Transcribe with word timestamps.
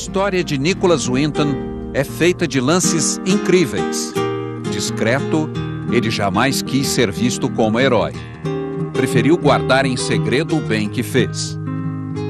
História 0.00 0.42
de 0.42 0.56
Nicholas 0.56 1.06
Winton 1.06 1.90
é 1.92 2.02
feita 2.02 2.48
de 2.48 2.58
lances 2.58 3.20
incríveis. 3.26 4.14
Discreto, 4.72 5.50
ele 5.92 6.10
jamais 6.10 6.62
quis 6.62 6.86
ser 6.86 7.12
visto 7.12 7.50
como 7.50 7.78
herói. 7.78 8.14
Preferiu 8.94 9.36
guardar 9.36 9.84
em 9.84 9.98
segredo 9.98 10.56
o 10.56 10.60
bem 10.62 10.88
que 10.88 11.02
fez. 11.02 11.54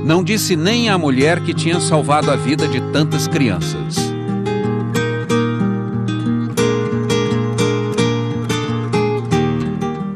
Não 0.05 0.25
disse 0.25 0.57
nem 0.57 0.91
à 0.91 0.99
mulher 0.99 1.41
que 1.45 1.55
tinha 1.55 1.79
salvado 1.79 2.29
a 2.33 2.35
vida 2.35 2.67
de 2.67 2.81
tantas 2.91 3.29
crianças. 3.29 3.99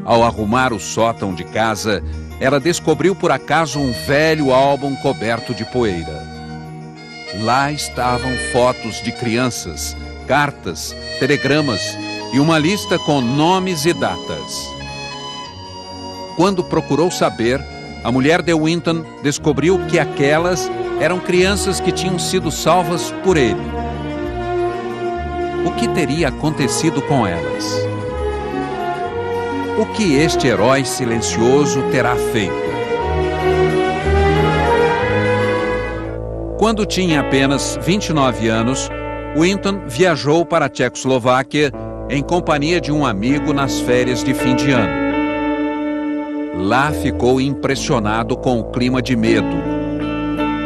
Ao 0.03 0.23
arrumar 0.23 0.73
o 0.73 0.79
sótão 0.79 1.33
de 1.33 1.45
casa, 1.45 2.03
ela 2.37 2.59
descobriu 2.59 3.15
por 3.15 3.31
acaso 3.31 3.79
um 3.79 3.93
velho 4.05 4.51
álbum 4.51 4.93
coberto 4.97 5.53
de 5.53 5.63
poeira. 5.71 6.34
Lá 7.41 7.71
estavam 7.71 8.31
fotos 8.51 9.01
de 9.01 9.11
crianças, 9.11 9.95
cartas, 10.27 10.95
telegramas 11.19 11.81
e 12.33 12.39
uma 12.39 12.57
lista 12.57 12.97
com 12.97 13.21
nomes 13.21 13.85
e 13.85 13.93
datas. 13.93 14.73
Quando 16.35 16.63
procurou 16.63 17.11
saber, 17.11 17.63
a 18.03 18.11
mulher 18.11 18.41
de 18.41 18.53
Winton 18.53 19.03
descobriu 19.23 19.79
que 19.87 19.97
aquelas 19.99 20.69
eram 20.99 21.19
crianças 21.19 21.79
que 21.79 21.91
tinham 21.91 22.17
sido 22.19 22.51
salvas 22.51 23.11
por 23.23 23.37
ele. 23.37 23.61
O 25.65 25.71
que 25.71 25.87
teria 25.89 26.29
acontecido 26.29 27.01
com 27.01 27.25
elas? 27.25 27.65
O 29.77 29.85
que 29.87 30.15
este 30.15 30.47
herói 30.47 30.85
silencioso 30.85 31.81
terá 31.91 32.15
feito? 32.31 32.64
Quando 36.65 36.83
tinha 36.83 37.19
apenas 37.19 37.77
29 37.83 38.47
anos, 38.47 38.89
Winton 39.37 39.83
viajou 39.85 40.43
para 40.43 40.65
a 40.65 40.69
Tchecoslováquia 40.69 41.71
em 42.09 42.23
companhia 42.23 42.81
de 42.81 42.91
um 42.91 43.05
amigo 43.05 43.53
nas 43.53 43.79
férias 43.81 44.23
de 44.23 44.33
fim 44.33 44.55
de 44.55 44.71
ano. 44.71 45.05
Lá 46.67 46.91
ficou 46.91 47.39
impressionado 47.39 48.35
com 48.35 48.59
o 48.59 48.71
clima 48.71 48.99
de 48.99 49.15
medo. 49.15 49.55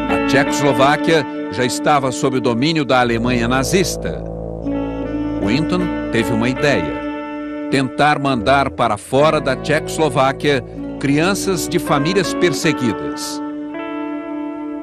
A 0.10 0.26
Tchecoslováquia 0.30 1.26
já 1.52 1.66
estava 1.66 2.14
sob 2.14 2.38
o 2.38 2.42
domínio 2.42 2.86
da 2.86 3.02
Alemanha 3.02 3.46
nazista. 3.46 4.24
Winton 5.46 5.82
teve 6.14 6.32
uma 6.32 6.48
ideia 6.48 6.94
tentar 7.72 8.18
mandar 8.18 8.72
para 8.72 8.96
fora 8.96 9.42
da 9.42 9.54
Tchecoslováquia 9.54 10.64
crianças 10.98 11.68
de 11.68 11.78
famílias 11.78 12.34
perseguidas. 12.34 13.49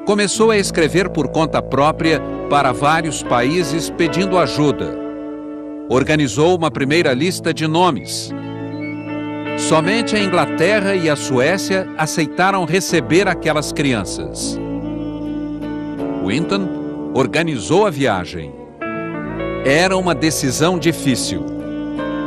Começou 0.07 0.51
a 0.51 0.57
escrever 0.57 1.09
por 1.09 1.27
conta 1.27 1.61
própria 1.61 2.21
para 2.49 2.71
vários 2.71 3.21
países 3.21 3.89
pedindo 3.89 4.37
ajuda. 4.37 4.97
Organizou 5.89 6.55
uma 6.57 6.71
primeira 6.71 7.13
lista 7.13 7.53
de 7.53 7.67
nomes. 7.67 8.31
Somente 9.57 10.15
a 10.15 10.23
Inglaterra 10.23 10.95
e 10.95 11.09
a 11.09 11.15
Suécia 11.17 11.85
aceitaram 11.97 12.63
receber 12.63 13.27
aquelas 13.27 13.73
crianças. 13.73 14.57
Winton 16.25 17.11
organizou 17.13 17.85
a 17.85 17.89
viagem. 17.89 18.53
Era 19.65 19.97
uma 19.97 20.15
decisão 20.15 20.79
difícil 20.79 21.43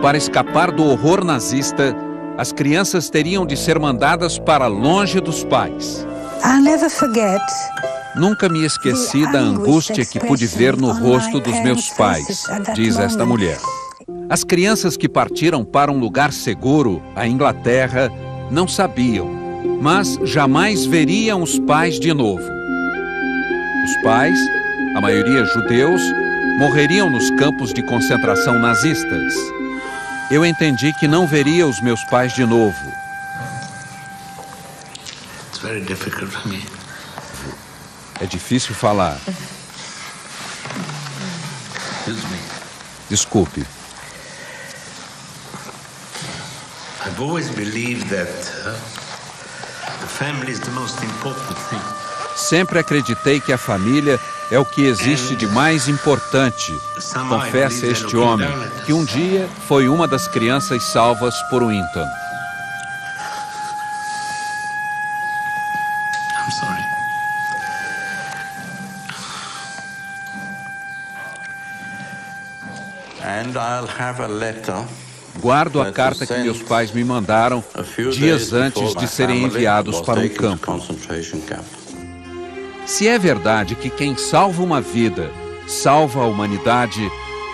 para 0.03 0.19
escapar 0.19 0.71
do 0.71 0.85
horror 0.85 1.25
nazista, 1.25 1.97
as 2.37 2.53
crianças 2.53 3.09
teriam 3.09 3.47
de 3.47 3.57
ser 3.57 3.79
mandadas 3.79 4.39
para 4.39 4.67
longe 4.67 5.19
dos 5.19 5.45
pais. 5.45 6.07
Nunca 8.17 8.49
me 8.49 8.65
esqueci 8.65 9.31
da 9.31 9.39
angústia 9.39 10.05
que 10.05 10.19
pude 10.19 10.47
ver 10.47 10.77
no 10.77 10.93
rosto 10.93 11.41
dos 11.41 11.59
meus 11.63 11.89
pais, 11.91 12.45
diz 12.75 12.99
esta 12.99 13.25
mulher. 13.25 13.59
As 14.29 14.45
crianças 14.45 14.97
que 14.97 15.09
partiram 15.09 15.65
para 15.65 15.91
um 15.91 15.99
lugar 15.99 16.33
seguro, 16.33 17.03
a 17.15 17.27
Inglaterra, 17.27 18.11
não 18.51 18.67
sabiam, 18.67 19.29
mas 19.81 20.19
jamais 20.25 20.85
veriam 20.85 21.43
os 21.43 21.59
pais 21.59 21.99
de 21.99 22.13
novo. 22.13 22.43
Os 23.85 24.03
pais, 24.03 24.39
a 24.97 25.01
maioria 25.01 25.45
judeus, 25.45 26.03
morreriam 26.59 27.09
nos 27.09 27.31
campos 27.33 27.73
de 27.73 27.83
concentração 27.83 28.59
nazistas 28.59 29.35
eu 30.31 30.47
entendi 30.47 30.93
que 30.93 31.09
não 31.09 31.27
veria 31.27 31.67
os 31.67 31.81
meus 31.81 32.05
pais 32.05 32.33
de 32.33 32.47
novo. 32.47 33.00
É 38.21 38.27
difícil 38.27 38.75
falar. 38.75 39.19
Desculpe. 43.09 43.67
I've 47.07 47.21
always 47.21 47.49
believed 47.51 48.09
that 48.11 48.29
uh, 48.65 48.73
the 50.01 50.07
family 50.07 50.53
is 50.53 50.61
the 50.61 50.71
most 50.73 51.03
important 51.03 51.59
thing. 51.69 51.81
Sempre 52.37 52.79
acreditei 52.79 53.41
que 53.41 53.53
a 53.53 53.59
família 53.59 54.19
é 54.51 54.59
o 54.59 54.65
que 54.65 54.85
existe 54.87 55.35
de 55.37 55.47
mais 55.47 55.89
importante, 55.89 56.73
confessa 57.29 57.87
este 57.87 58.17
homem, 58.17 58.49
que 58.85 58.93
um 58.93 59.05
dia 59.05 59.49
foi 59.67 59.89
uma 59.89 60.07
das 60.07 60.27
crianças 60.29 60.83
salvas 60.85 61.35
por 61.51 61.63
Winton. 61.63 62.07
Guardo 75.39 75.81
a 75.81 75.93
carta 75.93 76.27
que 76.27 76.37
meus 76.39 76.63
pais 76.63 76.93
me 76.93 77.05
mandaram 77.05 77.63
dias 78.13 78.53
antes 78.53 78.95
de 78.95 79.09
serem 79.09 79.45
enviados 79.45 80.01
para 80.01 80.21
um 80.21 80.29
campo. 80.29 80.81
Se 82.87 83.07
é 83.07 83.19
verdade 83.19 83.77
que 83.77 83.89
quem 83.89 84.17
salva 84.17 84.63
uma 84.63 84.81
vida 84.81 85.31
salva 85.67 86.23
a 86.23 86.27
humanidade, 86.27 87.09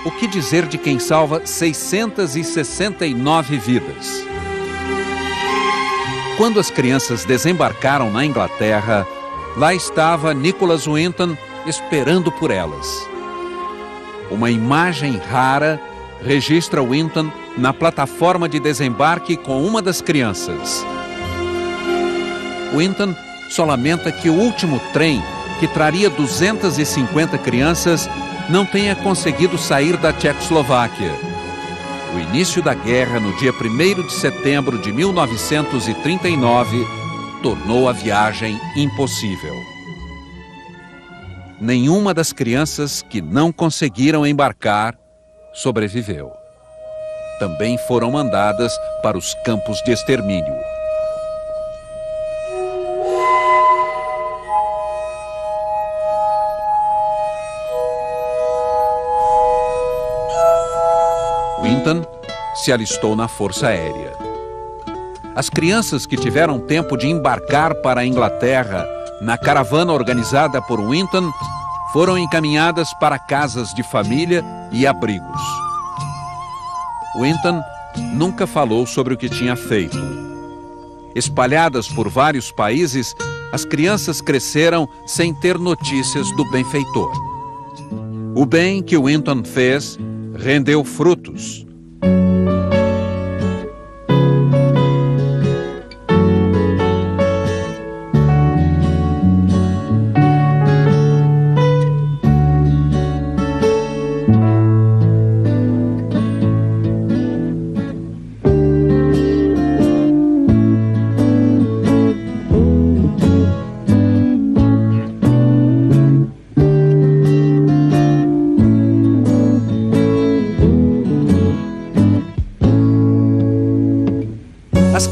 o 0.05 0.11
que 0.11 0.27
dizer 0.27 0.67
de 0.67 0.79
quem 0.79 0.99
salva 0.99 1.43
669 1.45 3.59
vidas? 3.59 4.25
Quando 6.37 6.59
as 6.59 6.71
crianças 6.71 7.25
desembarcaram 7.25 8.11
na 8.11 8.25
Inglaterra, 8.25 9.07
lá 9.57 9.75
estava 9.75 10.35
Nicholas 10.35 10.87
Winton 10.87 11.37
esperando 11.67 12.33
por 12.33 12.51
elas. 12.51 13.16
Uma 14.31 14.51
imagem 14.51 15.19
rara 15.19 15.81
registra 16.23 16.83
Winton 16.83 17.31
na 17.57 17.73
plataforma 17.73 18.49
de 18.49 18.59
desembarque 18.59 19.37
com 19.37 19.65
uma 19.65 19.81
das 19.81 20.01
crianças. 20.01 20.85
Winton 22.77 23.15
só 23.49 23.65
lamenta 23.65 24.11
que 24.11 24.29
o 24.29 24.35
último 24.35 24.81
trem, 24.93 25.23
que 25.61 25.69
traria 25.69 26.11
250 26.11 27.39
crianças, 27.39 28.09
não 28.49 28.67
tenha 28.67 28.95
conseguido 28.97 29.57
sair 29.57 29.97
da 29.97 30.13
Tchecoslováquia. 30.13 31.13
O 32.15 32.19
início 32.19 32.63
da 32.63 32.75
guerra, 32.75 33.21
no 33.21 33.33
dia 33.37 33.53
1 33.53 34.07
de 34.07 34.13
setembro 34.13 34.79
de 34.79 34.93
1939, 34.93 36.87
tornou 37.43 37.89
a 37.89 37.93
viagem 37.93 38.61
impossível. 38.75 39.76
Nenhuma 41.61 42.13
das 42.13 42.33
crianças 42.33 43.03
que 43.03 43.21
não 43.21 43.51
conseguiram 43.51 44.27
embarcar 44.27 44.97
sobreviveu. 45.53 46.33
Também 47.39 47.79
foram 47.87 48.11
mandadas 48.11 48.73
para 49.03 49.17
os 49.17 49.35
campos 49.45 49.81
de 49.83 49.93
extermínio. 49.93 50.55
se 62.67 62.73
alistou 62.73 63.15
na 63.15 63.29
Força 63.29 63.69
Aérea. 63.69 64.13
As 65.37 65.49
crianças 65.49 66.05
que 66.05 66.17
tiveram 66.17 66.59
tempo 66.59 66.97
de 66.97 67.07
embarcar 67.07 67.77
para 67.77 68.01
a 68.01 68.05
Inglaterra 68.05 68.85
na 69.21 69.39
caravana 69.39 69.93
organizada 69.93 70.61
por 70.63 70.81
Winton 70.81 71.33
foram 71.93 72.19
encaminhadas 72.19 72.93
para 72.95 73.19
casas 73.19 73.73
de 73.75 73.83
família 73.83 74.45
e 74.71 74.87
abrigos. 74.87 75.41
Winton 77.19 77.63
nunca 78.15 78.47
falou 78.47 78.87
sobre 78.87 79.15
o 79.15 79.17
que 79.17 79.29
tinha 79.29 79.57
feito. 79.57 79.99
Espalhadas 81.15 81.89
por 81.89 82.09
vários 82.09 82.53
países, 82.53 83.15
as 83.53 83.65
crianças 83.65 84.21
cresceram 84.21 84.87
sem 85.07 85.33
ter 85.33 85.59
notícias 85.59 86.31
do 86.37 86.49
benfeitor. 86.51 87.13
O 88.35 88.45
bem 88.45 88.83
que 88.83 88.99
Winton 88.99 89.43
fez 89.45 89.99
rendeu 90.37 90.85
frutos. 90.85 91.66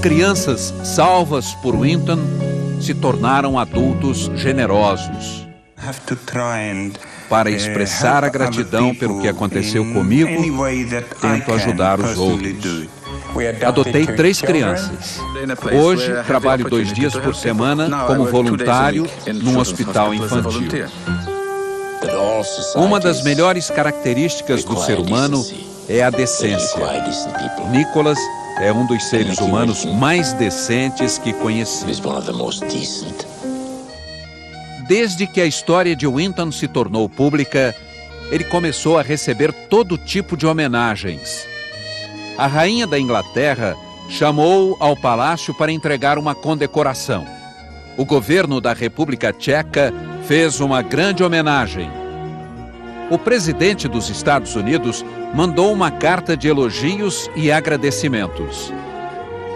Crianças 0.05 0.75
salvas 0.85 1.55
por 1.63 1.81
Winton 1.81 2.19
se 2.79 2.93
tornaram 2.93 3.59
adultos 3.59 4.31
generosos. 4.35 5.49
Para 7.27 7.51
eh, 7.51 7.55
expressar 7.55 8.23
a 8.23 8.29
gratidão 8.29 8.95
pelo 8.95 9.23
que 9.23 9.29
aconteceu 9.29 9.83
comigo, 9.95 10.29
tento 11.23 11.55
ajudar 11.55 11.99
os 12.01 12.19
outros. 12.19 12.87
Adotei 13.67 14.07
três 14.07 14.43
crianças. 14.43 15.21
Hoje, 15.73 16.13
trabalho 16.27 16.69
dois 16.69 16.93
dias 16.93 17.17
por 17.17 17.35
semana 17.35 18.05
como 18.07 18.27
voluntário 18.27 19.07
num 19.43 19.59
hospital 19.59 20.13
infantil. 20.13 20.87
Uma 22.77 23.01
das 23.01 23.23
melhores 23.23 23.71
características 23.71 24.65
do 24.65 24.77
ser 24.77 24.99
humano 24.99 25.43
é 25.89 26.03
a 26.03 26.11
decência. 26.11 26.79
Nicholas 27.71 28.19
é 28.61 28.73
um 28.73 28.87
dos 28.87 29.05
seres 29.05 29.39
humanos 29.39 29.85
mais 29.85 30.33
decentes 30.33 31.19
que 31.19 31.33
conheci. 31.33 31.85
Desde 34.87 35.27
que 35.27 35.41
a 35.41 35.47
história 35.47 35.97
de 35.97 36.07
Winton 36.07 36.53
se 36.53 36.69
tornou 36.69 37.09
pública, 37.09 37.75
ele 38.31 38.45
começou 38.45 38.99
a 38.99 39.03
receber 39.03 39.53
todo 39.53 39.99
tipo 39.99 40.37
de 40.37 40.47
homenagens. 40.47 41.47
A 42.39 42.47
rainha 42.47 42.87
da 42.87 42.99
Inglaterra 42.99 43.77
chamou 44.09 44.77
ao 44.79 44.97
palácio 44.97 45.55
para 45.55 45.73
entregar 45.73 46.19
uma 46.19 46.35
condecoração. 46.35 47.27
O 47.97 48.05
governo 48.05 48.61
da 48.61 48.73
República 48.73 49.33
Tcheca 49.33 49.93
fez 50.27 50.61
uma 50.61 50.83
grande 50.83 51.23
homenagem. 51.23 51.91
O 53.11 53.19
presidente 53.19 53.87
dos 53.87 54.09
Estados 54.11 54.57
Unidos 54.57 55.05
mandou 55.35 55.73
uma 55.73 55.91
carta 55.91 56.37
de 56.37 56.47
elogios 56.47 57.29
e 57.35 57.51
agradecimentos. 57.51 58.73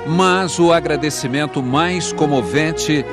Mas 0.07 0.59
o 0.59 0.73
agradecimento 0.73 1.63
mais 1.63 2.13
comovente 2.13 3.05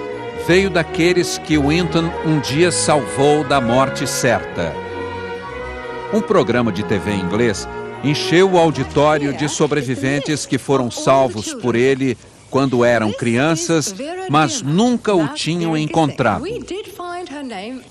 veio 0.48 0.70
daqueles 0.70 1.38
que 1.38 1.58
Winton 1.58 2.10
um 2.26 2.40
dia 2.40 2.72
salvou 2.72 3.44
da 3.44 3.62
morte 3.62 4.08
certa. 4.08 4.74
Um 6.12 6.22
programa 6.22 6.72
de 6.72 6.84
TV 6.84 7.14
inglês 7.14 7.68
encheu 8.04 8.52
o 8.52 8.58
auditório 8.58 9.34
de 9.34 9.48
sobreviventes 9.48 10.46
que 10.46 10.58
foram 10.58 10.90
salvos 10.90 11.54
por 11.54 11.76
ele 11.76 12.18
quando 12.50 12.86
eram 12.86 13.12
crianças, 13.12 13.94
mas 14.30 14.62
nunca 14.62 15.14
o 15.14 15.28
tinham 15.30 15.76
encontrado. 15.76 16.46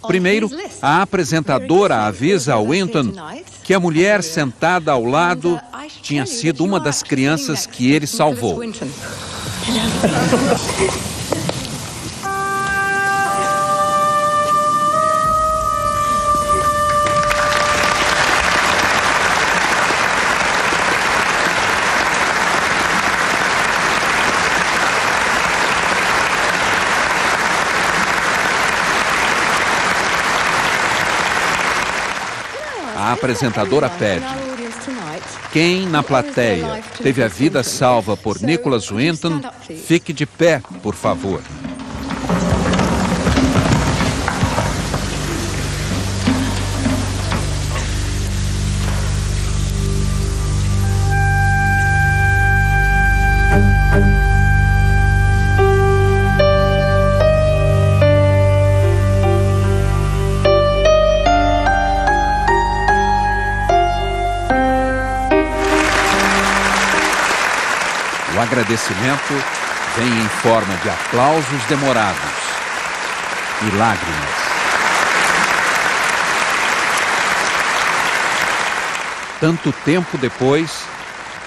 Primeiro, 0.07 0.51
a 0.81 1.03
apresentadora 1.03 2.07
avisa 2.07 2.55
a 2.55 2.61
Winton 2.61 3.13
que 3.63 3.75
a 3.75 3.81
mulher 3.81 4.23
sentada 4.23 4.93
ao 4.93 5.05
lado 5.05 5.61
tinha 6.03 6.27
sido 6.27 6.65
uma 6.65 6.79
das 6.79 7.03
crianças 7.03 7.67
que 7.67 7.91
ele 7.91 8.07
salvou. 8.07 8.61
A 33.05 33.13
apresentadora 33.13 33.91
pede: 33.91 34.25
quem 35.53 35.87
na 35.87 36.03
plateia 36.03 36.83
teve 37.03 37.23
a 37.23 37.29
vida 37.29 37.63
salva 37.63 38.17
por 38.17 38.41
Nicholas 38.41 38.91
Winton, 38.91 39.43
fique 39.87 40.11
de 40.11 40.25
pé, 40.25 40.63
por 40.83 40.95
favor. 40.95 41.43
Agradecimento 68.55 69.35
vem 69.97 70.07
em 70.07 70.29
forma 70.29 70.77
de 70.77 70.89
aplausos 70.89 71.65
demorados 71.69 72.21
e 73.63 73.77
lágrimas. 73.77 74.31
Tanto 79.41 79.73
tempo 79.85 80.17
depois, 80.19 80.85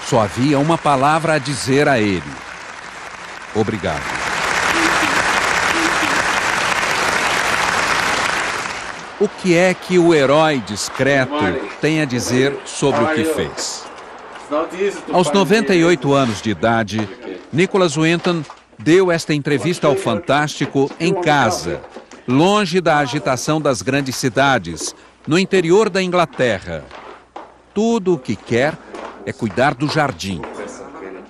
só 0.06 0.20
havia 0.20 0.58
uma 0.58 0.76
palavra 0.76 1.34
a 1.34 1.38
dizer 1.38 1.88
a 1.88 1.98
ele: 1.98 2.22
Obrigado. 3.54 4.02
O 9.18 9.28
que 9.28 9.56
é 9.56 9.72
que 9.72 9.98
o 9.98 10.14
herói 10.14 10.58
discreto 10.58 11.32
tem 11.80 12.02
a 12.02 12.04
dizer 12.04 12.54
sobre 12.66 13.02
o 13.02 13.08
que 13.14 13.24
fez? 13.24 13.77
Aos 15.12 15.30
98 15.30 16.14
anos 16.14 16.40
de 16.40 16.50
idade, 16.50 17.08
Nicholas 17.52 17.96
Winton 17.96 18.42
deu 18.78 19.12
esta 19.12 19.34
entrevista 19.34 19.86
ao 19.86 19.94
Fantástico 19.94 20.90
em 20.98 21.12
casa, 21.12 21.82
longe 22.26 22.80
da 22.80 22.98
agitação 22.98 23.60
das 23.60 23.82
grandes 23.82 24.16
cidades, 24.16 24.94
no 25.26 25.38
interior 25.38 25.90
da 25.90 26.02
Inglaterra. 26.02 26.84
Tudo 27.74 28.14
o 28.14 28.18
que 28.18 28.34
quer 28.34 28.76
é 29.26 29.32
cuidar 29.32 29.74
do 29.74 29.86
jardim. 29.86 30.40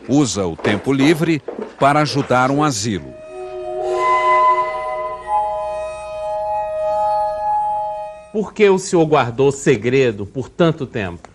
Usa 0.09 0.47
o 0.47 0.57
tempo 0.57 0.93
livre 0.93 1.43
para 1.79 2.01
ajudar 2.01 2.51
um 2.51 2.63
asilo. 2.63 3.13
Por 8.33 8.53
que 8.53 8.69
o 8.69 8.79
senhor 8.79 9.05
guardou 9.07 9.51
segredo 9.51 10.25
por 10.25 10.49
tanto 10.49 10.87
tempo? 10.87 11.28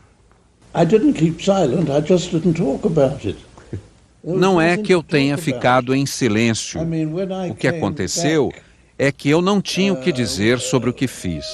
Não 4.23 4.59
é 4.59 4.77
que 4.77 4.93
eu 4.93 5.03
tenha 5.03 5.37
ficado 5.37 5.93
em 5.93 6.05
silêncio. 6.05 6.79
O 7.49 7.55
que 7.55 7.67
aconteceu 7.67 8.51
é 8.97 9.11
que 9.11 9.29
eu 9.29 9.41
não 9.41 9.61
tinha 9.61 9.93
o 9.93 9.97
que 9.99 10.11
dizer 10.11 10.59
sobre 10.59 10.89
o 10.89 10.93
que 10.93 11.07
fiz. 11.07 11.45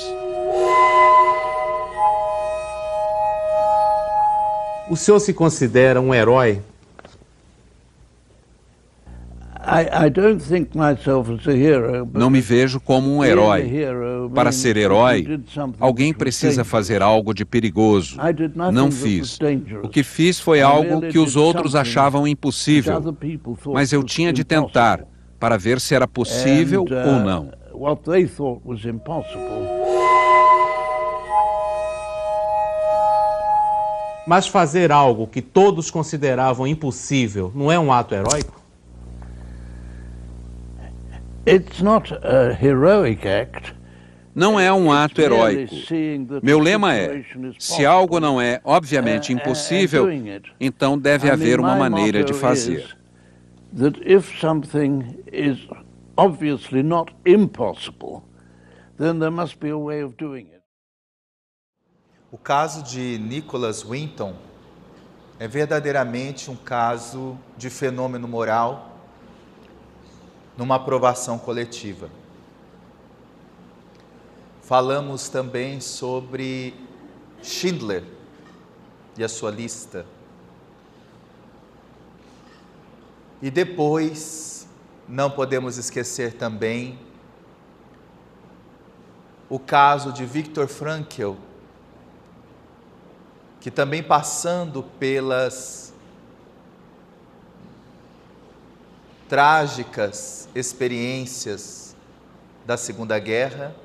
O 4.90 4.96
senhor 4.96 5.20
se 5.20 5.34
considera 5.34 6.00
um 6.00 6.14
herói? 6.14 6.62
Não 12.14 12.30
me 12.30 12.42
vejo 12.42 12.80
como 12.80 13.16
um 13.16 13.24
herói. 13.24 13.62
Para 14.34 14.52
ser 14.52 14.78
herói, 14.78 15.40
alguém 15.80 16.14
precisa 16.14 16.64
fazer 16.64 17.02
algo 17.02 17.34
de 17.34 17.46
perigoso. 17.46 18.18
Não 18.74 18.90
fiz. 18.92 19.38
O 19.84 19.90
que 19.90 20.04
fiz 20.04 20.40
foi 20.40 20.62
algo 20.62 21.02
que 21.02 21.20
os 21.20 21.36
outros 21.36 21.76
achavam 21.76 22.28
impossível, 22.28 22.94
mas 23.74 23.94
eu 23.94 24.04
tinha 24.04 24.34
de 24.34 24.44
tentar 24.44 25.06
para 25.40 25.58
ver 25.58 25.80
se 25.80 25.96
era 25.96 26.08
possível 26.08 26.84
ou 26.84 27.20
não. 27.20 27.52
Mas 34.28 34.48
fazer 34.48 34.92
algo 34.92 35.26
que 35.26 35.42
todos 35.42 35.90
consideravam 35.90 36.68
impossível 36.68 37.52
não 37.56 37.72
é 37.72 37.80
um 37.80 37.92
ato 37.92 38.14
heróico? 38.14 38.59
Não 44.36 44.60
é 44.60 44.72
um 44.72 44.92
ato 44.92 45.22
heróico. 45.22 45.74
Meu 46.44 46.60
lema 46.60 46.96
é: 46.96 47.24
se 47.58 47.86
algo 47.86 48.20
não 48.20 48.40
é 48.40 48.62
obviamente 48.64 49.34
impossível, 49.34 50.08
então 50.60 50.98
deve 50.98 51.30
haver 51.30 51.60
uma 51.60 51.76
maneira 51.76 52.24
de 52.24 52.34
fazer. 52.34 52.98
That 53.78 54.00
if 54.04 54.40
something 54.40 55.24
is 55.32 55.68
obviously 56.18 56.82
not 56.82 57.14
impossible, 57.26 58.24
then 58.98 59.20
there 59.20 59.30
must 59.30 59.60
be 59.60 59.70
a 59.70 59.78
way 59.78 60.04
of 60.04 60.16
doing 60.18 60.48
it. 60.52 60.60
O 62.32 62.38
caso 62.38 62.84
de 62.84 63.18
Nicholas 63.20 63.84
Winton 63.84 64.36
é 65.40 65.48
verdadeiramente 65.48 66.50
um 66.50 66.56
caso 66.56 67.38
de 67.58 67.70
fenômeno 67.70 68.28
moral 68.28 68.89
numa 70.60 70.76
aprovação 70.76 71.40
coletiva. 71.40 72.10
Falamos 74.62 75.30
também 75.30 75.80
sobre 75.80 76.74
Schindler 77.42 78.04
e 79.18 79.24
a 79.24 79.30
sua 79.30 79.52
lista. 79.52 80.06
E 83.42 83.50
depois, 83.50 84.68
não 85.08 85.32
podemos 85.32 85.78
esquecer 85.78 86.34
também 86.34 87.00
o 89.50 89.58
caso 89.58 90.12
de 90.12 90.26
Viktor 90.26 90.68
Frankl, 90.68 91.36
que 93.62 93.72
também 93.72 94.04
passando 94.04 94.84
pelas 94.84 95.89
trágicas 99.30 100.50
experiências 100.56 101.96
da 102.66 102.76
Segunda 102.76 103.20
Guerra, 103.20 103.76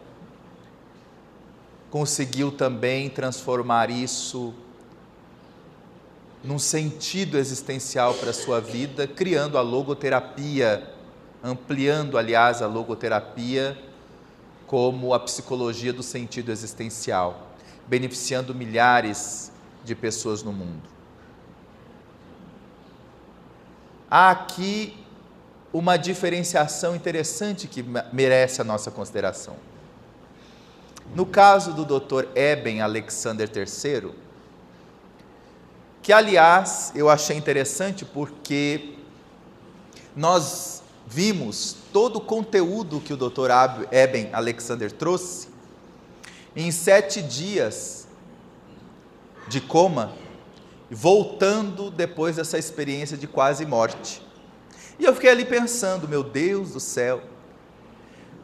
conseguiu 1.90 2.50
também 2.50 3.10
transformar 3.10 3.90
isso 3.90 4.54
num 6.42 6.58
sentido 6.58 7.38
existencial 7.38 8.14
para 8.14 8.30
a 8.30 8.34
sua 8.34 8.58
vida, 8.60 9.06
criando 9.06 9.58
a 9.58 9.60
logoterapia, 9.60 10.90
ampliando, 11.42 12.18
aliás, 12.18 12.62
a 12.62 12.66
logoterapia 12.66 13.78
como 14.66 15.12
a 15.12 15.20
psicologia 15.20 15.92
do 15.92 16.02
sentido 16.02 16.50
existencial, 16.50 17.48
beneficiando 17.86 18.54
milhares 18.54 19.52
de 19.84 19.94
pessoas 19.94 20.42
no 20.42 20.52
mundo. 20.52 20.88
Há 24.10 24.30
aqui 24.30 25.03
uma 25.74 25.96
diferenciação 25.96 26.94
interessante 26.94 27.66
que 27.66 27.84
merece 28.12 28.60
a 28.60 28.64
nossa 28.64 28.92
consideração. 28.92 29.56
No 31.16 31.26
caso 31.26 31.72
do 31.72 31.84
Dr. 31.84 32.28
Eben 32.36 32.80
Alexander 32.80 33.50
III, 33.52 34.12
que 36.00 36.12
aliás 36.12 36.92
eu 36.94 37.10
achei 37.10 37.36
interessante 37.36 38.04
porque 38.04 38.94
nós 40.14 40.80
vimos 41.08 41.76
todo 41.92 42.16
o 42.16 42.20
conteúdo 42.20 43.00
que 43.00 43.12
o 43.12 43.16
Dr. 43.16 43.50
Eben 43.90 44.30
Alexander 44.32 44.92
trouxe 44.92 45.48
em 46.54 46.70
sete 46.70 47.20
dias 47.20 48.06
de 49.48 49.60
coma, 49.60 50.12
voltando 50.88 51.90
depois 51.90 52.36
dessa 52.36 52.58
experiência 52.58 53.16
de 53.16 53.26
quase 53.26 53.66
morte. 53.66 54.23
E 54.98 55.04
eu 55.04 55.14
fiquei 55.14 55.30
ali 55.30 55.44
pensando, 55.44 56.08
meu 56.08 56.22
Deus 56.22 56.70
do 56.72 56.80
céu, 56.80 57.22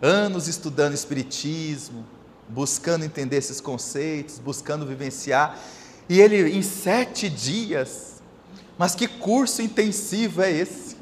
anos 0.03 0.49
estudando 0.49 0.95
Espiritismo, 0.95 2.05
buscando 2.49 3.05
entender 3.05 3.37
esses 3.37 3.61
conceitos, 3.61 4.39
buscando 4.39 4.85
vivenciar, 4.85 5.59
e 6.09 6.21
ele 6.21 6.51
em 6.51 6.63
sete 6.63 7.29
dias, 7.29 8.21
mas 8.77 8.95
que 8.95 9.07
curso 9.07 9.63
intensivo 9.63 10.43
é 10.43 10.51
esse? 10.51 10.97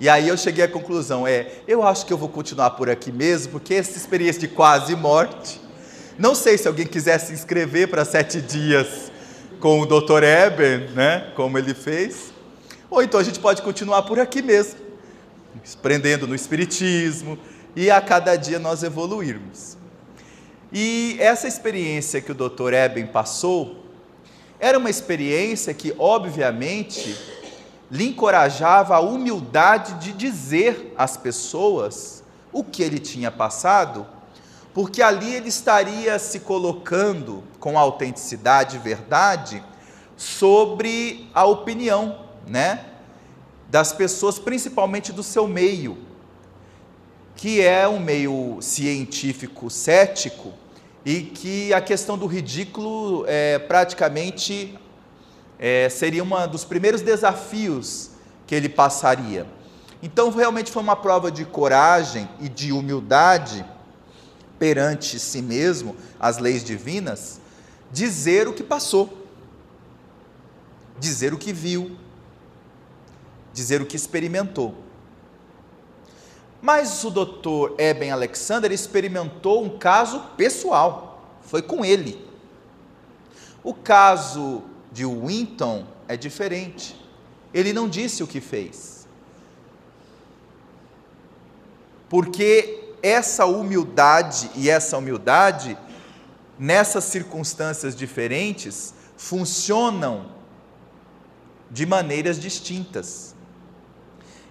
E 0.00 0.08
aí 0.08 0.28
eu 0.28 0.36
cheguei 0.38 0.64
à 0.64 0.68
conclusão, 0.68 1.26
é, 1.26 1.52
eu 1.68 1.82
acho 1.82 2.06
que 2.06 2.12
eu 2.12 2.16
vou 2.16 2.28
continuar 2.28 2.70
por 2.70 2.88
aqui 2.88 3.12
mesmo, 3.12 3.52
porque 3.52 3.74
essa 3.74 3.98
experiência 3.98 4.40
de 4.40 4.48
quase 4.48 4.96
morte, 4.96 5.60
não 6.18 6.34
sei 6.34 6.56
se 6.56 6.66
alguém 6.66 6.86
quiser 6.86 7.18
se 7.18 7.34
inscrever 7.34 7.88
para 7.88 8.06
sete 8.06 8.40
dias 8.40 9.12
com 9.60 9.80
o 9.80 9.86
Dr. 9.86 10.22
Eben, 10.22 10.88
né, 10.94 11.30
como 11.36 11.58
ele 11.58 11.74
fez, 11.74 12.29
ou 12.90 13.02
então 13.02 13.20
a 13.20 13.22
gente 13.22 13.38
pode 13.38 13.62
continuar 13.62 14.02
por 14.02 14.18
aqui 14.18 14.42
mesmo, 14.42 14.80
aprendendo 15.78 16.26
no 16.26 16.34
Espiritismo, 16.34 17.38
e 17.76 17.90
a 17.90 18.00
cada 18.00 18.36
dia 18.36 18.58
nós 18.58 18.82
evoluirmos. 18.82 19.76
E 20.72 21.16
essa 21.18 21.46
experiência 21.48 22.20
que 22.20 22.32
o 22.32 22.34
Dr. 22.34 22.72
Eben 22.74 23.06
passou, 23.06 23.84
era 24.58 24.78
uma 24.78 24.90
experiência 24.90 25.72
que, 25.72 25.94
obviamente, 25.98 27.16
lhe 27.90 28.08
encorajava 28.08 28.94
a 28.94 29.00
humildade 29.00 29.94
de 29.94 30.12
dizer 30.12 30.92
às 30.96 31.16
pessoas 31.16 32.22
o 32.52 32.62
que 32.62 32.82
ele 32.82 32.98
tinha 32.98 33.30
passado, 33.30 34.06
porque 34.74 35.02
ali 35.02 35.34
ele 35.34 35.48
estaria 35.48 36.18
se 36.18 36.40
colocando 36.40 37.42
com 37.58 37.78
autenticidade 37.78 38.76
e 38.76 38.80
verdade 38.80 39.62
sobre 40.16 41.28
a 41.34 41.44
opinião, 41.46 42.29
né, 42.46 42.84
das 43.68 43.92
pessoas, 43.92 44.38
principalmente 44.38 45.12
do 45.12 45.22
seu 45.22 45.46
meio, 45.46 45.98
que 47.36 47.62
é 47.62 47.88
um 47.88 48.00
meio 48.00 48.58
científico 48.60 49.70
cético 49.70 50.52
e 51.04 51.22
que 51.22 51.72
a 51.72 51.80
questão 51.80 52.18
do 52.18 52.26
ridículo 52.26 53.24
é 53.26 53.58
praticamente 53.58 54.78
é, 55.58 55.88
seria 55.88 56.24
um 56.24 56.48
dos 56.48 56.64
primeiros 56.64 57.00
desafios 57.00 58.10
que 58.46 58.54
ele 58.54 58.68
passaria. 58.68 59.46
Então, 60.02 60.30
realmente 60.30 60.72
foi 60.72 60.82
uma 60.82 60.96
prova 60.96 61.30
de 61.30 61.44
coragem 61.44 62.28
e 62.40 62.48
de 62.48 62.72
humildade 62.72 63.64
perante 64.58 65.18
si 65.18 65.40
mesmo, 65.40 65.96
as 66.18 66.38
leis 66.38 66.64
divinas, 66.64 67.40
dizer 67.90 68.48
o 68.48 68.52
que 68.52 68.62
passou, 68.62 69.26
dizer 70.98 71.32
o 71.32 71.38
que 71.38 71.52
viu, 71.52 71.96
dizer 73.52 73.80
o 73.80 73.86
que 73.86 73.96
experimentou. 73.96 74.74
Mas 76.62 77.02
o 77.04 77.10
doutor 77.10 77.74
Eben 77.78 78.10
Alexander 78.10 78.70
experimentou 78.70 79.64
um 79.64 79.78
caso 79.78 80.20
pessoal, 80.36 81.38
foi 81.42 81.62
com 81.62 81.84
ele. 81.84 82.24
O 83.62 83.74
caso 83.74 84.62
de 84.92 85.04
Winton 85.04 85.86
é 86.08 86.16
diferente. 86.16 86.96
Ele 87.52 87.72
não 87.72 87.88
disse 87.88 88.22
o 88.22 88.26
que 88.26 88.40
fez. 88.40 89.06
Porque 92.08 92.94
essa 93.02 93.46
humildade 93.46 94.50
e 94.54 94.68
essa 94.68 94.98
humildade, 94.98 95.78
nessas 96.58 97.04
circunstâncias 97.04 97.94
diferentes, 97.94 98.92
funcionam 99.16 100.26
de 101.70 101.86
maneiras 101.86 102.38
distintas. 102.40 103.34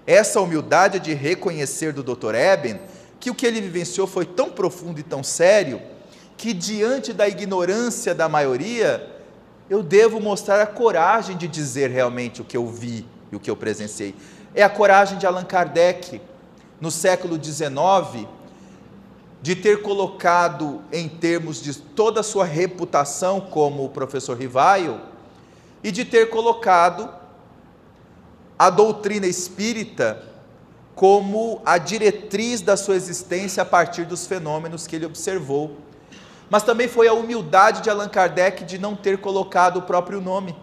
Essa 0.05 0.41
humildade 0.41 0.99
de 0.99 1.13
reconhecer 1.13 1.93
do 1.93 2.03
Dr. 2.03 2.35
Eben 2.35 2.79
que 3.19 3.29
o 3.29 3.35
que 3.35 3.45
ele 3.45 3.61
vivenciou 3.61 4.07
foi 4.07 4.25
tão 4.25 4.49
profundo 4.49 4.99
e 4.99 5.03
tão 5.03 5.23
sério 5.23 5.81
que, 6.37 6.53
diante 6.53 7.11
da 7.11 7.27
ignorância 7.27 8.15
da 8.15 8.29
maioria, 8.29 9.05
eu 9.69 9.83
devo 9.83 10.19
mostrar 10.19 10.61
a 10.61 10.65
coragem 10.65 11.37
de 11.37 11.47
dizer 11.47 11.89
realmente 11.89 12.41
o 12.41 12.45
que 12.45 12.55
eu 12.55 12.65
vi 12.67 13.05
e 13.31 13.35
o 13.35 13.39
que 13.39 13.51
eu 13.51 13.55
presenciei. 13.55 14.15
É 14.55 14.63
a 14.63 14.69
coragem 14.69 15.17
de 15.17 15.27
Allan 15.27 15.43
Kardec, 15.43 16.21
no 16.79 16.89
século 16.89 17.37
XIX, 17.41 18.25
de 19.41 19.55
ter 19.55 19.81
colocado 19.81 20.81
em 20.91 21.07
termos 21.07 21.61
de 21.61 21.77
toda 21.77 22.21
a 22.21 22.23
sua 22.23 22.45
reputação 22.45 23.39
como 23.39 23.89
professor 23.89 24.37
Rivaio, 24.37 24.99
e 25.83 25.91
de 25.91 26.03
ter 26.03 26.29
colocado 26.29 27.09
a 28.59 28.69
doutrina 28.69 29.25
espírita 29.25 30.23
como 30.93 31.61
a 31.65 31.79
diretriz 31.79 32.61
da 32.61 32.75
sua 32.75 32.95
existência 32.95 33.63
a 33.63 33.65
partir 33.65 34.03
dos 34.03 34.27
fenômenos 34.27 34.85
que 34.85 34.95
ele 34.95 35.05
observou 35.05 35.77
mas 36.49 36.63
também 36.63 36.87
foi 36.87 37.07
a 37.07 37.13
humildade 37.13 37.81
de 37.81 37.89
Allan 37.89 38.09
Kardec 38.09 38.63
de 38.63 38.79
não 38.79 38.95
ter 38.95 39.19
colocado 39.19 39.77
o 39.77 39.81
próprio 39.83 40.19
nome, 40.19 40.55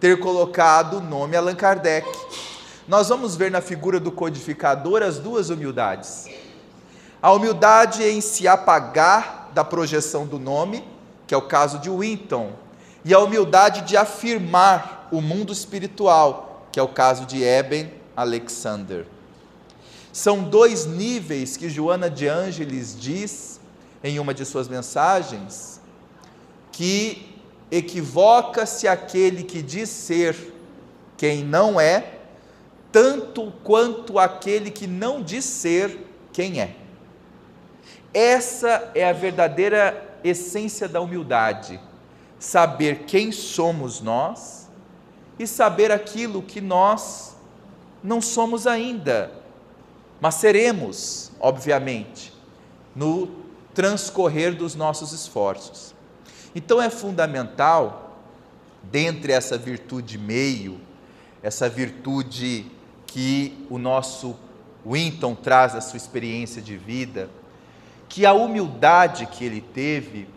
ter 0.00 0.18
colocado 0.18 0.96
o 0.96 1.00
nome 1.00 1.36
Allan 1.36 1.54
Kardec. 1.54 2.08
Nós 2.88 3.10
vamos 3.10 3.36
ver 3.36 3.50
na 3.50 3.60
figura 3.60 4.00
do 4.00 4.10
codificador 4.10 5.02
as 5.02 5.18
duas 5.18 5.50
humildades. 5.50 6.28
A 7.20 7.30
humildade 7.32 8.02
em 8.02 8.20
se 8.20 8.48
apagar 8.48 9.50
da 9.52 9.62
projeção 9.62 10.26
do 10.26 10.38
nome, 10.38 10.82
que 11.26 11.34
é 11.34 11.36
o 11.36 11.42
caso 11.42 11.78
de 11.78 11.90
Winton, 11.90 12.52
e 13.04 13.12
a 13.12 13.18
humildade 13.18 13.82
de 13.82 13.96
afirmar 13.96 15.08
o 15.12 15.20
mundo 15.20 15.52
espiritual, 15.52 16.51
que 16.72 16.80
é 16.80 16.82
o 16.82 16.88
caso 16.88 17.26
de 17.26 17.44
Eben 17.44 17.92
Alexander. 18.16 19.04
São 20.12 20.42
dois 20.42 20.86
níveis 20.86 21.56
que 21.56 21.68
Joana 21.68 22.08
de 22.08 22.26
Ângeles 22.26 22.96
diz 22.98 23.60
em 24.02 24.18
uma 24.18 24.32
de 24.32 24.44
suas 24.44 24.68
mensagens 24.68 25.80
que 26.72 27.36
equivoca-se 27.70 28.88
aquele 28.88 29.44
que 29.44 29.62
diz 29.62 29.88
ser 29.88 30.36
quem 31.16 31.44
não 31.44 31.80
é, 31.80 32.18
tanto 32.90 33.52
quanto 33.62 34.18
aquele 34.18 34.70
que 34.70 34.86
não 34.86 35.22
diz 35.22 35.44
ser 35.44 36.06
quem 36.32 36.60
é. 36.60 36.74
Essa 38.12 38.90
é 38.94 39.08
a 39.08 39.12
verdadeira 39.12 40.18
essência 40.24 40.88
da 40.88 41.00
humildade, 41.00 41.80
saber 42.38 43.04
quem 43.06 43.32
somos 43.32 44.00
nós 44.00 44.61
e 45.42 45.46
saber 45.46 45.90
aquilo 45.90 46.42
que 46.42 46.60
nós 46.60 47.36
não 48.02 48.20
somos 48.20 48.66
ainda, 48.66 49.32
mas 50.20 50.36
seremos, 50.36 51.32
obviamente, 51.40 52.32
no 52.94 53.28
transcorrer 53.74 54.54
dos 54.54 54.74
nossos 54.74 55.12
esforços. 55.12 55.94
Então 56.54 56.80
é 56.80 56.90
fundamental, 56.90 58.18
dentre 58.82 59.32
essa 59.32 59.56
virtude 59.56 60.18
meio, 60.18 60.80
essa 61.42 61.68
virtude 61.68 62.66
que 63.06 63.66
o 63.68 63.78
nosso 63.78 64.36
Winton 64.86 65.34
traz 65.34 65.72
da 65.72 65.80
sua 65.80 65.96
experiência 65.96 66.60
de 66.60 66.76
vida, 66.76 67.28
que 68.08 68.26
a 68.26 68.32
humildade 68.32 69.26
que 69.26 69.44
ele 69.44 69.60
teve 69.60 70.28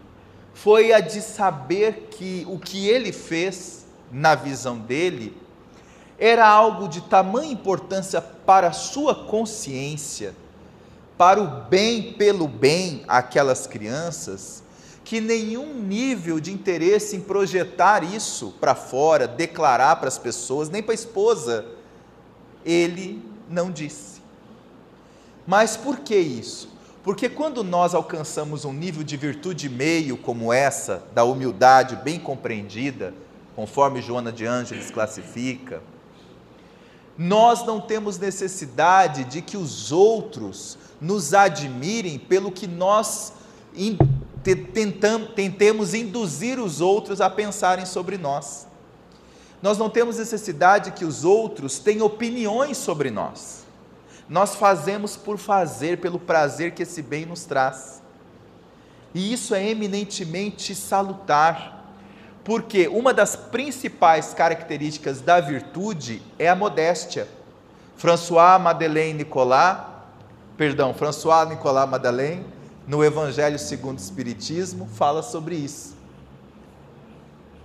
foi 0.54 0.94
a 0.94 1.00
de 1.00 1.22
saber 1.22 2.08
que 2.12 2.46
o 2.48 2.58
que 2.58 2.88
ele 2.88 3.12
fez, 3.12 3.85
na 4.12 4.36
visão 4.36 4.78
dele, 4.78 5.36
era 6.18 6.48
algo 6.48 6.88
de 6.88 7.02
tamanha 7.02 7.52
importância 7.52 8.22
para 8.22 8.68
a 8.68 8.74
sua 8.74 9.14
consciência, 9.26 10.34
para 11.18 11.42
o 11.42 11.48
bem 11.70 12.14
pelo 12.14 12.48
bem 12.48 13.04
aquelas 13.08 13.68
crianças, 13.68 14.64
que 15.04 15.22
nenhum 15.22 15.74
nível 15.74 16.40
de 16.40 16.52
interesse 16.52 17.16
em 17.16 17.22
projetar 17.22 18.04
isso 18.04 18.54
para 18.60 18.74
fora, 18.74 19.28
declarar 19.28 19.98
para 19.98 20.08
as 20.08 20.18
pessoas, 20.18 20.70
nem 20.70 20.82
para 20.82 20.94
a 20.94 20.96
esposa, 20.96 21.66
ele 22.66 23.24
não 23.50 23.70
disse. 23.70 24.22
Mas 25.46 25.78
por 25.78 26.00
que 26.00 26.16
isso? 26.16 26.74
Porque 27.04 27.30
quando 27.30 27.64
nós 27.64 27.94
alcançamos 27.94 28.66
um 28.66 28.74
nível 28.74 29.04
de 29.04 29.16
virtude 29.16 29.70
meio 29.70 30.18
como 30.18 30.52
essa, 30.52 31.04
da 31.14 31.24
humildade 31.24 31.98
bem 31.98 32.20
compreendida, 32.20 33.14
conforme 33.56 34.02
Joana 34.02 34.32
de 34.32 34.46
Ângeles 34.46 34.92
classifica, 34.92 35.82
nós 37.18 37.66
não 37.66 37.80
temos 37.80 38.18
necessidade 38.18 39.24
de 39.24 39.42
que 39.42 39.56
os 39.56 39.92
outros 39.92 40.78
nos 41.00 41.34
admirem 41.34 42.20
pelo 42.20 42.52
que 42.52 42.68
nós 42.68 43.32
tentemos 45.36 45.94
induzir 45.94 46.60
os 46.60 46.82
outros 46.82 47.22
a 47.22 47.30
pensarem 47.30 47.86
sobre 47.86 48.18
nós. 48.18 48.68
Nós 49.62 49.78
não 49.78 49.90
temos 49.90 50.18
necessidade 50.18 50.92
que 50.92 51.06
os 51.06 51.24
outros 51.24 51.80
tenham 51.80 52.06
opiniões 52.06 52.78
sobre 52.78 53.10
nós. 53.10 53.66
Nós 54.28 54.56
fazemos 54.56 55.16
por 55.16 55.38
fazer, 55.38 56.00
pelo 56.00 56.20
prazer 56.20 56.72
que 56.72 56.84
esse 56.84 57.02
bem 57.02 57.26
nos 57.26 57.46
traz. 57.46 58.02
E 59.14 59.32
isso 59.32 59.56
é 59.56 59.70
eminentemente 59.70 60.76
salutar, 60.76 61.75
porque 62.46 62.88
uma 62.88 63.12
das 63.12 63.36
principais 63.36 64.36
características 64.36 65.20
da 65.20 65.42
virtude 65.42 66.22
é 66.38 66.48
a 66.48 66.56
modéstia. 66.56 67.28
François 67.98 68.60
Madeleine 68.60 69.18
Nicolas, 69.18 69.80
perdão, 70.56 70.94
François 70.94 71.50
Nicolas 71.50 71.90
Madeleine, 71.90 72.46
no 72.88 73.04
Evangelho 73.04 73.58
segundo 73.58 73.98
o 73.98 74.02
Espiritismo, 74.02 74.88
fala 74.88 75.24
sobre 75.24 75.56
isso. 75.56 75.96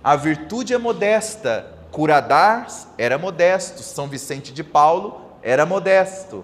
A 0.03 0.15
virtude 0.15 0.73
é 0.73 0.79
modesta. 0.79 1.77
Curadars 1.91 2.87
era 2.97 3.19
modesto, 3.19 3.83
São 3.83 4.07
Vicente 4.07 4.51
de 4.51 4.63
Paulo 4.63 5.21
era 5.43 5.63
modesto. 5.63 6.43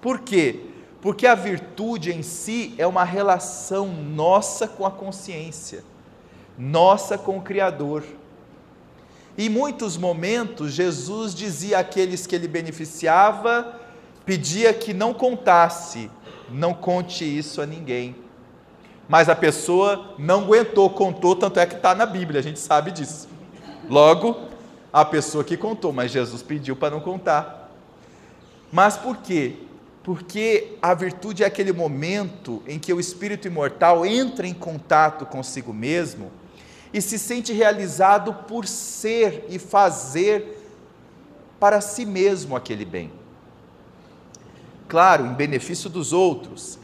Por 0.00 0.20
quê? 0.20 0.70
Porque 1.02 1.26
a 1.26 1.34
virtude 1.34 2.12
em 2.12 2.22
si 2.22 2.74
é 2.78 2.86
uma 2.86 3.04
relação 3.04 3.88
nossa 3.88 4.66
com 4.66 4.86
a 4.86 4.90
consciência, 4.90 5.84
nossa 6.58 7.18
com 7.18 7.38
o 7.38 7.42
Criador. 7.42 8.02
Em 9.38 9.48
muitos 9.48 9.96
momentos, 9.96 10.72
Jesus 10.72 11.34
dizia 11.34 11.78
àqueles 11.78 12.26
que 12.26 12.34
ele 12.34 12.48
beneficiava, 12.48 13.78
pedia 14.24 14.72
que 14.72 14.94
não 14.94 15.12
contasse, 15.12 16.10
não 16.48 16.72
conte 16.72 17.24
isso 17.24 17.60
a 17.60 17.66
ninguém. 17.66 18.16
Mas 19.08 19.28
a 19.28 19.36
pessoa 19.36 20.14
não 20.18 20.44
aguentou, 20.44 20.88
contou, 20.88 21.36
tanto 21.36 21.60
é 21.60 21.66
que 21.66 21.74
está 21.74 21.94
na 21.94 22.06
Bíblia, 22.06 22.40
a 22.40 22.42
gente 22.42 22.58
sabe 22.58 22.90
disso. 22.90 23.28
Logo, 23.88 24.36
a 24.92 25.04
pessoa 25.04 25.44
que 25.44 25.56
contou, 25.56 25.92
mas 25.92 26.10
Jesus 26.10 26.42
pediu 26.42 26.74
para 26.74 26.94
não 26.94 27.00
contar. 27.00 27.70
Mas 28.72 28.96
por 28.96 29.18
quê? 29.18 29.56
Porque 30.02 30.76
a 30.80 30.94
virtude 30.94 31.44
é 31.44 31.46
aquele 31.46 31.72
momento 31.72 32.62
em 32.66 32.78
que 32.78 32.92
o 32.92 32.98
espírito 32.98 33.46
imortal 33.46 34.06
entra 34.06 34.46
em 34.46 34.54
contato 34.54 35.26
consigo 35.26 35.72
mesmo 35.72 36.32
e 36.96 37.02
se 37.02 37.18
sente 37.18 37.52
realizado 37.52 38.32
por 38.48 38.66
ser 38.66 39.44
e 39.50 39.58
fazer 39.58 40.58
para 41.60 41.80
si 41.80 42.06
mesmo 42.06 42.56
aquele 42.56 42.86
bem 42.86 43.12
claro, 44.88 45.26
em 45.26 45.34
benefício 45.34 45.90
dos 45.90 46.12
outros, 46.12 46.78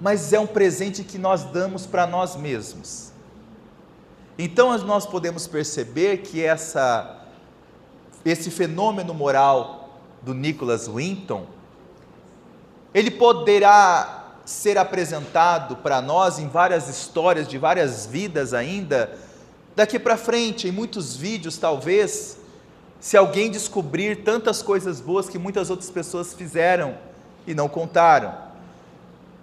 mas 0.00 0.32
é 0.32 0.40
um 0.40 0.46
presente 0.46 1.04
que 1.04 1.18
nós 1.18 1.44
damos 1.44 1.84
para 1.84 2.06
nós 2.06 2.36
mesmos. 2.36 3.12
Então 4.38 4.76
nós 4.78 5.04
podemos 5.04 5.46
perceber 5.46 6.18
que 6.18 6.42
essa, 6.42 7.26
esse 8.24 8.50
fenômeno 8.50 9.12
moral 9.12 10.00
do 10.22 10.32
Nicholas 10.32 10.88
Winton, 10.88 11.44
ele 12.94 13.10
poderá 13.10 14.36
ser 14.44 14.78
apresentado 14.78 15.76
para 15.76 16.00
nós 16.00 16.38
em 16.38 16.48
várias 16.48 16.88
histórias 16.88 17.46
de 17.46 17.58
várias 17.58 18.06
vidas 18.06 18.54
ainda, 18.54 19.18
daqui 19.74 19.98
para 19.98 20.16
frente, 20.16 20.68
em 20.68 20.72
muitos 20.72 21.16
vídeos 21.16 21.58
talvez, 21.58 22.38
se 23.00 23.16
alguém 23.16 23.50
descobrir 23.50 24.22
tantas 24.22 24.62
coisas 24.62 25.00
boas 25.00 25.28
que 25.28 25.38
muitas 25.38 25.70
outras 25.70 25.90
pessoas 25.90 26.34
fizeram 26.34 26.98
e 27.46 27.54
não 27.54 27.68
contaram. 27.68 28.34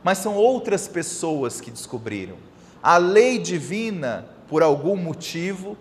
Mas 0.04 0.20
são 0.20 0.36
outras 0.36 0.88
pessoas 0.88 1.60
que 1.60 1.72
descobriram. 1.72 2.36
A 2.84 2.98
lei 2.98 3.40
divina, 3.40 4.28
por 4.48 4.62
algum 4.62 4.96
motivo, 4.96 5.76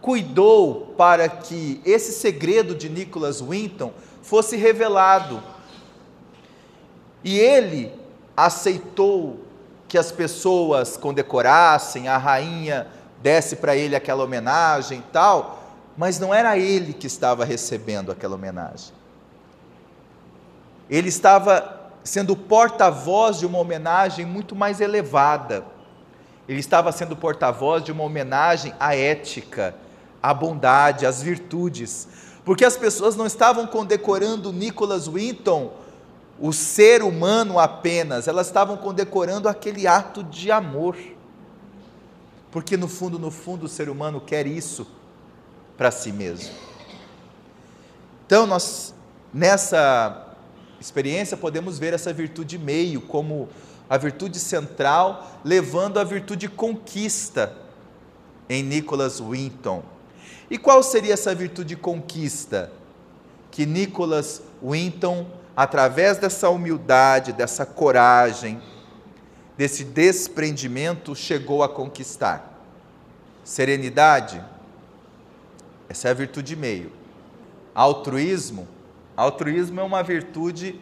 cuidou 0.00 0.94
para 0.96 1.28
que 1.28 1.80
esse 1.84 2.12
segredo 2.12 2.74
de 2.74 2.88
Nicholas 2.88 3.40
Winton 3.40 3.92
fosse 4.22 4.56
revelado. 4.56 5.42
E 7.22 7.38
ele 7.38 7.92
aceitou 8.34 9.40
que 9.86 9.98
as 9.98 10.10
pessoas 10.10 10.96
condecorassem, 10.96 12.08
a 12.08 12.16
rainha 12.16 12.86
desse 13.20 13.56
para 13.56 13.76
ele 13.76 13.94
aquela 13.94 14.24
homenagem 14.24 14.98
e 14.98 15.12
tal, 15.12 15.62
mas 15.96 16.18
não 16.18 16.34
era 16.34 16.56
ele 16.58 16.92
que 16.92 17.06
estava 17.06 17.44
recebendo 17.44 18.10
aquela 18.10 18.34
homenagem 18.34 19.00
ele 20.90 21.08
estava 21.08 21.80
sendo 22.02 22.36
porta-voz 22.36 23.38
de 23.38 23.46
uma 23.46 23.58
homenagem 23.58 24.26
muito 24.26 24.56
mais 24.56 24.80
elevada. 24.80 25.64
Ele 26.48 26.58
estava 26.58 26.90
sendo 26.90 27.14
porta-voz 27.14 27.84
de 27.84 27.92
uma 27.92 28.02
homenagem 28.02 28.74
à 28.80 28.96
ética, 28.96 29.74
à 30.20 30.34
bondade, 30.34 31.06
às 31.06 31.22
virtudes. 31.22 32.08
Porque 32.44 32.64
as 32.64 32.76
pessoas 32.76 33.14
não 33.14 33.26
estavam 33.26 33.68
condecorando 33.68 34.52
Nicholas 34.52 35.06
Winton, 35.06 35.72
o 36.40 36.52
ser 36.52 37.02
humano 37.02 37.58
apenas, 37.58 38.26
elas 38.26 38.46
estavam 38.46 38.76
condecorando 38.76 39.48
aquele 39.48 39.86
ato 39.86 40.24
de 40.24 40.50
amor. 40.50 40.96
Porque 42.50 42.76
no 42.76 42.88
fundo, 42.88 43.18
no 43.18 43.30
fundo, 43.30 43.66
o 43.66 43.68
ser 43.68 43.88
humano 43.88 44.20
quer 44.20 44.46
isso 44.46 44.86
para 45.76 45.90
si 45.90 46.12
mesmo. 46.12 46.52
Então, 48.26 48.46
nós, 48.46 48.94
nessa 49.32 50.36
experiência, 50.80 51.36
podemos 51.36 51.78
ver 51.78 51.92
essa 51.92 52.12
virtude 52.12 52.58
meio 52.58 53.00
como 53.00 53.48
a 53.88 53.96
virtude 53.96 54.38
central, 54.38 55.40
levando 55.44 55.98
a 55.98 56.04
virtude 56.04 56.48
conquista 56.48 57.56
em 58.48 58.62
Nicholas 58.62 59.20
Winton. 59.20 59.82
E 60.50 60.58
qual 60.58 60.82
seria 60.82 61.14
essa 61.14 61.34
virtude 61.34 61.76
conquista? 61.76 62.72
Que 63.50 63.66
Nicholas 63.66 64.42
Winton, 64.62 65.26
através 65.56 66.18
dessa 66.18 66.48
humildade, 66.50 67.32
dessa 67.32 67.64
coragem, 67.64 68.60
desse 69.60 69.84
desprendimento, 69.84 71.14
chegou 71.14 71.62
a 71.62 71.68
conquistar. 71.68 72.64
Serenidade, 73.44 74.42
essa 75.86 76.08
é 76.08 76.12
a 76.12 76.14
virtude 76.14 76.56
meio. 76.56 76.90
Altruísmo, 77.74 78.66
Altruísmo 79.14 79.78
é 79.78 79.82
uma 79.82 80.02
virtude 80.02 80.80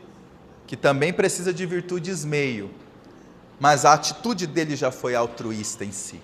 que 0.65 0.77
também 0.77 1.13
precisa 1.13 1.53
de 1.53 1.67
virtudes 1.67 2.25
meio, 2.25 2.71
mas 3.59 3.85
a 3.85 3.95
atitude 3.95 4.47
dele 4.47 4.77
já 4.77 4.93
foi 4.93 5.17
altruísta 5.17 5.85
em 5.85 5.91
si. 5.91 6.21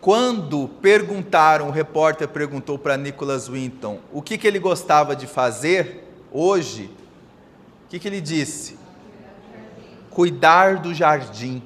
Quando 0.00 0.66
perguntaram, 0.66 1.68
o 1.68 1.70
repórter 1.70 2.26
perguntou 2.26 2.76
para 2.76 2.96
Nicholas 2.96 3.46
Winton 3.46 4.00
o 4.12 4.20
que, 4.20 4.36
que 4.36 4.48
ele 4.48 4.58
gostava 4.58 5.14
de 5.14 5.28
fazer 5.28 6.08
hoje, 6.32 6.90
o 7.86 7.88
que, 7.88 8.00
que 8.00 8.08
ele 8.08 8.20
disse? 8.20 8.81
Cuidar 10.14 10.78
do 10.78 10.94
jardim. 10.94 11.62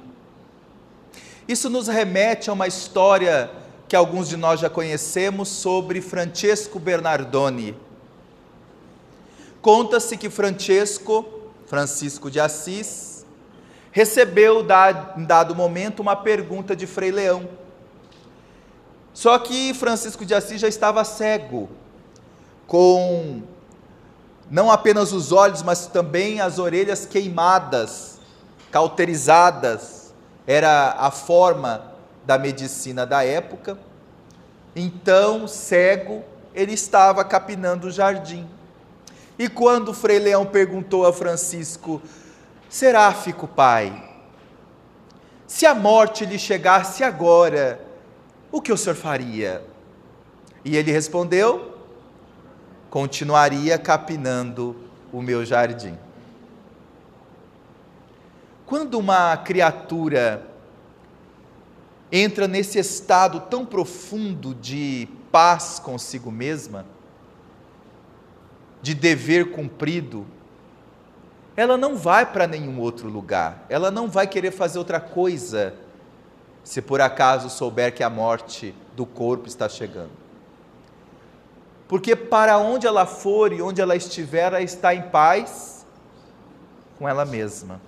Isso 1.47 1.69
nos 1.69 1.87
remete 1.87 2.49
a 2.49 2.53
uma 2.53 2.67
história 2.67 3.49
que 3.87 3.95
alguns 3.95 4.27
de 4.27 4.35
nós 4.35 4.59
já 4.59 4.69
conhecemos 4.69 5.47
sobre 5.47 6.01
Francesco 6.01 6.77
Bernardoni 6.77 7.75
Conta-se 9.67 10.15
que 10.15 10.29
Francesco, 10.29 11.25
Francisco 11.65 12.31
de 12.31 12.39
Assis, 12.39 13.25
recebeu 13.91 14.65
em 15.17 15.25
dado 15.25 15.53
momento 15.53 15.99
uma 15.99 16.15
pergunta 16.15 16.73
de 16.73 16.87
Frei 16.87 17.11
Leão. 17.11 17.49
Só 19.13 19.37
que 19.39 19.73
Francisco 19.73 20.25
de 20.25 20.33
Assis 20.33 20.61
já 20.61 20.69
estava 20.69 21.03
cego, 21.03 21.67
com 22.65 23.41
não 24.49 24.71
apenas 24.71 25.11
os 25.11 25.33
olhos, 25.33 25.61
mas 25.63 25.87
também 25.87 26.39
as 26.39 26.59
orelhas 26.59 27.05
queimadas, 27.05 28.16
cauterizadas, 28.77 30.13
era 30.45 30.91
a 30.99 31.09
forma 31.09 31.95
da 32.23 32.37
medicina 32.37 33.07
da 33.07 33.25
época. 33.25 33.75
Então, 34.75 35.47
cego, 35.47 36.23
ele 36.53 36.73
estava 36.73 37.25
capinando 37.25 37.87
o 37.87 37.91
jardim. 37.91 38.47
E 39.39 39.49
quando 39.49 39.89
o 39.89 39.93
Frei 39.95 40.19
Leão 40.19 40.45
perguntou 40.45 41.07
a 41.07 41.11
Francisco: 41.11 41.99
Seráfico 42.69 43.47
pai, 43.47 43.91
se 45.47 45.65
a 45.65 45.73
morte 45.73 46.23
lhe 46.23 46.37
chegasse 46.37 47.03
agora, 47.03 47.81
o 48.51 48.61
que 48.61 48.71
o 48.71 48.77
senhor 48.77 48.95
faria? 48.95 49.63
E 50.63 50.77
ele 50.77 50.91
respondeu: 50.91 51.79
continuaria 52.91 53.79
capinando 53.79 54.75
o 55.11 55.19
meu 55.19 55.43
jardim. 55.43 55.97
Quando 58.67 58.99
uma 58.99 59.37
criatura 59.37 60.45
entra 62.11 62.49
nesse 62.49 62.77
estado 62.77 63.39
tão 63.49 63.65
profundo 63.65 64.53
de 64.53 65.07
paz 65.31 65.79
consigo 65.79 66.29
mesma, 66.29 66.85
de 68.81 68.93
dever 68.93 69.51
cumprido, 69.51 70.27
ela 71.55 71.77
não 71.77 71.95
vai 71.95 72.25
para 72.25 72.45
nenhum 72.45 72.77
outro 72.81 73.07
lugar, 73.07 73.65
ela 73.69 73.89
não 73.89 74.09
vai 74.09 74.27
querer 74.27 74.51
fazer 74.51 74.77
outra 74.77 74.99
coisa, 74.99 75.73
se 76.61 76.81
por 76.81 76.99
acaso 76.99 77.49
souber 77.49 77.95
que 77.95 78.03
a 78.03 78.09
morte 78.09 78.75
do 78.97 79.05
corpo 79.05 79.47
está 79.47 79.69
chegando. 79.69 80.11
Porque 81.87 82.17
para 82.17 82.57
onde 82.57 82.85
ela 82.85 83.05
for 83.05 83.53
e 83.53 83.61
onde 83.61 83.79
ela 83.79 83.95
estiver, 83.95 84.47
ela 84.47 84.61
está 84.61 84.93
em 84.93 85.03
paz 85.03 85.85
com 86.99 87.07
ela 87.07 87.23
mesma. 87.23 87.86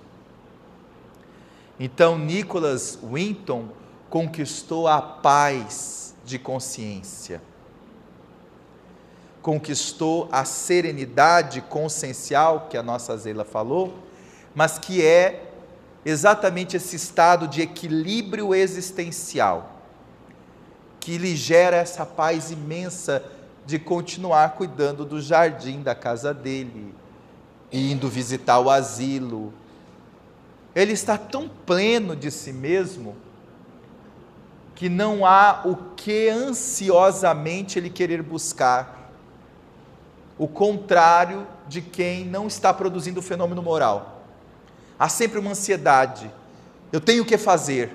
Então, 1.82 2.18
Nicholas 2.18 2.98
Winton 3.02 3.70
conquistou 4.10 4.86
a 4.86 5.00
paz 5.00 6.14
de 6.26 6.38
consciência, 6.38 7.40
conquistou 9.40 10.28
a 10.30 10.44
serenidade 10.44 11.62
consciencial, 11.62 12.66
que 12.68 12.76
a 12.76 12.82
nossa 12.82 13.16
Zela 13.16 13.46
falou, 13.46 13.94
mas 14.54 14.78
que 14.78 15.02
é 15.02 15.50
exatamente 16.04 16.76
esse 16.76 16.96
estado 16.96 17.48
de 17.48 17.62
equilíbrio 17.62 18.54
existencial, 18.54 19.80
que 21.00 21.16
lhe 21.16 21.34
gera 21.34 21.78
essa 21.78 22.04
paz 22.04 22.50
imensa 22.50 23.24
de 23.64 23.78
continuar 23.78 24.50
cuidando 24.50 25.06
do 25.06 25.18
jardim 25.18 25.80
da 25.80 25.94
casa 25.94 26.34
dele, 26.34 26.94
indo 27.72 28.06
visitar 28.06 28.60
o 28.60 28.68
asilo. 28.68 29.54
Ele 30.74 30.92
está 30.92 31.18
tão 31.18 31.48
pleno 31.48 32.14
de 32.14 32.30
si 32.30 32.52
mesmo 32.52 33.16
que 34.74 34.88
não 34.88 35.26
há 35.26 35.62
o 35.64 35.76
que 35.94 36.28
ansiosamente 36.28 37.78
ele 37.78 37.90
querer 37.90 38.22
buscar. 38.22 39.12
O 40.38 40.48
contrário 40.48 41.46
de 41.68 41.82
quem 41.82 42.24
não 42.24 42.46
está 42.46 42.72
produzindo 42.72 43.20
o 43.20 43.22
fenômeno 43.22 43.62
moral. 43.62 44.24
Há 44.98 45.08
sempre 45.08 45.38
uma 45.38 45.50
ansiedade. 45.50 46.30
Eu 46.90 47.00
tenho 47.00 47.22
o 47.22 47.26
que 47.26 47.36
fazer. 47.36 47.94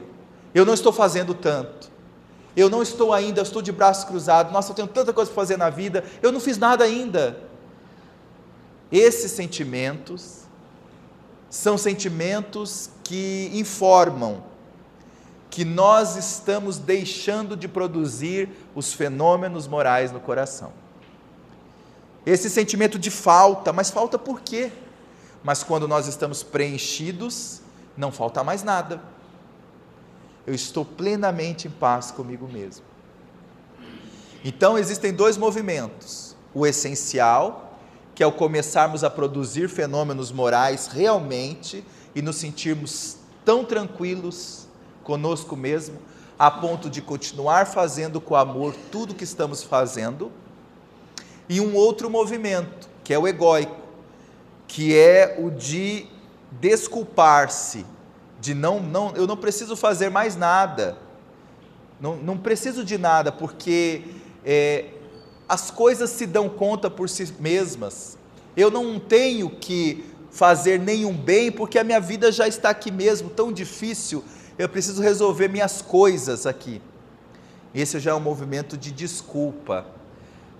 Eu 0.54 0.66
não 0.66 0.74
estou 0.74 0.94
fazendo 0.94 1.34
tanto 1.34 1.86
eu 2.56 2.70
não 2.70 2.82
estou 2.82 3.14
ainda, 3.14 3.42
eu 3.42 3.44
estou 3.44 3.62
de 3.62 3.72
braços 3.72 4.06
cruzados, 4.06 4.52
nossa, 4.52 4.72
eu 4.72 4.76
tenho 4.76 4.88
tanta 4.88 5.12
coisa 5.12 5.30
para 5.30 5.42
fazer 5.42 5.58
na 5.58 5.70
vida, 5.70 6.04
eu 6.22 6.32
não 6.32 6.40
fiz 6.40 6.58
nada 6.58 6.86
ainda. 6.86 7.38
Esses 8.92 9.32
sentimentos 9.32 10.45
são 11.50 11.78
sentimentos 11.78 12.90
que 13.04 13.50
informam 13.54 14.44
que 15.50 15.64
nós 15.64 16.18
estamos 16.18 16.78
deixando 16.78 17.56
de 17.56 17.68
produzir 17.68 18.50
os 18.76 18.92
fenômenos 18.92 19.68
morais 19.68 20.12
no 20.12 20.20
coração. 20.20 20.74
Esse 22.26 22.50
sentimento 22.50 23.00
de 23.00 23.10
falta, 23.10 23.72
mas 23.72 23.90
falta 23.90 24.20
por 24.20 24.42
quê? 24.42 24.72
Mas 25.44 25.64
quando 25.64 25.88
nós 25.88 26.08
estamos 26.08 26.44
preenchidos, 26.44 27.62
não 27.96 28.12
falta 28.12 28.44
mais 28.44 28.64
nada 28.64 29.02
eu 30.46 30.54
estou 30.54 30.86
plenamente 30.86 31.68
em 31.68 31.72
paz 31.72 32.12
comigo 32.12 32.48
mesmo. 32.48 32.86
Então 34.44 34.78
existem 34.78 35.12
dois 35.12 35.38
movimentos: 35.38 36.36
o 36.54 36.66
essencial, 36.66 37.75
que 38.16 38.24
é 38.24 38.28
o 38.28 38.32
começarmos 38.32 39.04
a 39.04 39.10
produzir 39.10 39.68
fenômenos 39.68 40.32
morais 40.32 40.88
realmente 40.88 41.84
e 42.16 42.22
nos 42.22 42.38
sentirmos 42.38 43.18
tão 43.44 43.66
tranquilos 43.66 44.68
conosco 45.04 45.56
mesmo, 45.56 46.00
a 46.40 46.50
ponto 46.50 46.90
de 46.90 47.02
continuar 47.02 47.68
fazendo 47.68 48.22
com 48.22 48.36
amor 48.36 48.74
tudo 48.92 49.12
o 49.12 49.16
que 49.16 49.26
estamos 49.26 49.62
fazendo, 49.62 50.32
e 51.48 51.60
um 51.62 51.76
outro 51.76 52.10
movimento, 52.10 52.90
que 53.04 53.14
é 53.14 53.20
o 53.20 53.28
egóico, 53.28 53.76
que 54.68 54.98
é 54.98 55.38
o 55.38 55.52
de 55.52 56.08
desculpar-se 56.52 57.86
de 58.40 58.54
não, 58.54 58.80
não, 58.80 59.12
eu 59.16 59.28
não 59.28 59.38
preciso 59.38 59.76
fazer 59.76 60.10
mais 60.10 60.36
nada, 60.36 60.98
não, 62.00 62.16
não 62.16 62.38
preciso 62.38 62.84
de 62.84 62.98
nada, 62.98 63.32
porque 63.32 64.04
é, 64.44 64.86
as 65.48 65.70
coisas 65.70 66.10
se 66.10 66.26
dão 66.26 66.50
conta 66.50 66.90
por 66.90 67.10
si 67.10 67.34
mesmas. 67.40 68.18
Eu 68.56 68.72
não 68.72 69.00
tenho 69.00 69.50
que 69.50 70.06
fazer 70.32 70.80
nenhum 70.80 71.14
bem, 71.14 71.52
porque 71.52 71.80
a 71.80 71.84
minha 71.84 72.00
vida 72.00 72.32
já 72.32 72.48
está 72.48 72.70
aqui 72.70 72.92
mesmo, 72.92 73.30
tão 73.30 73.54
difícil, 73.54 74.24
eu 74.58 74.68
preciso 74.68 75.02
resolver 75.02 75.48
minhas 75.48 75.82
coisas 75.82 76.46
aqui. 76.46 76.82
Esse 77.74 78.00
já 78.00 78.12
é 78.12 78.14
um 78.14 78.20
movimento 78.20 78.78
de 78.78 78.92
desculpa, 78.92 79.86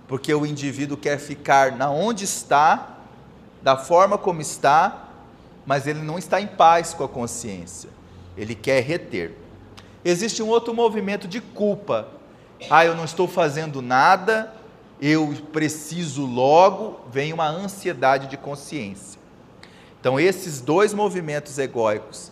porque 0.06 0.32
o 0.32 0.46
indivíduo 0.46 0.96
quer 0.96 1.18
ficar 1.18 1.72
na 1.72 1.90
onde 1.90 2.24
está, 2.24 2.98
da 3.62 3.76
forma 3.76 4.16
como 4.16 4.40
está, 4.40 5.10
mas 5.66 5.86
ele 5.86 6.00
não 6.00 6.18
está 6.18 6.40
em 6.40 6.46
paz 6.46 6.94
com 6.94 7.04
a 7.04 7.08
consciência. 7.08 7.90
Ele 8.36 8.54
quer 8.54 8.82
reter. 8.82 9.34
Existe 10.04 10.42
um 10.42 10.48
outro 10.48 10.72
movimento 10.72 11.26
de 11.26 11.40
culpa. 11.40 12.08
Ah, 12.70 12.84
eu 12.84 12.94
não 12.94 13.04
estou 13.04 13.26
fazendo 13.26 13.82
nada, 13.82 14.54
eu 15.00 15.34
preciso 15.52 16.24
logo, 16.24 17.00
vem 17.10 17.32
uma 17.32 17.48
ansiedade 17.48 18.28
de 18.28 18.36
consciência. 18.36 19.20
Então, 20.00 20.18
esses 20.18 20.60
dois 20.60 20.94
movimentos 20.94 21.58
egóicos 21.58 22.30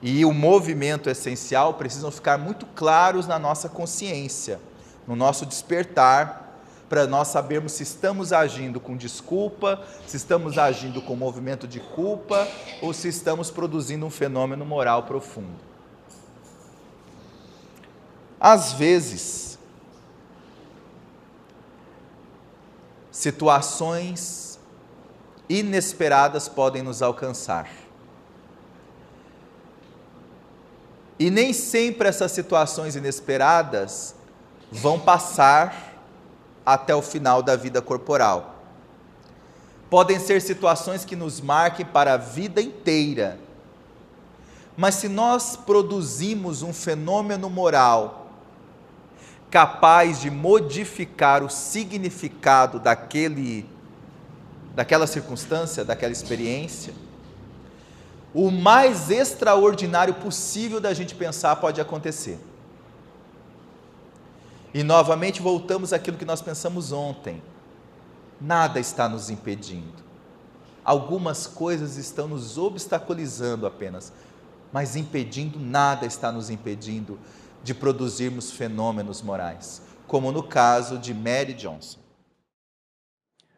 e 0.00 0.24
o 0.24 0.32
movimento 0.32 1.10
essencial 1.10 1.74
precisam 1.74 2.10
ficar 2.10 2.38
muito 2.38 2.66
claros 2.66 3.26
na 3.26 3.38
nossa 3.38 3.68
consciência, 3.68 4.60
no 5.06 5.16
nosso 5.16 5.44
despertar, 5.44 6.44
para 6.88 7.06
nós 7.06 7.28
sabermos 7.28 7.72
se 7.72 7.82
estamos 7.82 8.32
agindo 8.32 8.78
com 8.78 8.96
desculpa, 8.96 9.82
se 10.06 10.16
estamos 10.16 10.58
agindo 10.58 11.02
com 11.02 11.16
movimento 11.16 11.66
de 11.66 11.80
culpa 11.80 12.46
ou 12.80 12.92
se 12.92 13.08
estamos 13.08 13.50
produzindo 13.50 14.06
um 14.06 14.10
fenômeno 14.10 14.64
moral 14.64 15.02
profundo. 15.04 15.58
Às 18.38 18.74
vezes, 18.74 19.53
situações 23.14 24.58
inesperadas 25.48 26.48
podem 26.48 26.82
nos 26.82 27.00
alcançar. 27.00 27.70
E 31.16 31.30
nem 31.30 31.52
sempre 31.52 32.08
essas 32.08 32.32
situações 32.32 32.96
inesperadas 32.96 34.16
vão 34.68 34.98
passar 34.98 35.94
até 36.66 36.92
o 36.92 37.00
final 37.00 37.40
da 37.40 37.54
vida 37.54 37.80
corporal. 37.80 38.56
Podem 39.88 40.18
ser 40.18 40.42
situações 40.42 41.04
que 41.04 41.14
nos 41.14 41.40
marquem 41.40 41.86
para 41.86 42.14
a 42.14 42.16
vida 42.16 42.60
inteira. 42.60 43.38
Mas 44.76 44.96
se 44.96 45.08
nós 45.08 45.54
produzimos 45.54 46.62
um 46.62 46.72
fenômeno 46.72 47.48
moral 47.48 48.23
capaz 49.54 50.20
de 50.20 50.32
modificar 50.32 51.44
o 51.44 51.48
significado 51.48 52.80
daquele 52.80 53.64
daquela 54.74 55.06
circunstância, 55.06 55.84
daquela 55.84 56.10
experiência, 56.10 56.92
o 58.34 58.50
mais 58.50 59.12
extraordinário 59.12 60.14
possível 60.14 60.80
da 60.80 60.92
gente 60.92 61.14
pensar 61.14 61.54
pode 61.54 61.80
acontecer. 61.80 62.36
E 64.74 64.82
novamente 64.82 65.40
voltamos 65.40 65.92
àquilo 65.92 66.16
que 66.16 66.24
nós 66.24 66.42
pensamos 66.42 66.90
ontem. 66.90 67.40
Nada 68.40 68.80
está 68.80 69.08
nos 69.08 69.30
impedindo. 69.30 70.02
Algumas 70.84 71.46
coisas 71.46 71.96
estão 71.96 72.26
nos 72.26 72.58
obstaculizando 72.58 73.68
apenas, 73.68 74.12
mas 74.72 74.96
impedindo, 74.96 75.60
nada 75.60 76.06
está 76.06 76.32
nos 76.32 76.50
impedindo 76.50 77.16
de 77.64 77.74
produzirmos 77.74 78.52
fenômenos 78.52 79.22
morais, 79.24 79.80
como 80.06 80.30
no 80.30 80.42
caso 80.42 80.98
de 80.98 81.14
Mary 81.14 81.54
Johnson. 81.54 82.00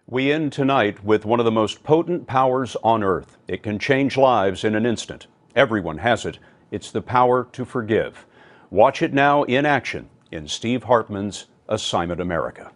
We 0.09 0.31
end 0.31 0.53
tonight 0.53 1.03
with 1.03 1.25
one 1.25 1.41
of 1.41 1.45
the 1.45 1.51
most 1.51 1.83
potent 1.83 2.29
powers 2.29 2.77
on 2.85 3.03
earth. 3.03 3.37
It 3.49 3.65
can 3.65 3.81
change 3.81 4.17
lives 4.17 4.63
in 4.63 4.77
an 4.77 4.87
instant. 4.87 5.27
Everyone 5.57 5.99
has 5.99 6.25
it. 6.25 6.39
It's 6.71 6.93
the 6.93 7.03
power 7.03 7.49
to 7.51 7.65
forgive. 7.65 8.25
Watch 8.71 9.03
it 9.03 9.13
now 9.13 9.43
in 9.43 9.67
action 9.67 10.09
in 10.31 10.47
Steve 10.47 10.85
Hartman's 10.85 11.47
Assignment 11.69 12.21
America. 12.21 12.71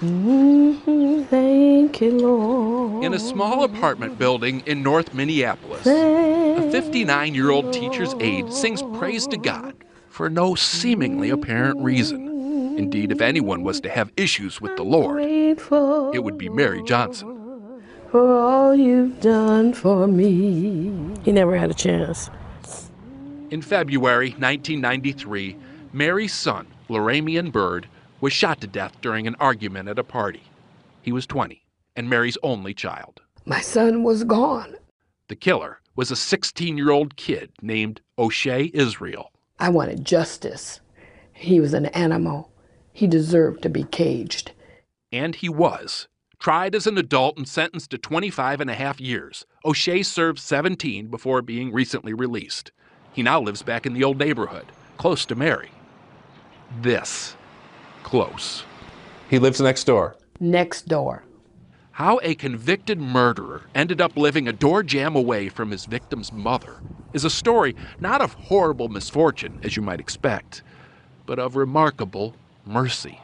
Mm-hmm, 0.00 1.22
thank 1.24 2.02
you, 2.02 2.10
Lord. 2.10 3.04
In 3.04 3.14
a 3.14 3.18
small 3.18 3.64
apartment 3.64 4.18
building 4.18 4.62
in 4.66 4.82
North 4.82 5.14
Minneapolis, 5.14 5.86
a 5.86 6.70
59 6.70 7.34
year 7.34 7.50
old 7.50 7.72
teacher's 7.72 8.14
aide 8.20 8.52
sings 8.52 8.82
praise 8.98 9.26
to 9.28 9.38
God 9.38 9.74
for 10.10 10.28
no 10.28 10.54
seemingly 10.54 11.30
apparent 11.30 11.80
reason. 11.80 12.76
Indeed, 12.76 13.10
if 13.10 13.22
anyone 13.22 13.62
was 13.62 13.80
to 13.80 13.88
have 13.88 14.12
issues 14.18 14.60
with 14.60 14.76
the 14.76 14.82
Lord, 14.82 15.22
it 15.22 16.22
would 16.22 16.36
be 16.36 16.50
Mary 16.50 16.82
Johnson. 16.82 17.82
For 18.10 18.38
all 18.38 18.74
you've 18.74 19.18
done 19.20 19.72
for 19.72 20.06
me. 20.06 20.92
He 21.24 21.32
never 21.32 21.56
had 21.56 21.70
a 21.70 21.74
chance. 21.74 22.30
In 23.50 23.62
February 23.62 24.30
1993, 24.30 25.56
Mary's 25.94 26.34
son, 26.34 26.66
Loramian 26.90 27.50
Bird, 27.50 27.88
was 28.26 28.32
shot 28.32 28.60
to 28.60 28.66
death 28.66 29.00
during 29.00 29.28
an 29.28 29.36
argument 29.38 29.88
at 29.88 30.00
a 30.00 30.02
party. 30.02 30.42
He 31.00 31.12
was 31.12 31.28
20 31.28 31.62
and 31.94 32.10
Mary's 32.10 32.36
only 32.42 32.74
child. 32.74 33.20
My 33.44 33.60
son 33.60 34.02
was 34.02 34.24
gone. 34.24 34.74
The 35.28 35.36
killer 35.36 35.78
was 35.94 36.10
a 36.10 36.16
16 36.16 36.76
year 36.76 36.90
old 36.90 37.14
kid 37.14 37.52
named 37.62 38.00
O'Shea 38.18 38.68
Israel. 38.74 39.30
I 39.60 39.68
wanted 39.68 40.04
justice. 40.04 40.80
He 41.32 41.60
was 41.60 41.72
an 41.72 41.86
animal. 41.86 42.50
He 42.92 43.06
deserved 43.06 43.62
to 43.62 43.68
be 43.68 43.84
caged. 43.84 44.50
And 45.12 45.36
he 45.36 45.48
was. 45.48 46.08
Tried 46.40 46.74
as 46.74 46.88
an 46.88 46.98
adult 46.98 47.36
and 47.36 47.46
sentenced 47.46 47.90
to 47.92 47.98
25 47.98 48.60
and 48.60 48.68
a 48.68 48.74
half 48.74 49.00
years, 49.00 49.46
O'Shea 49.64 50.02
served 50.02 50.40
17 50.40 51.06
before 51.06 51.42
being 51.42 51.72
recently 51.72 52.12
released. 52.12 52.72
He 53.12 53.22
now 53.22 53.40
lives 53.40 53.62
back 53.62 53.86
in 53.86 53.92
the 53.92 54.02
old 54.02 54.18
neighborhood, 54.18 54.66
close 54.96 55.24
to 55.26 55.36
Mary. 55.36 55.70
This 56.82 57.36
close. 58.06 58.62
He 59.28 59.40
lives 59.40 59.60
next 59.60 59.82
door. 59.82 60.14
Next 60.38 60.86
door. 60.86 61.24
How 61.90 62.20
a 62.22 62.36
convicted 62.36 63.00
murderer 63.00 63.62
ended 63.74 64.00
up 64.00 64.16
living 64.16 64.46
a 64.46 64.52
door 64.52 64.84
jam 64.84 65.16
away 65.16 65.48
from 65.48 65.72
his 65.72 65.86
victim's 65.86 66.32
mother 66.32 66.76
is 67.12 67.24
a 67.24 67.30
story 67.30 67.74
not 67.98 68.20
of 68.20 68.34
horrible 68.34 68.88
misfortune, 68.88 69.58
as 69.64 69.74
you 69.74 69.82
might 69.82 69.98
expect, 69.98 70.62
but 71.26 71.40
of 71.40 71.56
remarkable 71.56 72.36
mercy. 72.64 73.20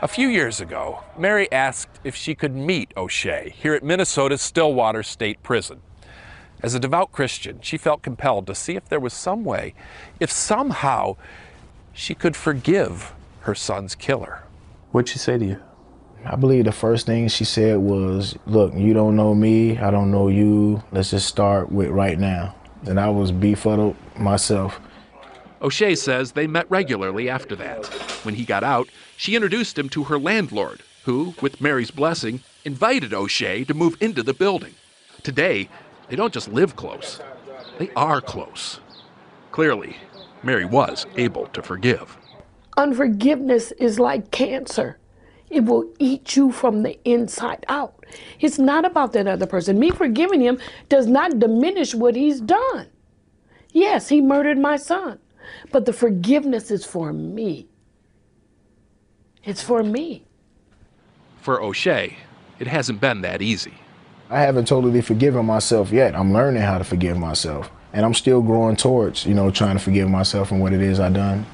A 0.00 0.08
few 0.08 0.28
years 0.28 0.62
ago, 0.62 1.04
Mary 1.18 1.50
asked 1.52 2.00
if 2.04 2.14
she 2.14 2.34
could 2.34 2.54
meet 2.54 2.94
O'Shea 2.96 3.52
here 3.54 3.74
at 3.74 3.84
Minnesota's 3.84 4.40
Stillwater 4.40 5.02
State 5.02 5.42
Prison. 5.42 5.82
As 6.62 6.74
a 6.74 6.80
devout 6.80 7.12
Christian, 7.12 7.60
she 7.60 7.76
felt 7.76 8.00
compelled 8.00 8.46
to 8.46 8.54
see 8.54 8.76
if 8.76 8.88
there 8.88 8.98
was 8.98 9.12
some 9.12 9.44
way, 9.44 9.74
if 10.20 10.30
somehow 10.30 11.16
she 11.92 12.14
could 12.14 12.34
forgive 12.34 13.12
her 13.48 13.54
son's 13.54 13.94
killer. 13.94 14.42
What'd 14.92 15.08
she 15.08 15.18
say 15.18 15.38
to 15.38 15.44
you? 15.44 15.62
I 16.22 16.36
believe 16.36 16.66
the 16.66 16.72
first 16.72 17.06
thing 17.06 17.28
she 17.28 17.44
said 17.44 17.78
was, 17.78 18.36
Look, 18.44 18.74
you 18.74 18.92
don't 18.92 19.16
know 19.16 19.34
me, 19.34 19.78
I 19.78 19.90
don't 19.90 20.10
know 20.10 20.28
you. 20.28 20.82
Let's 20.92 21.12
just 21.12 21.26
start 21.26 21.72
with 21.72 21.88
right 21.88 22.18
now. 22.18 22.54
And 22.84 23.00
I 23.00 23.08
was 23.08 23.32
befuddled 23.32 23.96
myself. 24.18 24.78
O'Shea 25.62 25.94
says 25.94 26.32
they 26.32 26.46
met 26.46 26.70
regularly 26.70 27.30
after 27.30 27.56
that. 27.56 27.86
When 28.22 28.34
he 28.34 28.44
got 28.44 28.62
out, 28.62 28.90
she 29.16 29.34
introduced 29.34 29.78
him 29.78 29.88
to 29.90 30.04
her 30.04 30.18
landlord, 30.18 30.82
who, 31.04 31.34
with 31.40 31.58
Mary's 31.58 31.90
blessing, 31.90 32.40
invited 32.66 33.14
O'Shea 33.14 33.64
to 33.64 33.72
move 33.72 33.96
into 33.98 34.22
the 34.22 34.34
building. 34.34 34.74
Today, 35.22 35.70
they 36.10 36.16
don't 36.16 36.34
just 36.34 36.48
live 36.48 36.76
close, 36.76 37.18
they 37.78 37.88
are 37.96 38.20
close. 38.20 38.80
Clearly, 39.52 39.96
Mary 40.42 40.66
was 40.66 41.06
able 41.16 41.46
to 41.46 41.62
forgive. 41.62 42.18
Unforgiveness 42.78 43.72
is 43.72 43.98
like 43.98 44.30
cancer. 44.30 44.98
It 45.50 45.64
will 45.64 45.92
eat 45.98 46.36
you 46.36 46.52
from 46.52 46.84
the 46.84 46.96
inside 47.04 47.66
out. 47.68 48.06
It's 48.38 48.58
not 48.58 48.84
about 48.84 49.12
that 49.14 49.26
other 49.26 49.46
person. 49.46 49.80
Me 49.80 49.90
forgiving 49.90 50.40
him 50.40 50.60
does 50.88 51.08
not 51.08 51.40
diminish 51.40 51.92
what 51.92 52.14
he's 52.14 52.40
done. 52.40 52.86
Yes, 53.72 54.08
he 54.08 54.20
murdered 54.20 54.58
my 54.58 54.76
son, 54.76 55.18
but 55.72 55.86
the 55.86 55.92
forgiveness 55.92 56.70
is 56.70 56.84
for 56.84 57.12
me. 57.12 57.66
It's 59.42 59.62
for 59.62 59.82
me. 59.82 60.24
For 61.40 61.60
O'Shea, 61.60 62.16
it 62.60 62.68
hasn't 62.68 63.00
been 63.00 63.22
that 63.22 63.42
easy. 63.42 63.74
I 64.30 64.40
haven't 64.42 64.68
totally 64.68 65.00
forgiven 65.00 65.46
myself 65.46 65.90
yet. 65.90 66.14
I'm 66.14 66.32
learning 66.32 66.62
how 66.62 66.78
to 66.78 66.84
forgive 66.84 67.18
myself. 67.18 67.72
And 67.92 68.04
I'm 68.04 68.14
still 68.14 68.40
growing 68.40 68.76
towards, 68.76 69.26
you 69.26 69.34
know, 69.34 69.50
trying 69.50 69.76
to 69.76 69.82
forgive 69.82 70.08
myself 70.08 70.52
and 70.52 70.60
what 70.60 70.72
it 70.72 70.80
is 70.80 71.00
I've 71.00 71.14
done. 71.14 71.44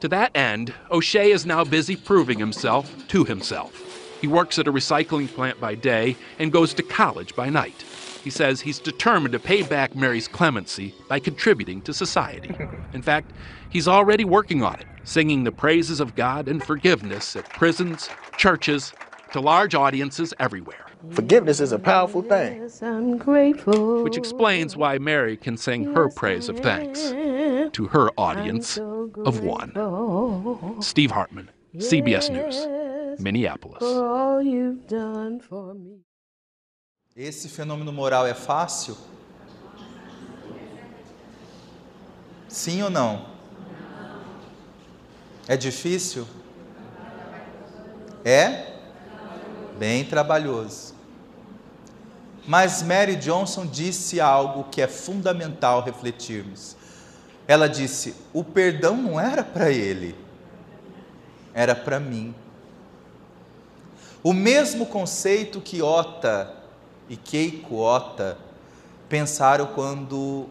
To 0.00 0.08
that 0.08 0.34
end, 0.34 0.72
O'Shea 0.90 1.30
is 1.30 1.44
now 1.44 1.62
busy 1.62 1.94
proving 1.94 2.38
himself 2.38 3.06
to 3.08 3.24
himself. 3.24 4.18
He 4.20 4.26
works 4.26 4.58
at 4.58 4.66
a 4.66 4.72
recycling 4.72 5.28
plant 5.28 5.60
by 5.60 5.74
day 5.74 6.16
and 6.38 6.50
goes 6.50 6.72
to 6.74 6.82
college 6.82 7.36
by 7.36 7.50
night. 7.50 7.84
He 8.24 8.30
says 8.30 8.62
he's 8.62 8.78
determined 8.78 9.32
to 9.32 9.38
pay 9.38 9.62
back 9.62 9.94
Mary's 9.94 10.28
clemency 10.28 10.94
by 11.08 11.20
contributing 11.20 11.82
to 11.82 11.92
society. 11.92 12.54
In 12.94 13.02
fact, 13.02 13.30
he's 13.68 13.88
already 13.88 14.24
working 14.24 14.62
on 14.62 14.80
it, 14.80 14.86
singing 15.04 15.44
the 15.44 15.52
praises 15.52 16.00
of 16.00 16.14
God 16.14 16.48
and 16.48 16.62
forgiveness 16.62 17.36
at 17.36 17.48
prisons, 17.50 18.08
churches, 18.38 18.94
to 19.32 19.40
large 19.40 19.74
audiences 19.74 20.32
everywhere. 20.38 20.89
Forgiveness 21.08 21.60
is 21.60 21.72
a 21.72 21.78
powerful 21.78 22.22
thing. 22.22 22.60
Yes, 22.60 22.82
I'm 22.82 23.16
grateful. 23.16 24.04
Which 24.04 24.18
explains 24.18 24.76
why 24.76 24.98
Mary 24.98 25.36
can 25.36 25.56
sing 25.56 25.94
her 25.94 26.10
praise 26.10 26.48
of 26.50 26.60
thanks 26.60 27.00
to 27.72 27.86
her 27.90 28.10
audience 28.18 28.76
of 28.78 29.40
one. 29.42 29.72
Steve 30.82 31.10
Hartman, 31.10 31.50
CBS 31.76 32.30
News, 32.30 32.66
Minneapolis. 33.18 33.78
For 33.78 34.06
all 34.06 34.42
you've 34.42 34.86
done 34.86 35.40
for 35.40 35.74
me. 35.74 36.00
Esse 37.16 37.48
fenômeno 37.48 37.92
moral 37.92 38.26
é 38.26 38.34
fácil? 38.34 38.96
Sim 42.46 42.82
ou 42.82 42.90
não? 42.90 43.26
É 45.48 45.56
difícil? 45.56 46.26
É? 48.24 48.69
Bem 49.80 50.04
trabalhoso. 50.04 50.92
Mas 52.46 52.82
Mary 52.82 53.16
Johnson 53.16 53.64
disse 53.64 54.20
algo 54.20 54.64
que 54.64 54.82
é 54.82 54.86
fundamental 54.86 55.80
refletirmos. 55.80 56.76
Ela 57.48 57.66
disse: 57.66 58.14
o 58.30 58.44
perdão 58.44 58.94
não 58.94 59.18
era 59.18 59.42
para 59.42 59.70
ele, 59.70 60.14
era 61.54 61.74
para 61.74 61.98
mim. 61.98 62.34
O 64.22 64.34
mesmo 64.34 64.84
conceito 64.84 65.62
que 65.62 65.80
Ota 65.80 66.54
e 67.08 67.16
Keiko 67.16 67.76
Ota 67.76 68.36
pensaram 69.08 69.64
quando 69.68 70.46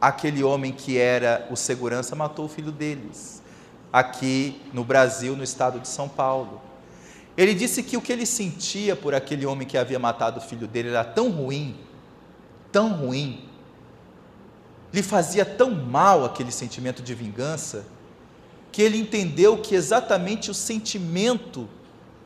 aquele 0.00 0.44
homem 0.44 0.70
que 0.70 0.96
era 0.96 1.44
o 1.50 1.56
segurança 1.56 2.14
matou 2.14 2.44
o 2.44 2.48
filho 2.48 2.70
deles, 2.70 3.42
aqui 3.92 4.62
no 4.72 4.84
Brasil, 4.84 5.34
no 5.34 5.42
estado 5.42 5.80
de 5.80 5.88
São 5.88 6.08
Paulo. 6.08 6.62
Ele 7.36 7.54
disse 7.54 7.82
que 7.82 7.96
o 7.96 8.00
que 8.00 8.12
ele 8.12 8.26
sentia 8.26 8.94
por 8.94 9.14
aquele 9.14 9.44
homem 9.44 9.66
que 9.66 9.76
havia 9.76 9.98
matado 9.98 10.38
o 10.38 10.42
filho 10.42 10.68
dele 10.68 10.90
era 10.90 11.04
tão 11.04 11.30
ruim, 11.30 11.76
tão 12.70 12.92
ruim, 12.92 13.48
lhe 14.92 15.02
fazia 15.02 15.44
tão 15.44 15.72
mal 15.72 16.24
aquele 16.24 16.52
sentimento 16.52 17.02
de 17.02 17.14
vingança, 17.14 17.84
que 18.70 18.80
ele 18.80 18.98
entendeu 18.98 19.58
que 19.58 19.74
exatamente 19.74 20.50
o 20.50 20.54
sentimento 20.54 21.68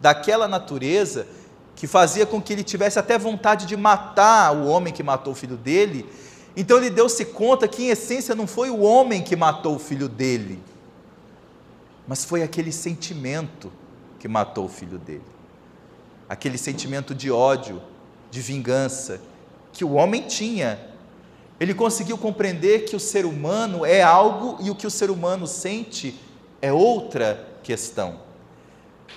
daquela 0.01 0.47
natureza 0.47 1.27
que 1.75 1.87
fazia 1.87 2.27
com 2.27 2.43
que 2.43 2.53
ele 2.53 2.65
tivesse 2.65 2.99
até 2.99 3.17
vontade 3.19 3.65
de 3.65 3.77
matar 3.77 4.55
o 4.55 4.67
homem 4.67 4.93
que 4.93 5.03
matou 5.03 5.33
o 5.33 5.37
filho 5.37 5.57
dele. 5.57 6.05
Então 6.57 6.77
ele 6.77 6.91
deu-se 6.91 7.25
conta 7.25 7.69
que, 7.69 7.85
em 7.85 7.89
essência, 7.89 8.35
não 8.35 8.47
foi 8.47 8.69
o 8.69 8.81
homem 8.81 9.23
que 9.23 9.37
matou 9.37 9.77
o 9.77 9.79
filho 9.79 10.09
dele, 10.09 10.61
mas 12.07 12.25
foi 12.25 12.43
aquele 12.43 12.73
sentimento 12.73 13.73
que 14.19 14.29
matou 14.29 14.65
o 14.65 14.69
filho 14.69 14.99
dele. 14.99 15.25
Aquele 16.29 16.59
sentimento 16.59 17.15
de 17.15 17.31
ódio, 17.31 17.81
de 18.31 18.41
vingança, 18.41 19.21
que 19.73 19.85
o 19.85 19.93
homem 19.95 20.23
tinha. 20.23 20.79
Ele 21.61 21.75
conseguiu 21.75 22.19
compreender 22.19 22.85
que 22.85 22.95
o 22.95 23.01
ser 23.01 23.25
humano 23.25 23.85
é 23.85 24.03
algo 24.03 24.63
e 24.63 24.71
o 24.71 24.75
que 24.75 24.87
o 24.87 24.91
ser 24.91 25.11
humano 25.11 25.47
sente 25.47 26.19
é 26.61 26.73
outra 26.73 27.47
questão. 27.63 28.21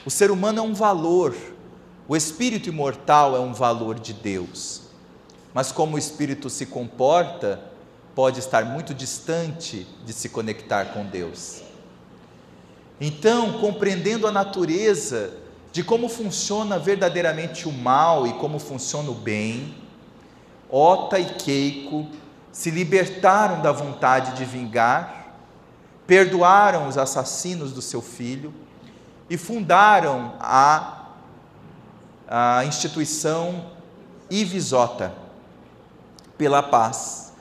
O 0.05 0.09
ser 0.09 0.31
humano 0.31 0.59
é 0.59 0.61
um 0.61 0.73
valor, 0.73 1.35
o 2.07 2.15
espírito 2.15 2.69
imortal 2.69 3.35
é 3.35 3.39
um 3.39 3.53
valor 3.53 3.99
de 3.99 4.13
Deus. 4.13 4.81
Mas 5.53 5.71
como 5.71 5.95
o 5.95 5.99
espírito 5.99 6.49
se 6.49 6.65
comporta, 6.65 7.61
pode 8.15 8.39
estar 8.39 8.65
muito 8.65 8.93
distante 8.93 9.85
de 10.05 10.13
se 10.13 10.29
conectar 10.29 10.93
com 10.93 11.05
Deus. 11.05 11.61
Então, 13.03 13.53
compreendendo 13.53 14.27
a 14.27 14.31
natureza 14.31 15.33
de 15.71 15.83
como 15.83 16.07
funciona 16.07 16.77
verdadeiramente 16.77 17.67
o 17.67 17.71
mal 17.71 18.27
e 18.27 18.33
como 18.33 18.59
funciona 18.59 19.09
o 19.09 19.15
bem, 19.15 19.75
Ota 20.69 21.17
e 21.17 21.25
Keiko 21.25 22.05
se 22.51 22.69
libertaram 22.69 23.59
da 23.59 23.71
vontade 23.71 24.35
de 24.37 24.45
vingar, 24.45 25.33
perdoaram 26.05 26.87
os 26.87 26.95
assassinos 26.95 27.71
do 27.71 27.81
seu 27.81 28.03
filho 28.03 28.53
e 29.27 29.35
fundaram 29.35 30.35
a, 30.39 31.05
a 32.27 32.65
instituição 32.65 33.65
Ivisota 34.29 35.11
pela 36.37 36.61
paz, 36.61 37.33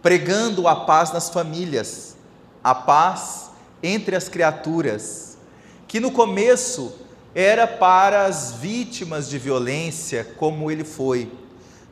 pregando 0.00 0.66
a 0.66 0.74
paz 0.74 1.12
nas 1.12 1.28
famílias, 1.28 2.16
a 2.64 2.74
paz 2.74 3.51
entre 3.82 4.14
as 4.14 4.28
criaturas, 4.28 5.36
que 5.88 5.98
no 5.98 6.10
começo 6.10 6.92
era 7.34 7.66
para 7.66 8.26
as 8.26 8.52
vítimas 8.52 9.28
de 9.28 9.38
violência, 9.38 10.24
como 10.36 10.70
ele 10.70 10.84
foi, 10.84 11.30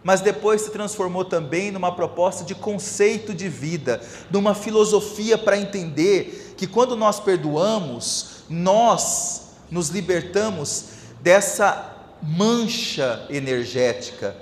mas 0.02 0.20
depois 0.20 0.62
se 0.62 0.70
transformou 0.70 1.24
também 1.24 1.70
numa 1.70 1.94
proposta 1.94 2.44
de 2.44 2.54
conceito 2.54 3.34
de 3.34 3.48
vida, 3.48 4.00
numa 4.30 4.54
filosofia 4.54 5.36
para 5.36 5.58
entender 5.58 6.54
que 6.56 6.66
quando 6.66 6.96
nós 6.96 7.20
perdoamos, 7.20 8.44
nós 8.48 9.48
nos 9.70 9.88
libertamos 9.88 10.84
dessa 11.20 11.96
mancha 12.22 13.26
energética, 13.28 14.36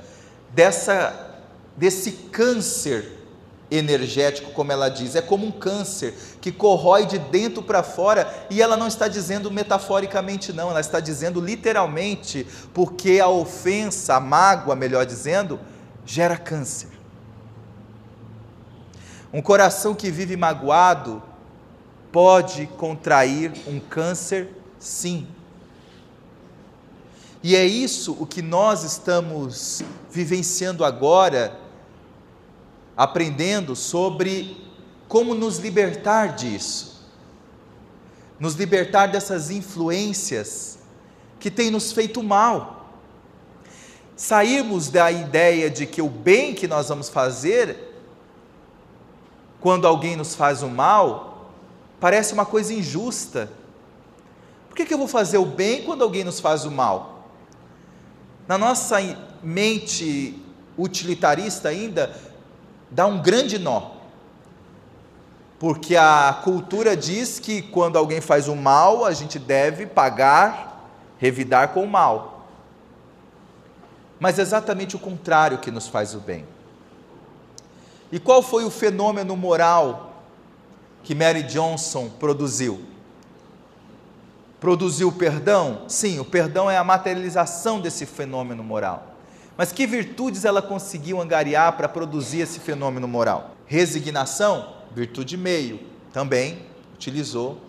dessa 0.55 1.27
desse 1.77 2.11
câncer 2.33 3.18
energético, 3.71 4.53
como 4.53 4.73
ela 4.73 4.89
diz, 4.89 5.15
é 5.15 5.21
como 5.21 5.47
um 5.47 5.51
câncer 5.51 6.15
que 6.41 6.51
corrói 6.51 7.07
de 7.07 7.19
dentro 7.19 7.63
para 7.63 7.83
fora, 7.83 8.47
e 8.49 8.63
ela 8.63 8.77
não 8.77 8.87
está 8.87 9.09
dizendo 9.09 9.51
metaforicamente, 9.51 10.53
não, 10.53 10.71
ela 10.71 10.81
está 10.81 11.01
dizendo 11.01 11.41
literalmente, 11.41 12.47
porque 12.73 13.21
a 13.21 13.29
ofensa, 13.29 14.15
a 14.15 14.21
mágoa, 14.21 14.75
melhor 14.75 15.05
dizendo, 15.05 15.61
gera 16.07 16.37
câncer. 16.37 16.89
Um 19.33 19.43
coração 19.43 19.95
que 19.95 20.11
vive 20.11 20.37
magoado 20.37 21.23
pode 22.11 22.67
contrair 22.79 23.53
um 23.67 23.79
câncer, 23.79 24.49
sim. 24.79 25.27
E 27.43 27.55
é 27.55 27.65
isso 27.65 28.17
o 28.19 28.27
que 28.27 28.41
nós 28.41 28.83
estamos 28.83 29.83
vivenciando 30.11 30.85
agora 30.85 31.68
aprendendo 32.99 33.77
sobre 33.77 34.57
como 35.07 35.33
nos 35.33 35.59
libertar 35.59 36.35
disso, 36.35 37.09
nos 38.41 38.55
libertar 38.55 39.07
dessas 39.07 39.53
influências 39.53 40.81
que 41.39 41.49
têm 41.49 41.71
nos 41.71 41.93
feito 41.93 42.21
mal. 42.25 42.93
Sairmos 44.17 44.91
da 44.91 45.13
ideia 45.13 45.71
de 45.71 45.87
que 45.87 46.03
o 46.03 46.09
bem 46.09 46.53
que 46.53 46.67
nós 46.67 46.89
vamos 46.89 47.09
fazer, 47.09 47.95
quando 49.61 49.87
alguém 49.87 50.17
nos 50.17 50.35
faz 50.35 50.65
o 50.65 50.69
mal, 50.69 51.53
parece 52.01 52.35
uma 52.35 52.45
coisa 52.45 52.75
injusta. 52.75 53.49
Por 54.69 54.75
que, 54.75 54.85
que 54.85 54.93
eu 54.93 54.99
vou 54.99 55.07
fazer 55.07 55.39
o 55.39 55.47
bem 55.47 55.85
quando 55.85 56.03
alguém 56.03 56.25
nos 56.25 56.41
faz 56.41 56.65
o 56.65 56.71
mal? 56.71 57.29
Na 58.49 58.59
nossa 58.59 58.97
mente 59.41 60.43
utilitarista 60.77 61.69
ainda, 61.69 62.13
dá 62.91 63.07
um 63.07 63.21
grande 63.21 63.59
nó. 63.59 63.99
Porque 65.59 65.97
a 65.97 66.41
cultura 66.45 66.97
diz 66.97 67.41
que 67.41 67.63
quando 67.63 67.97
alguém 67.97 68.21
faz 68.21 68.47
o 68.47 68.55
mal, 68.55 69.05
a 69.05 69.13
gente 69.13 69.39
deve 69.39 69.87
pagar, 69.87 70.89
revidar 71.19 71.71
com 71.71 71.83
o 71.83 71.89
mal. 71.89 72.47
Mas 74.21 74.39
é 74.39 74.43
exatamente 74.43 74.97
o 74.97 74.99
contrário 74.99 75.59
que 75.59 75.71
nos 75.71 75.89
faz 75.89 76.15
o 76.15 76.21
bem. 76.21 76.47
E 78.11 78.19
qual 78.19 78.43
foi 78.43 78.65
o 78.65 78.71
fenômeno 78.71 79.37
moral 79.37 80.23
que 81.03 81.15
Mary 81.15 81.43
Johnson 81.43 82.09
produziu? 82.09 82.81
Produziu 84.61 85.13
perdão? 85.13 85.83
Sim, 85.89 86.19
o 86.19 86.25
perdão 86.25 86.71
é 86.71 86.77
a 86.77 86.85
materialização 86.85 87.81
desse 87.81 88.07
fenômeno 88.07 88.65
moral. 88.65 89.08
Mas 89.59 89.73
que 89.73 89.89
virtudes 89.89 90.45
ela 90.45 90.63
conseguiu 90.63 91.21
angariar 91.21 91.77
para 91.77 91.89
produzir 91.89 92.39
esse 92.39 92.61
fenômeno 92.61 93.09
moral? 93.09 93.57
Resignação, 93.67 94.73
virtude 94.95 95.37
meio, 95.37 95.81
também 96.13 96.65
utilizou. 96.95 97.61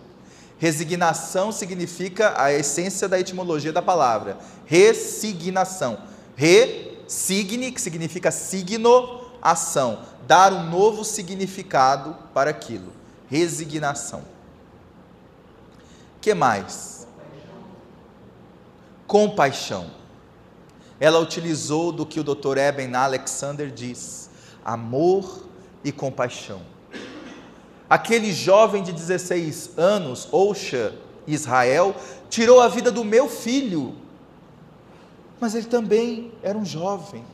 Resignação 0.56 1.50
significa 1.50 2.40
a 2.40 2.52
essência 2.52 3.08
da 3.08 3.18
etimologia 3.18 3.72
da 3.72 3.82
palavra. 3.82 4.38
Resignação. 4.66 5.98
Resigne, 6.36 7.72
que 7.72 7.80
significa 7.80 8.30
signo, 8.30 9.22
ação. 9.42 10.04
Dar 10.28 10.52
um 10.52 10.70
novo 10.70 11.04
significado 11.04 12.16
para 12.32 12.50
aquilo. 12.50 12.92
Resignação. 13.28 14.22
que 16.20 16.34
mais? 16.34 17.08
Compaixão 19.08 19.98
ela 21.00 21.18
utilizou 21.18 21.90
do 21.90 22.04
que 22.04 22.20
o 22.20 22.22
Dr. 22.24 22.58
Eben 22.58 22.94
Alexander 22.94 23.70
diz: 23.70 24.28
amor 24.62 25.46
e 25.82 25.90
compaixão. 25.90 26.60
Aquele 27.88 28.32
jovem 28.32 28.82
de 28.82 28.92
16 28.92 29.78
anos, 29.78 30.28
Osha 30.30 30.94
Israel, 31.26 31.96
tirou 32.28 32.60
a 32.60 32.68
vida 32.68 32.92
do 32.92 33.02
meu 33.02 33.28
filho, 33.28 33.96
mas 35.40 35.54
ele 35.54 35.66
também 35.66 36.30
era 36.42 36.56
um 36.56 36.64
jovem. 36.64 37.24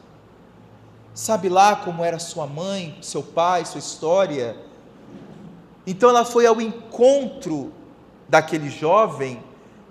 Sabe 1.12 1.48
lá 1.48 1.74
como 1.74 2.04
era 2.04 2.18
sua 2.18 2.46
mãe, 2.46 2.96
seu 3.02 3.22
pai, 3.22 3.64
sua 3.64 3.80
história? 3.80 4.56
Então 5.86 6.08
ela 6.10 6.24
foi 6.24 6.46
ao 6.46 6.60
encontro 6.60 7.72
daquele 8.28 8.70
jovem 8.70 9.42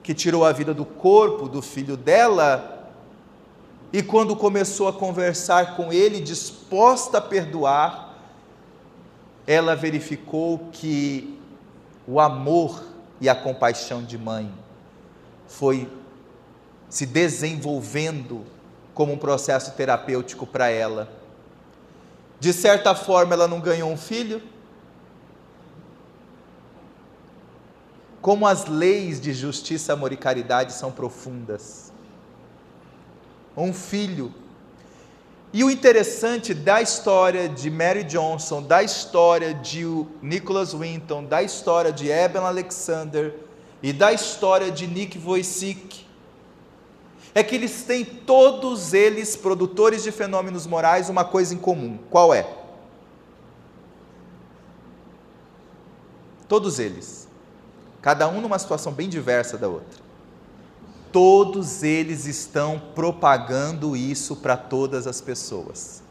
que 0.01 0.13
tirou 0.13 0.45
a 0.45 0.51
vida 0.51 0.73
do 0.73 0.85
corpo 0.85 1.49
do 1.49 1.61
filho 1.61 1.97
dela 1.97 2.74
e 3.95 4.03
quando 4.03 4.35
começou 4.35 4.89
a 4.89 4.93
conversar 4.93 5.77
com 5.77 5.93
ele, 5.93 6.19
disposta 6.19 7.19
a 7.19 7.21
perdoar, 7.21 8.13
ela 9.47 9.73
verificou 9.73 10.67
que 10.69 11.39
o 12.05 12.19
amor 12.19 12.83
e 13.21 13.29
a 13.29 13.33
compaixão 13.33 14.03
de 14.03 14.17
mãe 14.17 14.51
foi 15.47 15.89
se 16.89 17.05
desenvolvendo 17.05 18.43
como 18.93 19.13
um 19.13 19.17
processo 19.17 19.71
terapêutico 19.77 20.45
para 20.45 20.67
ela. 20.67 21.09
De 22.37 22.51
certa 22.51 22.93
forma, 22.93 23.33
ela 23.33 23.47
não 23.47 23.61
ganhou 23.61 23.89
um 23.89 23.95
filho. 23.95 24.43
Como 28.21 28.45
as 28.45 28.65
leis 28.65 29.21
de 29.21 29.31
justiça, 29.31 29.93
amor 29.93 30.11
e 30.11 30.17
caridade 30.17 30.73
são 30.73 30.91
profundas 30.91 31.84
um 33.63 33.73
filho. 33.73 34.33
E 35.53 35.63
o 35.63 35.71
interessante 35.71 36.53
da 36.53 36.81
história 36.81 37.47
de 37.47 37.69
Mary 37.69 38.03
Johnson, 38.03 38.61
da 38.61 38.83
história 38.83 39.53
de 39.53 39.85
Nicholas 40.21 40.73
Winton, 40.73 41.23
da 41.23 41.41
história 41.41 41.93
de 41.93 42.09
Eben 42.11 42.41
Alexander 42.41 43.33
e 43.81 43.93
da 43.93 44.11
história 44.11 44.69
de 44.69 44.85
Nick 44.85 45.17
Wojcik, 45.17 46.05
é 47.33 47.41
que 47.41 47.55
eles 47.55 47.83
têm 47.83 48.03
todos 48.03 48.93
eles, 48.93 49.35
produtores 49.35 50.03
de 50.03 50.11
fenômenos 50.11 50.67
morais, 50.67 51.09
uma 51.09 51.23
coisa 51.23 51.53
em 51.53 51.57
comum. 51.57 51.99
Qual 52.09 52.33
é? 52.33 52.45
Todos 56.47 56.79
eles. 56.79 57.27
Cada 58.01 58.27
um 58.27 58.41
numa 58.41 58.59
situação 58.59 58.91
bem 58.91 59.09
diversa 59.09 59.57
da 59.57 59.67
outra 59.67 60.04
todos 61.15 61.81
eles 61.81 62.25
estão 62.25 62.77
propagando 62.93 63.95
isso 63.95 64.35
para 64.35 64.57
todas 64.57 65.07
as 65.07 65.21
pessoas. 65.21 66.03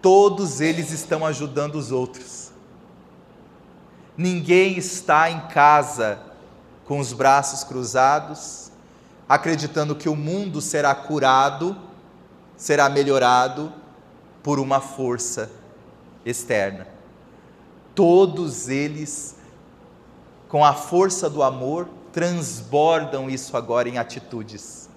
Todos 0.00 0.60
eles 0.60 0.92
estão 0.92 1.26
ajudando 1.26 1.74
os 1.74 1.90
outros. 1.90 2.52
Ninguém 4.16 4.78
está 4.78 5.28
em 5.28 5.40
casa 5.48 6.20
com 6.84 7.00
os 7.00 7.12
braços 7.12 7.64
cruzados, 7.64 8.70
acreditando 9.28 9.96
que 9.96 10.08
o 10.08 10.14
mundo 10.14 10.60
será 10.60 10.94
curado, 10.94 11.76
será 12.56 12.88
melhorado 12.88 13.72
por 14.40 14.60
uma 14.60 14.80
força 14.80 15.50
externa. 16.24 16.86
Todos 17.92 18.68
eles, 18.68 19.34
com 20.46 20.64
a 20.64 20.74
força 20.74 21.28
do 21.28 21.42
amor, 21.42 21.95
transbordam 22.16 23.28
isso 23.28 23.58
agora 23.58 23.90
em 23.90 23.98
atitudes 23.98 24.88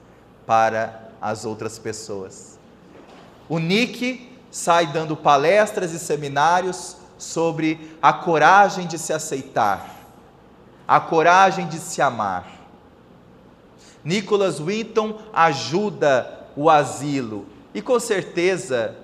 para 0.47 1.09
as 1.21 1.43
outras 1.43 1.77
pessoas. 1.77 2.57
O 3.49 3.59
Nick 3.59 4.31
sai 4.49 4.87
dando 4.87 5.17
palestras 5.17 5.91
e 5.91 5.99
seminários 5.99 6.95
sobre 7.17 7.93
a 8.01 8.13
coragem 8.13 8.87
de 8.87 8.97
se 8.97 9.11
aceitar, 9.11 9.97
a 10.87 10.97
coragem 10.97 11.67
de 11.67 11.77
se 11.77 12.01
amar. 12.01 12.47
Nicholas 14.01 14.57
Winton 14.57 15.19
ajuda 15.33 16.47
o 16.55 16.69
asilo 16.69 17.47
e 17.73 17.81
com 17.81 17.99
certeza 17.99 18.95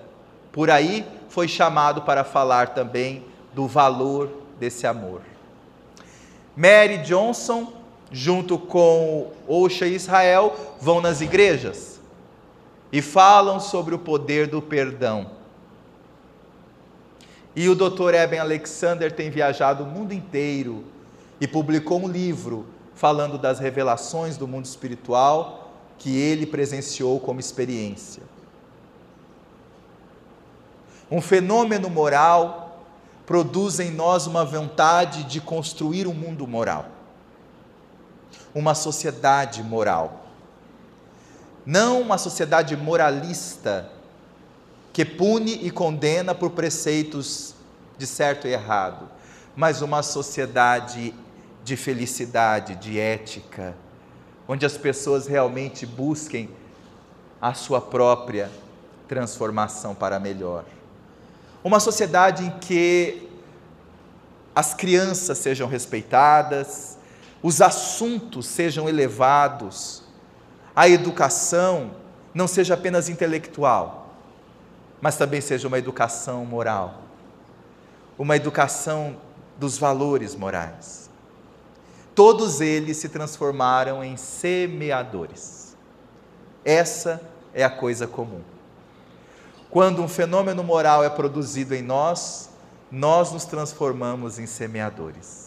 por 0.50 0.70
aí 0.70 1.06
foi 1.28 1.48
chamado 1.48 2.00
para 2.00 2.24
falar 2.24 2.68
também 2.68 3.26
do 3.52 3.66
valor 3.66 4.30
desse 4.58 4.86
amor. 4.86 5.20
Mary 6.56 6.96
Johnson, 7.02 7.75
junto 8.16 8.58
com 8.58 9.30
Osha 9.46 9.86
Israel, 9.86 10.56
vão 10.80 11.02
nas 11.02 11.20
igrejas 11.20 12.00
e 12.90 13.02
falam 13.02 13.60
sobre 13.60 13.94
o 13.94 13.98
poder 13.98 14.46
do 14.46 14.62
perdão. 14.62 15.32
E 17.54 17.68
o 17.68 17.74
Dr. 17.74 18.14
Eben 18.14 18.38
Alexander 18.38 19.12
tem 19.12 19.28
viajado 19.28 19.84
o 19.84 19.86
mundo 19.86 20.14
inteiro 20.14 20.84
e 21.38 21.46
publicou 21.46 22.02
um 22.02 22.08
livro 22.08 22.66
falando 22.94 23.36
das 23.36 23.58
revelações 23.58 24.38
do 24.38 24.48
mundo 24.48 24.64
espiritual 24.64 25.70
que 25.98 26.16
ele 26.16 26.46
presenciou 26.46 27.20
como 27.20 27.38
experiência. 27.38 28.22
Um 31.10 31.20
fenômeno 31.20 31.90
moral 31.90 32.82
produz 33.26 33.78
em 33.78 33.90
nós 33.90 34.26
uma 34.26 34.44
vontade 34.44 35.24
de 35.24 35.38
construir 35.38 36.06
um 36.06 36.14
mundo 36.14 36.46
moral, 36.46 36.86
uma 38.56 38.74
sociedade 38.74 39.62
moral. 39.62 40.24
Não 41.66 42.00
uma 42.00 42.16
sociedade 42.16 42.74
moralista 42.74 43.92
que 44.94 45.04
pune 45.04 45.60
e 45.62 45.70
condena 45.70 46.34
por 46.34 46.52
preceitos 46.52 47.54
de 47.98 48.06
certo 48.06 48.48
e 48.48 48.52
errado, 48.54 49.10
mas 49.54 49.82
uma 49.82 50.02
sociedade 50.02 51.14
de 51.62 51.76
felicidade, 51.76 52.76
de 52.76 52.98
ética, 52.98 53.76
onde 54.48 54.64
as 54.64 54.78
pessoas 54.78 55.26
realmente 55.26 55.84
busquem 55.84 56.48
a 57.38 57.52
sua 57.52 57.82
própria 57.82 58.50
transformação 59.06 59.94
para 59.94 60.18
melhor. 60.18 60.64
Uma 61.62 61.78
sociedade 61.78 62.44
em 62.44 62.50
que 62.58 63.28
as 64.54 64.72
crianças 64.72 65.36
sejam 65.36 65.68
respeitadas, 65.68 66.95
os 67.42 67.60
assuntos 67.60 68.46
sejam 68.46 68.88
elevados, 68.88 70.02
a 70.74 70.88
educação 70.88 71.92
não 72.34 72.46
seja 72.46 72.74
apenas 72.74 73.08
intelectual, 73.08 74.14
mas 75.00 75.16
também 75.16 75.40
seja 75.40 75.68
uma 75.68 75.78
educação 75.78 76.44
moral, 76.44 77.02
uma 78.18 78.36
educação 78.36 79.16
dos 79.58 79.78
valores 79.78 80.34
morais 80.34 81.06
todos 82.16 82.62
eles 82.62 82.96
se 82.96 83.10
transformaram 83.10 84.02
em 84.02 84.16
semeadores. 84.16 85.76
Essa 86.64 87.20
é 87.52 87.62
a 87.62 87.68
coisa 87.68 88.06
comum. 88.06 88.40
Quando 89.70 90.02
um 90.02 90.08
fenômeno 90.08 90.64
moral 90.64 91.04
é 91.04 91.10
produzido 91.10 91.74
em 91.74 91.82
nós, 91.82 92.48
nós 92.90 93.30
nos 93.32 93.44
transformamos 93.44 94.38
em 94.38 94.46
semeadores. 94.46 95.45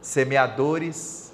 Semeadores 0.00 1.32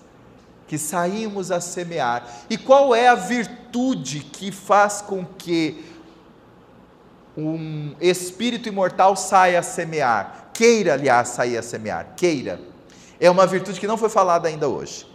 que 0.67 0.79
saímos 0.79 1.51
a 1.51 1.61
semear. 1.61 2.27
E 2.49 2.57
qual 2.57 2.95
é 2.95 3.09
a 3.09 3.15
virtude 3.15 4.21
que 4.21 4.51
faz 4.51 5.03
com 5.03 5.25
que 5.25 5.85
um 7.37 7.95
espírito 8.01 8.69
imortal 8.69 9.17
saia 9.17 9.61
a 9.61 9.63
semear? 9.63 10.51
Queira, 10.55 10.95
aliás, 10.95 11.29
sair 11.29 11.59
a 11.59 11.63
semear. 11.63 12.15
Queira 12.17 12.75
é 13.21 13.31
uma 13.31 13.47
virtude 13.47 13.81
que 13.81 13.87
não 13.87 13.97
foi 13.97 14.09
falada 14.09 14.49
ainda 14.49 14.69
hoje. 14.69 15.07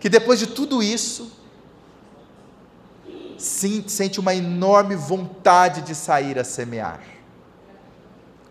Que 0.00 0.08
depois 0.08 0.38
de 0.38 0.46
tudo 0.46 0.82
isso, 0.82 1.32
sente 3.38 4.20
uma 4.20 4.34
enorme 4.34 4.94
vontade 4.96 5.82
de 5.82 5.94
sair 5.94 6.38
a 6.38 6.44
semear. 6.44 7.00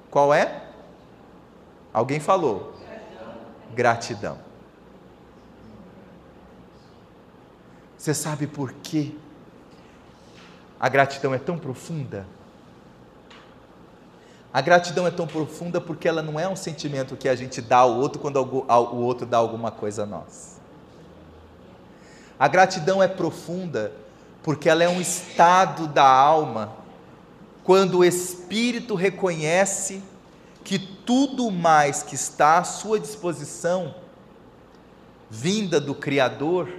Qual 0.10 0.34
é? 0.34 0.63
Alguém 1.94 2.20
falou? 2.20 2.74
Gratidão. 3.74 4.40
Você 7.98 8.14
sabe 8.14 8.48
por 8.48 8.74
que 8.74 9.18
a 10.80 10.90
gratidão 10.90 11.34
é 11.34 11.38
tão 11.38 11.58
profunda? 11.58 12.26
A 14.52 14.60
gratidão 14.60 15.08
é 15.08 15.12
tão 15.12 15.26
profunda 15.26 15.80
porque 15.80 16.08
ela 16.08 16.22
não 16.22 16.40
é 16.40 16.48
um 16.48 16.56
sentimento 16.56 17.16
que 17.16 17.30
a 17.30 17.36
gente 17.36 17.62
dá 17.62 17.78
ao 17.78 17.94
outro 17.94 18.20
quando 18.20 18.38
o 18.38 18.98
outro 18.98 19.26
dá 19.26 19.38
alguma 19.38 19.72
coisa 19.72 20.04
a 20.04 20.06
nós. 20.06 20.60
A 22.40 22.48
gratidão 22.48 23.02
é 23.02 23.08
profunda 23.08 23.94
porque 24.44 24.68
ela 24.68 24.84
é 24.84 24.90
um 24.90 25.00
estado 25.00 25.88
da 25.88 26.06
alma 26.06 26.74
quando 27.64 28.00
o 28.00 28.06
espírito 28.06 28.96
reconhece 28.96 30.04
que 30.64 30.80
tudo 30.80 31.52
mais 31.52 32.04
que 32.04 32.16
está 32.16 32.60
à 32.60 32.64
sua 32.64 33.00
disposição, 33.00 33.96
vinda 35.30 35.80
do 35.80 35.94
Criador, 35.94 36.70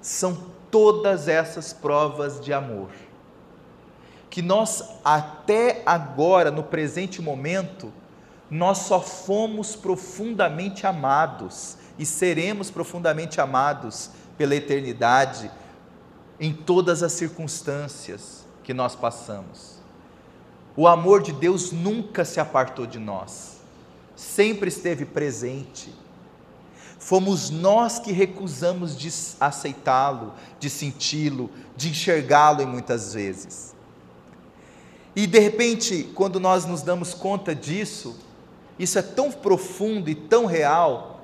são 0.00 0.46
todas 0.70 1.28
essas 1.28 1.72
provas 1.72 2.40
de 2.40 2.52
amor 2.52 2.88
que 4.36 4.42
nós 4.42 4.84
até 5.02 5.82
agora, 5.86 6.50
no 6.50 6.62
presente 6.62 7.22
momento, 7.22 7.90
nós 8.50 8.80
só 8.80 9.00
fomos 9.00 9.74
profundamente 9.74 10.86
amados 10.86 11.78
e 11.98 12.04
seremos 12.04 12.70
profundamente 12.70 13.40
amados 13.40 14.10
pela 14.36 14.54
eternidade 14.54 15.50
em 16.38 16.52
todas 16.52 17.02
as 17.02 17.12
circunstâncias 17.12 18.44
que 18.62 18.74
nós 18.74 18.94
passamos. 18.94 19.75
O 20.76 20.86
amor 20.86 21.22
de 21.22 21.32
Deus 21.32 21.72
nunca 21.72 22.24
se 22.24 22.38
apartou 22.38 22.86
de 22.86 22.98
nós, 22.98 23.56
sempre 24.14 24.68
esteve 24.68 25.06
presente. 25.06 25.90
Fomos 26.98 27.48
nós 27.48 27.98
que 27.98 28.12
recusamos 28.12 28.96
de 28.96 29.10
aceitá-lo, 29.40 30.34
de 30.58 30.68
senti-lo, 30.68 31.50
de 31.76 31.88
enxergá-lo 31.88 32.60
em 32.60 32.66
muitas 32.66 33.14
vezes. 33.14 33.74
E 35.14 35.26
de 35.26 35.38
repente, 35.38 36.10
quando 36.14 36.38
nós 36.38 36.66
nos 36.66 36.82
damos 36.82 37.14
conta 37.14 37.54
disso, 37.54 38.18
isso 38.78 38.98
é 38.98 39.02
tão 39.02 39.32
profundo 39.32 40.10
e 40.10 40.14
tão 40.14 40.44
real, 40.44 41.22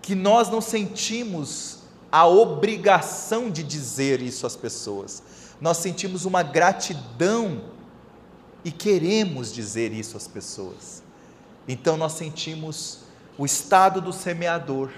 que 0.00 0.14
nós 0.14 0.48
não 0.48 0.60
sentimos 0.60 1.78
a 2.10 2.26
obrigação 2.26 3.50
de 3.50 3.62
dizer 3.62 4.20
isso 4.22 4.46
às 4.46 4.54
pessoas. 4.54 5.22
Nós 5.60 5.78
sentimos 5.78 6.24
uma 6.24 6.42
gratidão 6.42 7.62
e 8.64 8.70
queremos 8.70 9.52
dizer 9.52 9.92
isso 9.92 10.16
às 10.16 10.28
pessoas. 10.28 11.02
Então 11.66 11.96
nós 11.96 12.12
sentimos 12.12 13.00
o 13.38 13.44
estado 13.44 14.00
do 14.00 14.12
semeador. 14.12 14.90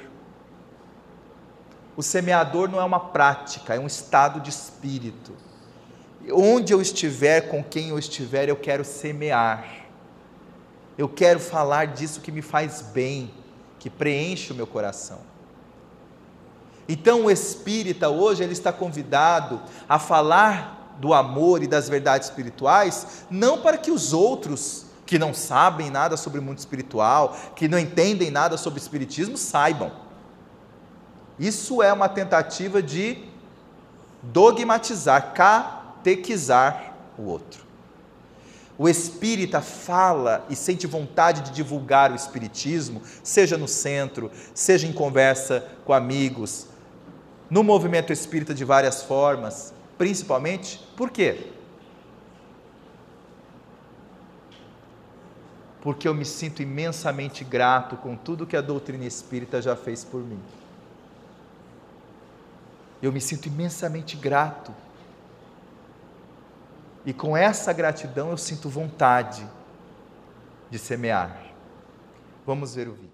O 1.96 2.02
semeador 2.02 2.68
não 2.68 2.80
é 2.80 2.84
uma 2.84 3.00
prática, 3.00 3.74
é 3.74 3.78
um 3.78 3.86
estado 3.86 4.40
de 4.40 4.50
espírito. 4.50 5.32
Onde 6.32 6.72
eu 6.72 6.80
estiver, 6.80 7.48
com 7.48 7.62
quem 7.62 7.90
eu 7.90 7.98
estiver, 7.98 8.48
eu 8.48 8.56
quero 8.56 8.84
semear. 8.84 9.86
Eu 10.96 11.08
quero 11.08 11.40
falar 11.40 11.86
disso 11.86 12.20
que 12.20 12.32
me 12.32 12.42
faz 12.42 12.82
bem, 12.82 13.30
que 13.78 13.90
preenche 13.90 14.52
o 14.52 14.56
meu 14.56 14.66
coração. 14.66 15.20
Então 16.88 17.24
o 17.24 17.30
espírita 17.30 18.08
hoje 18.08 18.42
ele 18.42 18.52
está 18.52 18.72
convidado 18.72 19.60
a 19.88 19.98
falar 19.98 20.81
do 21.02 21.12
amor 21.12 21.64
e 21.64 21.66
das 21.66 21.88
verdades 21.88 22.28
espirituais, 22.28 23.24
não 23.28 23.60
para 23.60 23.76
que 23.76 23.90
os 23.90 24.12
outros 24.12 24.86
que 25.04 25.18
não 25.18 25.34
sabem 25.34 25.90
nada 25.90 26.16
sobre 26.16 26.38
o 26.38 26.42
mundo 26.42 26.58
espiritual, 26.58 27.36
que 27.56 27.66
não 27.66 27.76
entendem 27.76 28.30
nada 28.30 28.56
sobre 28.56 28.78
o 28.78 28.82
espiritismo, 28.82 29.36
saibam. 29.36 29.90
Isso 31.40 31.82
é 31.82 31.92
uma 31.92 32.08
tentativa 32.08 32.80
de 32.80 33.18
dogmatizar, 34.22 35.34
catequizar 35.34 36.94
o 37.18 37.24
outro. 37.24 37.64
O 38.78 38.88
espírita 38.88 39.60
fala 39.60 40.46
e 40.48 40.54
sente 40.54 40.86
vontade 40.86 41.40
de 41.40 41.50
divulgar 41.50 42.12
o 42.12 42.14
espiritismo, 42.14 43.02
seja 43.24 43.58
no 43.58 43.66
centro, 43.66 44.30
seja 44.54 44.86
em 44.86 44.92
conversa 44.92 45.66
com 45.84 45.92
amigos, 45.92 46.68
no 47.50 47.64
movimento 47.64 48.12
espírita 48.12 48.54
de 48.54 48.64
várias 48.64 49.02
formas, 49.02 49.74
principalmente 49.98 50.78
por 50.96 51.10
quê? 51.10 51.52
Porque 55.80 56.06
eu 56.06 56.14
me 56.14 56.24
sinto 56.24 56.62
imensamente 56.62 57.42
grato 57.42 57.96
com 57.96 58.16
tudo 58.16 58.46
que 58.46 58.56
a 58.56 58.60
doutrina 58.60 59.04
espírita 59.04 59.60
já 59.60 59.74
fez 59.74 60.04
por 60.04 60.22
mim. 60.22 60.40
Eu 63.02 63.10
me 63.10 63.20
sinto 63.20 63.46
imensamente 63.46 64.16
grato 64.16 64.72
e 67.04 67.12
com 67.12 67.36
essa 67.36 67.72
gratidão 67.72 68.30
eu 68.30 68.38
sinto 68.38 68.68
vontade 68.68 69.44
de 70.70 70.78
semear. 70.78 71.42
Vamos 72.46 72.74
ver 72.74 72.88
o 72.88 72.92
vídeo. 72.92 73.11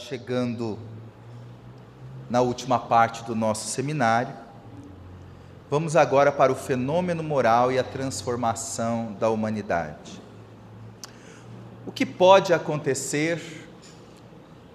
Chegando 0.00 0.78
na 2.28 2.40
última 2.40 2.78
parte 2.78 3.24
do 3.24 3.34
nosso 3.34 3.68
seminário. 3.68 4.34
Vamos 5.68 5.94
agora 5.94 6.32
para 6.32 6.50
o 6.50 6.54
fenômeno 6.54 7.22
moral 7.22 7.70
e 7.70 7.78
a 7.78 7.84
transformação 7.84 9.16
da 9.20 9.28
humanidade. 9.30 10.20
O 11.86 11.92
que 11.92 12.04
pode 12.04 12.52
acontecer 12.52 13.68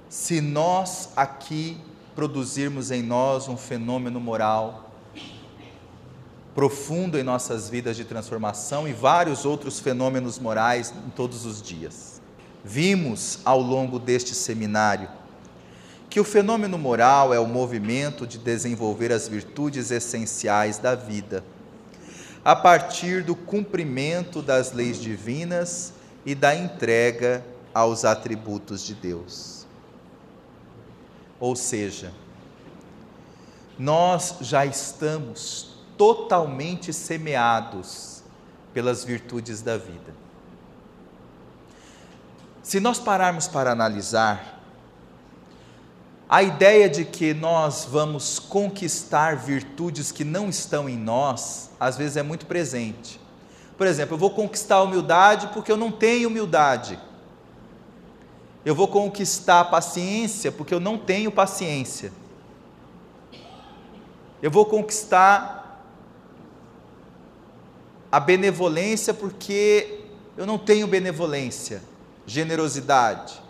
se 0.09 0.39
nós 0.41 1.09
aqui 1.15 1.81
produzirmos 2.15 2.91
em 2.91 3.01
nós 3.01 3.47
um 3.47 3.57
fenômeno 3.57 4.19
moral 4.19 4.91
profundo 6.53 7.19
em 7.19 7.23
nossas 7.23 7.69
vidas 7.69 7.97
de 7.97 8.05
transformação 8.05 8.87
e 8.87 8.93
vários 8.93 9.43
outros 9.43 9.79
fenômenos 9.79 10.39
morais 10.39 10.93
em 11.05 11.09
todos 11.09 11.45
os 11.45 11.61
dias? 11.61 12.21
Vimos 12.67 13.37
ao 13.45 13.61
longo 13.61 13.99
deste 13.99 14.33
seminário 14.33 15.07
que 16.09 16.19
o 16.19 16.23
fenômeno 16.23 16.79
moral 16.79 17.31
é 17.31 17.39
o 17.39 17.45
movimento 17.45 18.25
de 18.25 18.39
desenvolver 18.39 19.11
as 19.11 19.27
virtudes 19.27 19.91
essenciais 19.91 20.79
da 20.79 20.95
vida, 20.95 21.43
a 22.43 22.55
partir 22.55 23.21
do 23.21 23.35
cumprimento 23.35 24.41
das 24.41 24.71
leis 24.71 24.99
divinas 24.99 25.93
e 26.25 26.33
da 26.33 26.55
entrega 26.55 27.45
aos 27.71 28.03
atributos 28.03 28.83
de 28.83 28.95
Deus. 28.95 29.67
Ou 31.39 31.55
seja, 31.55 32.11
nós 33.77 34.37
já 34.41 34.65
estamos 34.65 35.75
totalmente 35.95 36.91
semeados 36.91 38.23
pelas 38.73 39.03
virtudes 39.03 39.61
da 39.61 39.77
vida. 39.77 40.24
Se 42.65 42.79
nós 42.79 42.97
pararmos 42.97 43.47
para 43.47 43.71
analisar, 43.71 44.59
a 46.27 46.41
ideia 46.41 46.89
de 46.89 47.05
que 47.05 47.31
nós 47.31 47.85
vamos 47.87 48.39
conquistar 48.39 49.35
virtudes 49.35 50.11
que 50.11 50.23
não 50.23 50.49
estão 50.49 50.89
em 50.89 50.97
nós, 50.97 51.69
às 51.79 51.95
vezes 51.95 52.17
é 52.17 52.23
muito 52.23 52.47
presente. 52.47 53.21
Por 53.77 53.85
exemplo, 53.85 54.15
eu 54.15 54.17
vou 54.17 54.31
conquistar 54.31 54.77
a 54.77 54.81
humildade 54.81 55.51
porque 55.53 55.71
eu 55.71 55.77
não 55.77 55.91
tenho 55.91 56.27
humildade. 56.27 56.97
Eu 58.65 58.73
vou 58.73 58.87
conquistar 58.87 59.59
a 59.59 59.65
paciência 59.65 60.51
porque 60.51 60.73
eu 60.73 60.79
não 60.79 60.97
tenho 60.97 61.31
paciência. 61.31 62.11
Eu 64.41 64.49
vou 64.49 64.65
conquistar 64.65 65.87
a 68.11 68.19
benevolência 68.19 69.13
porque 69.13 69.99
eu 70.35 70.47
não 70.47 70.57
tenho 70.57 70.87
benevolência, 70.87 71.83
generosidade. 72.25 73.41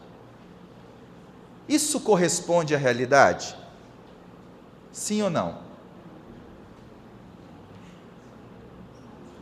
Isso 1.68 2.00
corresponde 2.00 2.76
à 2.76 2.78
realidade? 2.78 3.56
Sim 4.92 5.22
ou 5.24 5.30
não? 5.30 5.66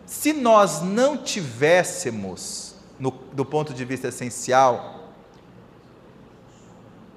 Se 0.05 0.31
nós 0.31 0.81
não 0.81 1.17
tivéssemos, 1.17 2.75
no, 2.99 3.11
do 3.11 3.43
ponto 3.43 3.73
de 3.73 3.83
vista 3.83 4.07
essencial, 4.07 5.09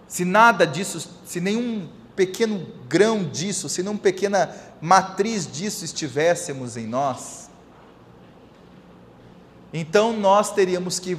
se 0.09 0.25
nada 0.25 0.67
disso, 0.67 1.09
se 1.25 1.41
nenhum 1.41 1.89
pequeno 2.17 2.67
grão 2.89 3.23
disso, 3.23 3.69
se 3.69 3.83
nenhuma 3.83 4.01
pequena 4.01 4.55
matriz 4.81 5.47
disso 5.51 5.85
estivéssemos 5.85 6.77
em 6.77 6.87
nós, 6.87 7.51
então 9.73 10.13
nós 10.13 10.53
teríamos 10.53 10.99
que 10.99 11.19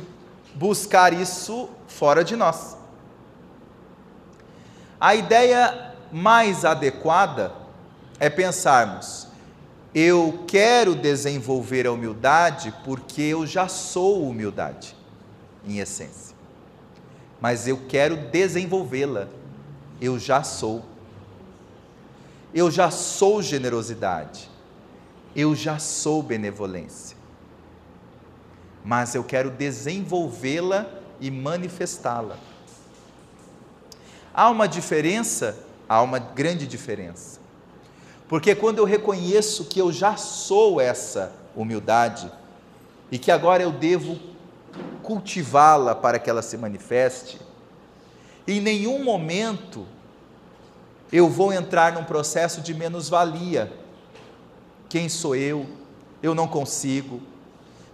buscar 0.58 1.14
isso 1.14 1.70
fora 1.88 2.24
de 2.24 2.36
nós. 2.36 2.76
A 5.00 5.14
ideia 5.14 5.94
mais 6.12 6.66
adequada 6.66 7.54
é 8.20 8.30
pensarmos: 8.30 9.28
eu 9.94 10.44
quero 10.48 10.96
desenvolver 10.96 11.86
a 11.86 11.92
humildade 11.92 12.74
porque 12.84 13.22
eu 13.22 13.46
já 13.46 13.68
sou 13.68 14.28
humildade, 14.28 14.96
em 15.66 15.78
essência. 15.78 16.36
Mas 17.40 17.68
eu 17.68 17.82
quero 17.88 18.18
desenvolvê-la, 18.18 19.28
eu 20.02 20.18
já 20.18 20.42
sou. 20.42 20.84
Eu 22.54 22.72
já 22.72 22.90
sou 22.90 23.44
generosidade, 23.44 24.50
eu 25.36 25.54
já 25.54 25.78
sou 25.78 26.24
benevolência. 26.24 27.17
Mas 28.88 29.14
eu 29.14 29.22
quero 29.22 29.50
desenvolvê-la 29.50 30.90
e 31.20 31.30
manifestá-la. 31.30 32.38
Há 34.34 34.50
uma 34.50 34.66
diferença, 34.66 35.58
há 35.90 36.02
uma 36.02 36.20
grande 36.20 36.66
diferença. 36.66 37.38
Porque 38.30 38.56
quando 38.56 38.78
eu 38.78 38.86
reconheço 38.86 39.66
que 39.66 39.78
eu 39.78 39.92
já 39.92 40.16
sou 40.16 40.80
essa 40.80 41.34
humildade 41.54 42.32
e 43.12 43.20
que 43.20 43.30
agora 43.30 43.62
eu 43.62 43.74
devo 43.74 44.18
cultivá-la 45.04 45.94
para 45.94 46.18
que 46.18 46.30
ela 46.30 46.42
se 46.42 46.56
manifeste, 46.56 47.42
em 48.48 48.62
nenhum 48.62 49.04
momento 49.04 49.86
eu 51.12 51.28
vou 51.28 51.52
entrar 51.52 51.92
num 51.92 52.06
processo 52.06 52.62
de 52.62 52.74
menos-valia. 52.74 53.70
Quem 54.88 55.10
sou 55.10 55.36
eu? 55.36 55.66
Eu 56.24 56.34
não 56.34 56.48
consigo. 56.48 57.22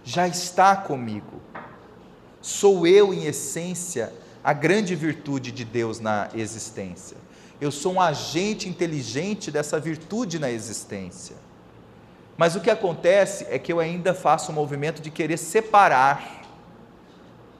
Já 0.04 0.28
está 0.28 0.76
comigo. 0.76 1.40
Sou 2.42 2.86
eu, 2.86 3.14
em 3.14 3.24
essência, 3.24 4.12
a 4.44 4.52
grande 4.52 4.94
virtude 4.94 5.50
de 5.50 5.64
Deus 5.64 5.98
na 5.98 6.28
existência. 6.34 7.16
Eu 7.58 7.72
sou 7.72 7.94
um 7.94 8.00
agente 8.00 8.68
inteligente 8.68 9.50
dessa 9.50 9.80
virtude 9.80 10.38
na 10.38 10.50
existência. 10.50 11.36
Mas 12.36 12.54
o 12.54 12.60
que 12.60 12.70
acontece 12.70 13.46
é 13.48 13.58
que 13.58 13.72
eu 13.72 13.80
ainda 13.80 14.12
faço 14.12 14.52
um 14.52 14.54
movimento 14.54 15.00
de 15.00 15.10
querer 15.10 15.38
separar 15.38 16.42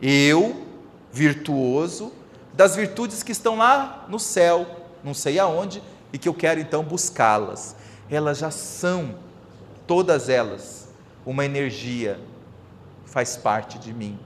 eu, 0.03 0.67
virtuoso, 1.11 2.13
das 2.53 2.77
virtudes 2.77 3.23
que 3.23 3.33
estão 3.33 3.57
lá 3.57 4.05
no 4.09 4.19
céu, 4.19 4.67
não 5.03 5.15
sei 5.15 5.39
aonde, 5.39 5.83
e 6.13 6.19
que 6.19 6.29
eu 6.29 6.35
quero 6.35 6.61
então 6.61 6.83
buscá-las. 6.83 7.75
Elas 8.11 8.39
já 8.39 8.51
são, 8.51 9.15
todas 9.87 10.29
elas, 10.29 10.89
uma 11.25 11.45
energia, 11.45 12.21
faz 13.15 13.37
parte 13.37 13.79
de 13.79 13.95
mim 13.95 14.19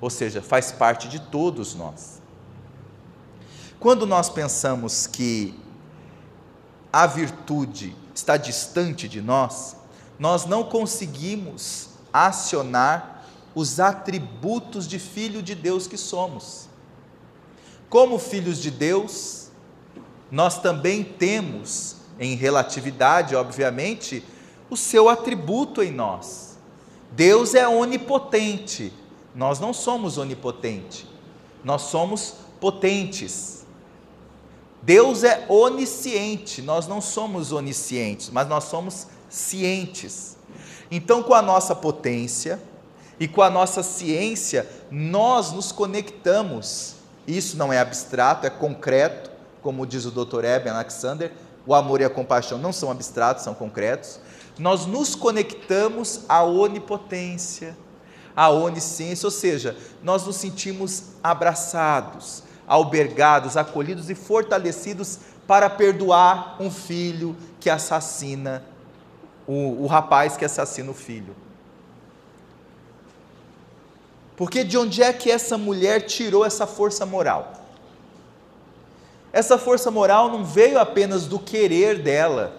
ou 0.00 0.10
seja, 0.10 0.40
faz 0.40 0.70
parte 0.70 1.08
de 1.08 1.18
todos 1.18 1.74
nós. 1.74 2.20
Quando 3.80 4.06
nós 4.06 4.28
pensamos 4.28 5.06
que 5.06 5.58
a 6.92 7.06
virtude 7.06 7.96
está 8.14 8.36
distante 8.36 9.08
de 9.08 9.20
nós, 9.20 9.76
nós 10.18 10.46
não 10.46 10.64
conseguimos 10.64 11.90
acionar 12.12 13.24
os 13.54 13.78
atributos 13.80 14.86
de 14.86 14.98
filho 14.98 15.42
de 15.42 15.54
Deus 15.54 15.86
que 15.86 15.96
somos. 15.96 16.68
Como 17.88 18.18
filhos 18.18 18.58
de 18.58 18.70
Deus, 18.70 19.48
nós 20.30 20.60
também 20.60 21.02
temos, 21.02 21.96
em 22.18 22.34
relatividade, 22.34 23.34
obviamente, 23.34 24.24
o 24.68 24.76
seu 24.76 25.08
atributo 25.08 25.82
em 25.82 25.90
nós. 25.90 26.47
Deus 27.12 27.54
é 27.54 27.66
onipotente, 27.66 28.92
nós 29.34 29.58
não 29.58 29.72
somos 29.72 30.18
onipotente, 30.18 31.06
nós 31.64 31.82
somos 31.82 32.34
potentes. 32.60 33.66
Deus 34.82 35.24
é 35.24 35.44
onisciente, 35.48 36.62
nós 36.62 36.86
não 36.86 37.00
somos 37.00 37.52
oniscientes, 37.52 38.30
mas 38.30 38.48
nós 38.48 38.64
somos 38.64 39.08
cientes. 39.28 40.36
Então, 40.90 41.22
com 41.22 41.34
a 41.34 41.42
nossa 41.42 41.74
potência 41.74 42.60
e 43.18 43.26
com 43.26 43.42
a 43.42 43.50
nossa 43.50 43.82
ciência, 43.82 44.68
nós 44.90 45.52
nos 45.52 45.72
conectamos. 45.72 46.94
Isso 47.26 47.56
não 47.56 47.72
é 47.72 47.78
abstrato, 47.78 48.46
é 48.46 48.50
concreto, 48.50 49.30
como 49.60 49.86
diz 49.86 50.04
o 50.04 50.10
Dr. 50.10 50.44
Eben 50.44 50.70
Alexander, 50.70 51.32
o 51.66 51.74
amor 51.74 52.00
e 52.00 52.04
a 52.04 52.10
compaixão 52.10 52.56
não 52.56 52.72
são 52.72 52.90
abstratos, 52.90 53.44
são 53.44 53.52
concretos. 53.52 54.20
Nós 54.58 54.86
nos 54.86 55.14
conectamos 55.14 56.24
à 56.28 56.42
onipotência 56.42 57.76
a 58.38 58.50
onisciência, 58.50 59.26
ou 59.26 59.32
seja, 59.32 59.76
nós 60.00 60.24
nos 60.24 60.36
sentimos 60.36 61.06
abraçados, 61.20 62.44
albergados, 62.68 63.56
acolhidos 63.56 64.08
e 64.08 64.14
fortalecidos 64.14 65.18
para 65.44 65.68
perdoar 65.68 66.56
um 66.60 66.70
filho 66.70 67.36
que 67.58 67.68
assassina, 67.68 68.62
o, 69.44 69.82
o 69.82 69.86
rapaz 69.88 70.36
que 70.36 70.44
assassina 70.44 70.88
o 70.88 70.94
filho. 70.94 71.34
Porque 74.36 74.62
de 74.62 74.78
onde 74.78 75.02
é 75.02 75.12
que 75.12 75.32
essa 75.32 75.58
mulher 75.58 76.02
tirou 76.02 76.44
essa 76.44 76.64
força 76.64 77.04
moral? 77.04 77.54
Essa 79.32 79.58
força 79.58 79.90
moral 79.90 80.30
não 80.30 80.44
veio 80.44 80.78
apenas 80.78 81.26
do 81.26 81.40
querer 81.40 82.00
dela. 82.00 82.57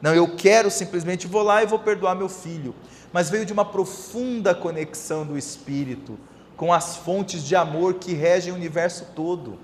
Não, 0.00 0.14
eu 0.14 0.36
quero 0.36 0.70
simplesmente 0.70 1.26
vou 1.26 1.42
lá 1.42 1.62
e 1.62 1.66
vou 1.66 1.78
perdoar 1.78 2.14
meu 2.14 2.28
filho 2.28 2.74
mas 3.12 3.30
veio 3.30 3.46
de 3.46 3.52
uma 3.52 3.64
profunda 3.64 4.54
conexão 4.54 5.24
do 5.24 5.38
espírito 5.38 6.18
com 6.56 6.72
as 6.72 6.96
fontes 6.96 7.42
de 7.42 7.54
amor 7.54 7.94
que 7.94 8.12
regem 8.12 8.52
o 8.52 8.56
universo 8.56 9.06
todo. 9.14 9.58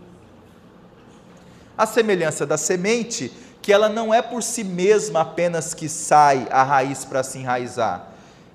A 1.76 1.87
semelhança 1.87 2.47
da 2.47 2.57
semente, 2.57 3.32
que 3.61 3.72
ela 3.72 3.89
não 3.89 4.14
é 4.14 4.22
por 4.22 4.43
si 4.43 4.62
mesma 4.62 5.22
apenas 5.22 5.74
que 5.74 5.89
sai 5.89 6.47
a 6.51 6.62
raiz 6.62 7.05
para 7.05 7.22
se 7.22 7.39
enraizar. 7.39 8.09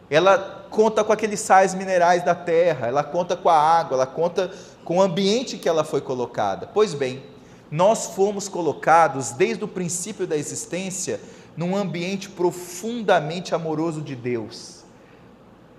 Ela 0.09 0.65
conta 0.69 1.03
com 1.03 1.11
aqueles 1.11 1.39
sais 1.41 1.73
minerais 1.73 2.23
da 2.23 2.33
terra, 2.33 2.87
ela 2.87 3.03
conta 3.03 3.35
com 3.35 3.49
a 3.49 3.59
água, 3.59 3.95
ela 3.95 4.07
conta 4.07 4.49
com 4.85 4.97
o 4.97 5.01
ambiente 5.01 5.57
que 5.57 5.67
ela 5.67 5.83
foi 5.83 5.99
colocada. 5.99 6.67
Pois 6.73 6.93
bem, 6.93 7.21
nós 7.69 8.07
fomos 8.07 8.47
colocados 8.47 9.31
desde 9.31 9.63
o 9.63 9.67
princípio 9.67 10.25
da 10.25 10.37
existência 10.37 11.19
num 11.55 11.75
ambiente 11.75 12.29
profundamente 12.29 13.53
amoroso 13.53 14.01
de 14.01 14.15
Deus. 14.15 14.83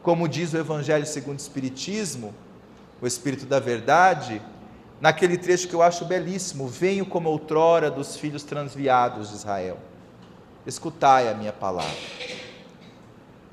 Como 0.02 0.28
diz 0.28 0.52
o 0.52 0.58
Evangelho 0.58 1.06
segundo 1.06 1.38
o 1.38 1.42
Espiritismo, 1.42 2.34
o 3.00 3.06
Espírito 3.06 3.46
da 3.46 3.58
Verdade, 3.58 4.40
naquele 5.00 5.36
trecho 5.36 5.68
que 5.68 5.74
eu 5.74 5.82
acho 5.82 6.04
belíssimo: 6.04 6.68
Venho 6.68 7.06
como 7.06 7.28
outrora 7.28 7.90
dos 7.90 8.16
filhos 8.16 8.42
transviados 8.42 9.30
de 9.30 9.36
Israel. 9.36 9.78
Escutai 10.66 11.28
a 11.28 11.34
minha 11.34 11.52
palavra. 11.52 11.96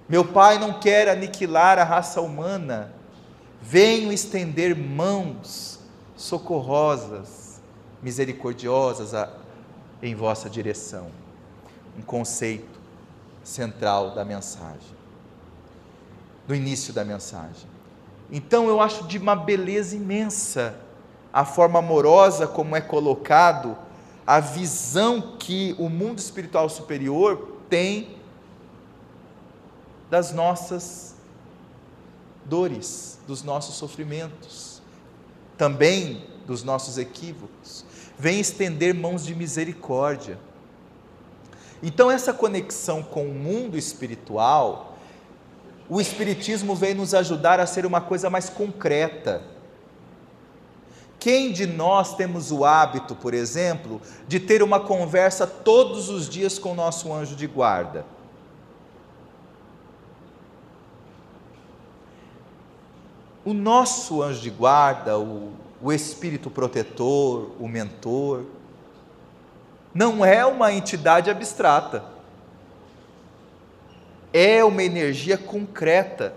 Meu 0.07 0.23
Pai 0.23 0.57
não 0.57 0.79
quer 0.79 1.09
aniquilar 1.09 1.79
a 1.79 1.83
raça 1.83 2.21
humana. 2.21 2.93
Venho 3.61 4.11
estender 4.13 4.75
mãos 4.75 5.79
socorrosas, 6.15 7.61
misericordiosas 8.01 9.13
a, 9.13 9.29
em 10.01 10.15
vossa 10.15 10.49
direção. 10.49 11.11
Um 11.97 12.01
conceito 12.01 12.79
central 13.43 14.13
da 14.13 14.23
mensagem, 14.23 14.95
do 16.47 16.53
início 16.53 16.93
da 16.93 17.03
mensagem. 17.03 17.67
Então 18.31 18.67
eu 18.67 18.81
acho 18.81 19.05
de 19.05 19.17
uma 19.17 19.35
beleza 19.35 19.95
imensa 19.95 20.77
a 21.31 21.45
forma 21.45 21.79
amorosa 21.79 22.47
como 22.47 22.75
é 22.75 22.81
colocado, 22.81 23.77
a 24.25 24.39
visão 24.39 25.37
que 25.37 25.75
o 25.77 25.89
mundo 25.89 26.19
espiritual 26.19 26.67
superior 26.69 27.57
tem 27.69 28.17
das 30.09 30.33
nossas 30.33 31.15
dores, 32.45 33.19
dos 33.27 33.43
nossos 33.43 33.75
sofrimentos, 33.75 34.81
também 35.57 36.25
dos 36.45 36.63
nossos 36.63 36.97
equívocos. 36.97 37.85
Vem 38.17 38.39
estender 38.39 38.93
mãos 38.93 39.25
de 39.25 39.35
misericórdia. 39.35 40.39
Então, 41.81 42.09
essa 42.09 42.33
conexão 42.33 43.03
com 43.03 43.25
o 43.25 43.33
mundo 43.33 43.77
espiritual, 43.77 44.97
o 45.89 46.01
Espiritismo 46.01 46.75
vem 46.75 46.93
nos 46.93 47.13
ajudar 47.13 47.59
a 47.59 47.65
ser 47.65 47.85
uma 47.85 48.01
coisa 48.01 48.29
mais 48.29 48.49
concreta 48.49 49.57
quem 51.19 51.51
de 51.51 51.65
nós 51.65 52.15
temos 52.15 52.51
o 52.51 52.63
hábito, 52.63 53.15
por 53.15 53.33
exemplo, 53.33 54.01
de 54.27 54.39
ter 54.39 54.61
uma 54.61 54.79
conversa 54.79 55.47
todos 55.47 56.09
os 56.09 56.29
dias 56.29 56.59
com 56.59 56.71
o 56.71 56.75
nosso 56.75 57.11
anjo 57.11 57.35
de 57.35 57.47
guarda? 57.47 58.05
O 63.43 63.53
nosso 63.53 64.21
anjo 64.21 64.41
de 64.41 64.49
guarda, 64.49 65.17
o, 65.17 65.51
o 65.81 65.91
espírito 65.91 66.49
protetor, 66.49 67.51
o 67.59 67.67
mentor, 67.67 68.43
não 69.97 70.23
é 70.23 70.45
uma 70.45 70.71
entidade 70.71 71.27
abstrata, 71.27 72.03
é 74.31 74.63
uma 74.63 74.83
energia 74.83 75.39
concreta. 75.39 76.35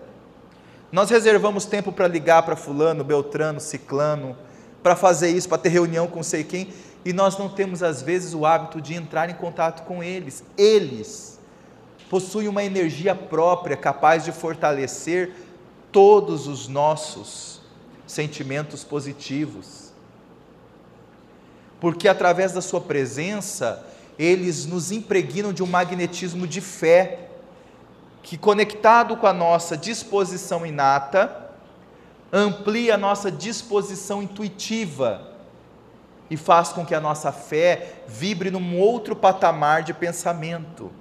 Nós 0.90 1.10
reservamos 1.10 1.66
tempo 1.66 1.92
para 1.92 2.08
ligar 2.08 2.42
para 2.42 2.56
Fulano, 2.56 3.04
Beltrano, 3.04 3.60
Ciclano, 3.60 4.34
para 4.82 4.96
fazer 4.96 5.28
isso, 5.28 5.46
para 5.46 5.58
ter 5.58 5.68
reunião 5.68 6.06
com 6.06 6.22
sei 6.22 6.42
quem, 6.42 6.72
e 7.04 7.12
nós 7.12 7.36
não 7.36 7.50
temos 7.50 7.82
às 7.82 8.00
vezes 8.00 8.32
o 8.32 8.46
hábito 8.46 8.80
de 8.80 8.94
entrar 8.94 9.28
em 9.28 9.34
contato 9.34 9.84
com 9.84 10.02
eles. 10.02 10.42
Eles 10.56 11.38
possuem 12.08 12.48
uma 12.48 12.64
energia 12.64 13.14
própria 13.14 13.76
capaz 13.76 14.24
de 14.24 14.32
fortalecer 14.32 15.34
todos 15.92 16.48
os 16.48 16.66
nossos 16.66 17.60
sentimentos 18.06 18.82
positivos. 18.82 19.89
Porque 21.80 22.06
através 22.06 22.52
da 22.52 22.60
sua 22.60 22.80
presença, 22.80 23.84
eles 24.18 24.66
nos 24.66 24.92
impregnam 24.92 25.52
de 25.52 25.62
um 25.62 25.66
magnetismo 25.66 26.46
de 26.46 26.60
fé, 26.60 27.30
que 28.22 28.36
conectado 28.36 29.16
com 29.16 29.26
a 29.26 29.32
nossa 29.32 29.76
disposição 29.76 30.66
inata, 30.66 31.50
amplia 32.32 32.94
a 32.94 32.98
nossa 32.98 33.30
disposição 33.30 34.22
intuitiva 34.22 35.26
e 36.30 36.36
faz 36.36 36.68
com 36.68 36.86
que 36.86 36.94
a 36.94 37.00
nossa 37.00 37.32
fé 37.32 37.94
vibre 38.06 38.50
num 38.50 38.78
outro 38.78 39.16
patamar 39.16 39.82
de 39.82 39.92
pensamento. 39.92 40.92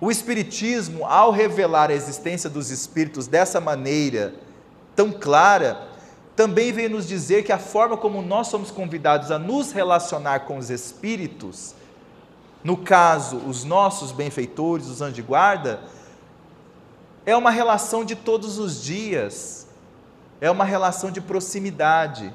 O 0.00 0.10
Espiritismo, 0.10 1.04
ao 1.04 1.30
revelar 1.30 1.90
a 1.90 1.94
existência 1.94 2.48
dos 2.48 2.70
espíritos 2.70 3.26
dessa 3.26 3.60
maneira 3.60 4.34
tão 4.96 5.12
clara, 5.12 5.87
também 6.38 6.70
veio 6.70 6.88
nos 6.88 7.04
dizer 7.04 7.42
que 7.42 7.50
a 7.50 7.58
forma 7.58 7.96
como 7.96 8.22
nós 8.22 8.46
somos 8.46 8.70
convidados 8.70 9.32
a 9.32 9.40
nos 9.40 9.72
relacionar 9.72 10.44
com 10.46 10.56
os 10.56 10.70
espíritos, 10.70 11.74
no 12.62 12.76
caso, 12.76 13.38
os 13.38 13.64
nossos 13.64 14.12
benfeitores, 14.12 14.86
os 14.86 15.02
anjos 15.02 15.16
de 15.16 15.22
guarda, 15.22 15.80
é 17.26 17.36
uma 17.36 17.50
relação 17.50 18.04
de 18.04 18.14
todos 18.14 18.56
os 18.56 18.80
dias, 18.80 19.66
é 20.40 20.48
uma 20.48 20.64
relação 20.64 21.10
de 21.10 21.20
proximidade. 21.20 22.32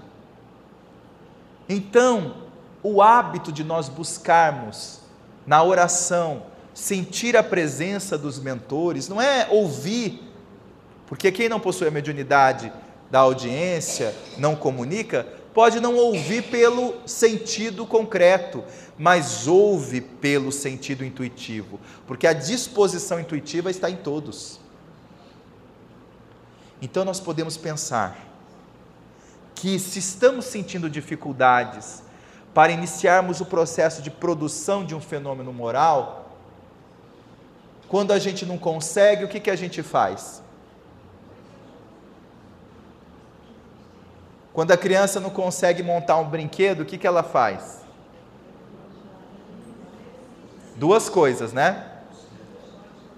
Então, 1.70 2.36
o 2.84 3.02
hábito 3.02 3.54
de 3.54 3.64
nós 3.64 3.88
buscarmos 3.88 5.00
na 5.48 5.64
oração, 5.64 6.44
sentir 6.74 7.38
a 7.38 7.44
presença 7.44 8.18
dos 8.18 8.38
mentores, 8.38 9.08
não 9.08 9.22
é 9.22 9.48
ouvir, 9.50 10.30
porque 11.08 11.32
quem 11.32 11.48
não 11.48 11.58
possui 11.62 11.88
a 11.88 11.92
mediunidade 11.92 12.70
da 13.14 13.20
audiência, 13.20 14.16
não 14.40 14.56
comunica, 14.56 15.24
pode 15.54 15.80
não 15.80 15.96
ouvir 15.96 16.50
pelo 16.50 16.96
sentido 17.08 17.86
concreto, 17.86 18.64
mas 18.98 19.48
ouve 19.48 20.02
pelo 20.02 20.52
sentido 20.52 21.06
intuitivo, 21.06 21.80
porque 22.08 22.26
a 22.26 22.34
disposição 22.34 23.20
intuitiva 23.20 23.70
está 23.70 23.88
em 23.88 23.98
todos. 23.98 24.60
Então 26.82 27.06
nós 27.06 27.20
podemos 27.20 27.56
pensar 27.56 28.18
que 29.54 29.78
se 29.78 30.00
estamos 30.00 30.46
sentindo 30.46 30.90
dificuldades 30.90 32.02
para 32.52 32.72
iniciarmos 32.72 33.40
o 33.40 33.46
processo 33.46 34.02
de 34.02 34.10
produção 34.10 34.84
de 34.84 34.96
um 34.96 35.00
fenômeno 35.00 35.54
moral, 35.54 36.36
quando 37.88 38.12
a 38.12 38.18
gente 38.18 38.44
não 38.44 38.58
consegue, 38.58 39.24
o 39.24 39.28
que, 39.28 39.40
que 39.40 39.52
a 39.52 39.56
gente 39.56 39.84
faz? 39.84 40.43
Quando 44.54 44.72
a 44.72 44.78
criança 44.78 45.20
não 45.20 45.32
consegue 45.32 45.82
montar 45.82 46.18
um 46.18 46.30
brinquedo, 46.30 46.82
o 46.82 46.86
que, 46.86 46.98
que 46.98 47.08
ela 47.08 47.24
faz? 47.24 47.82
Duas 50.76 51.10
coisas, 51.10 51.52
né? 51.52 51.90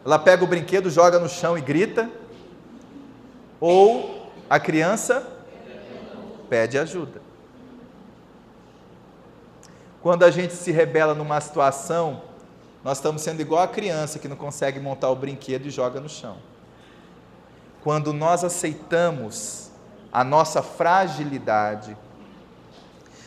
Ela 0.06 0.18
pega 0.18 0.44
o 0.44 0.48
brinquedo, 0.48 0.90
joga 0.90 1.20
no 1.20 1.28
chão 1.28 1.58
e 1.58 1.62
grita 1.62 2.10
ou 3.60 4.32
a 4.50 4.60
criança 4.60 5.28
pede 6.50 6.78
ajuda. 6.78 7.22
Quando 10.02 10.24
a 10.24 10.30
gente 10.30 10.54
se 10.54 10.72
rebela 10.72 11.16
numa 11.16 11.42
situação, 11.42 12.22
nós 12.84 13.00
estamos 13.00 13.24
sendo 13.24 13.42
igual 13.42 13.64
a 13.64 13.68
criança 13.68 14.20
que 14.20 14.28
não 14.28 14.36
consegue 14.36 14.80
montar 14.80 15.10
o 15.10 15.16
brinquedo 15.16 15.66
e 15.66 15.72
joga 15.72 16.00
no 16.00 16.08
chão. 16.08 16.38
Quando 17.84 18.14
nós 18.14 18.44
aceitamos 18.44 19.65
a 20.16 20.24
nossa 20.24 20.64
fragilidade, 20.64 21.98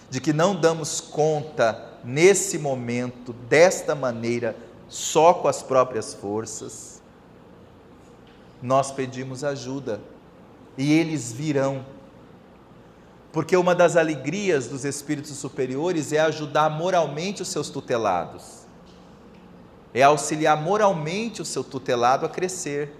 de 0.09 0.23
que 0.23 0.33
não 0.33 0.59
damos 0.59 1.03
conta 1.03 1.87
nesse 2.03 2.57
momento, 2.59 3.35
desta 3.35 3.95
maneira, 3.95 4.57
só 4.89 5.35
com 5.35 5.49
as 5.49 5.63
próprias 5.63 6.15
forças, 6.15 7.03
nós 8.63 8.91
pedimos 8.91 9.45
ajuda 9.45 10.01
e 10.79 10.91
eles 10.91 11.31
virão. 11.31 11.85
Porque 13.33 13.55
uma 13.55 13.75
das 13.75 13.95
alegrias 13.95 14.67
dos 14.67 14.87
espíritos 14.87 15.37
superiores 15.37 16.11
é 16.11 16.21
ajudar 16.21 16.71
moralmente 16.71 17.43
os 17.43 17.49
seus 17.49 17.69
tutelados, 17.69 18.63
é 19.93 20.03
auxiliar 20.05 20.57
moralmente 20.57 21.43
o 21.43 21.45
seu 21.45 21.63
tutelado 21.63 22.25
a 22.25 22.31
crescer. 22.31 22.98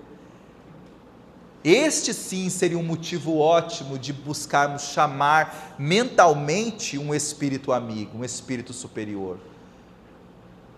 Este 1.65 2.15
sim 2.15 2.49
seria 2.49 2.79
um 2.79 2.83
motivo 2.83 3.39
ótimo 3.39 3.99
de 3.99 4.13
buscarmos 4.13 4.83
chamar 4.83 5.75
mentalmente 5.79 6.97
um 6.97 7.15
espírito 7.15 7.73
amigo, 7.73 8.19
um 8.19 8.25
espírito 8.25 8.73
superior. 8.73 9.39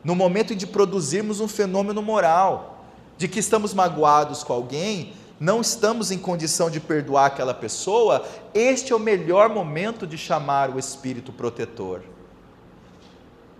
No 0.02 0.14
momento 0.14 0.54
de 0.54 0.66
produzirmos 0.66 1.40
um 1.40 1.48
fenômeno 1.48 2.00
moral, 2.00 2.84
de 3.18 3.28
que 3.28 3.38
estamos 3.38 3.74
magoados 3.74 4.42
com 4.42 4.54
alguém, 4.54 5.12
não 5.38 5.60
estamos 5.60 6.10
em 6.10 6.18
condição 6.18 6.70
de 6.70 6.80
perdoar 6.80 7.26
aquela 7.26 7.52
pessoa, 7.52 8.26
este 8.54 8.92
é 8.92 8.96
o 8.96 8.98
melhor 8.98 9.50
momento 9.50 10.06
de 10.06 10.16
chamar 10.16 10.70
o 10.70 10.78
Espírito 10.78 11.32
protetor. 11.32 12.02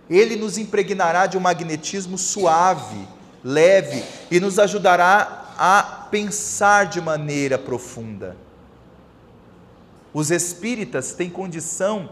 Ele 0.09 0.35
nos 0.35 0.57
impregnará 0.57 1.27
de 1.27 1.37
um 1.37 1.41
magnetismo 1.41 2.17
suave, 2.17 3.07
leve 3.43 4.03
e 4.29 4.39
nos 4.39 4.59
ajudará 4.59 5.40
a 5.63 5.83
pensar 6.09 6.87
de 6.87 6.99
maneira 6.99 7.55
profunda. 7.55 8.35
Os 10.11 10.31
espíritas 10.31 11.13
têm 11.13 11.29
condição 11.29 12.09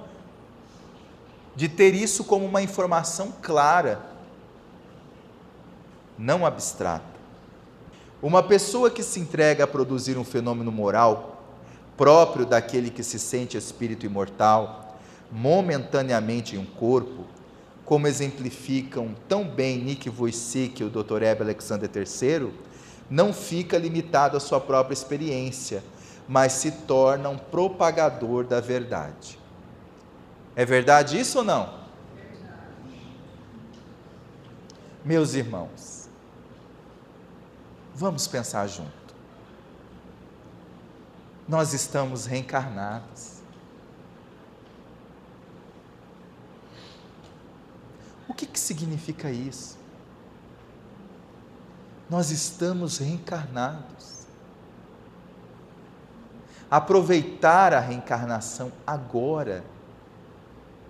de 1.55 1.67
ter 1.67 1.95
isso 1.95 2.23
como 2.23 2.45
uma 2.45 2.61
informação 2.61 3.33
clara, 3.41 4.05
não 6.15 6.45
abstrata. 6.45 7.03
Uma 8.21 8.43
pessoa 8.43 8.91
que 8.91 9.01
se 9.01 9.19
entrega 9.19 9.63
a 9.63 9.67
produzir 9.67 10.15
um 10.15 10.23
fenômeno 10.23 10.71
moral 10.71 11.41
próprio 11.97 12.45
daquele 12.45 12.91
que 12.91 13.01
se 13.01 13.17
sente 13.17 13.57
espírito 13.57 14.05
imortal, 14.05 14.99
momentaneamente 15.31 16.55
em 16.55 16.59
um 16.59 16.65
corpo, 16.67 17.25
como 17.83 18.05
exemplificam 18.05 19.15
tão 19.27 19.43
bem 19.43 19.79
Nick 19.79 20.07
Vujicic 20.07 20.81
e 20.81 20.85
o 20.85 20.89
Dr. 20.91 21.23
Hebe 21.23 21.41
Alexander 21.41 21.89
III, 21.91 22.69
não 23.10 23.34
fica 23.34 23.78
limitado 23.78 24.38
à 24.38 24.39
sua 24.39 24.62
própria 24.62 24.93
experiência, 24.93 25.84
mas 26.28 26.53
se 26.53 26.72
torna 26.72 27.30
um 27.30 27.38
propagador 27.38 28.43
da 28.43 28.60
verdade. 28.60 29.39
É 30.55 30.64
verdade 30.64 31.20
isso 31.20 31.39
ou 31.39 31.43
não? 31.43 31.80
Meus 35.03 35.34
irmãos, 35.34 36.07
vamos 37.95 38.28
pensar 38.28 38.68
junto. 38.68 38.91
Nós 41.47 41.74
estamos 41.74 42.28
reencarnados. 42.28 43.39
O 48.28 48.34
que, 48.36 48.45
que 48.45 48.60
significa 48.60 49.32
isso? 49.32 49.78
Nós 52.10 52.32
estamos 52.32 52.97
reencarnados. 52.97 54.20
Aproveitar 56.72 57.74
a 57.74 57.80
reencarnação 57.80 58.72
agora, 58.86 59.64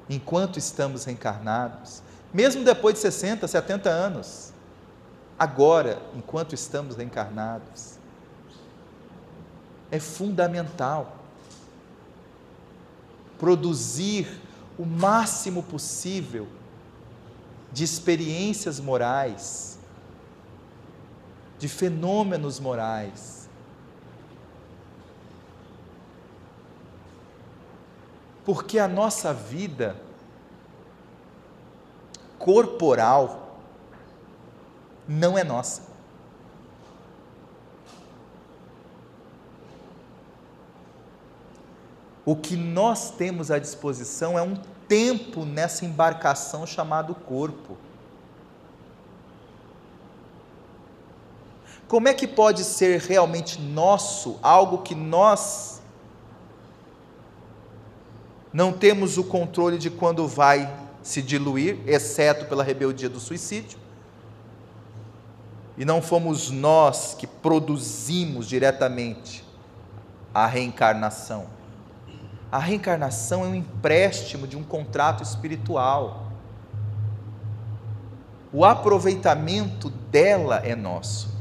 enquanto 0.10 0.58
estamos 0.58 1.06
reencarnados, 1.06 2.02
mesmo 2.34 2.64
depois 2.64 2.96
de 2.96 3.02
60, 3.02 3.48
70 3.48 3.90
anos, 3.90 4.54
agora, 5.38 6.02
enquanto 6.16 6.54
estamos 6.54 6.96
reencarnados, 6.96 7.98
é 9.90 10.00
fundamental 10.00 11.16
produzir 13.40 14.28
o 14.78 14.86
máximo 14.86 15.64
possível 15.64 16.48
de 17.72 17.84
experiências 17.84 18.80
morais, 18.80 19.79
de 21.60 21.68
fenômenos 21.68 22.60
morais, 22.60 23.48
porque 28.46 28.80
a 28.80 28.88
nossa 28.88 29.34
vida 29.34 29.96
corporal 32.40 33.60
não 35.08 35.38
é 35.38 35.44
nossa. 35.44 35.90
O 42.26 42.36
que 42.36 42.56
nós 42.56 43.12
temos 43.12 43.52
à 43.52 43.60
disposição 43.60 44.38
é 44.38 44.42
um 44.42 44.56
tempo 44.88 45.46
nessa 45.46 45.84
embarcação 45.84 46.66
chamado 46.66 47.14
corpo. 47.14 47.78
Como 51.90 52.08
é 52.08 52.14
que 52.14 52.28
pode 52.28 52.64
ser 52.64 53.02
realmente 53.02 53.60
nosso 53.60 54.40
algo 54.42 54.78
que 54.78 54.96
nós 54.96 55.82
não 58.54 58.72
temos 58.72 59.18
o 59.18 59.24
controle 59.24 59.78
de 59.78 59.90
quando 59.90 60.28
vai 60.28 60.72
se 61.04 61.22
diluir, 61.22 61.80
exceto 61.88 62.46
pela 62.46 62.64
rebeldia 62.64 63.10
do 63.10 63.20
suicídio. 63.20 63.78
E 65.78 65.86
não 65.86 66.02
fomos 66.02 66.52
nós 66.52 67.16
que 67.18 67.26
produzimos 67.26 68.48
diretamente 68.48 69.44
a 70.34 70.46
reencarnação. 70.46 71.48
A 72.52 72.60
reencarnação 72.60 73.46
é 73.46 73.48
um 73.48 73.56
empréstimo 73.56 74.46
de 74.46 74.58
um 74.58 74.64
contrato 74.64 75.24
espiritual. 75.24 76.28
O 78.54 78.66
aproveitamento 78.66 79.90
dela 79.90 80.58
é 80.58 80.76
nosso. 80.76 81.39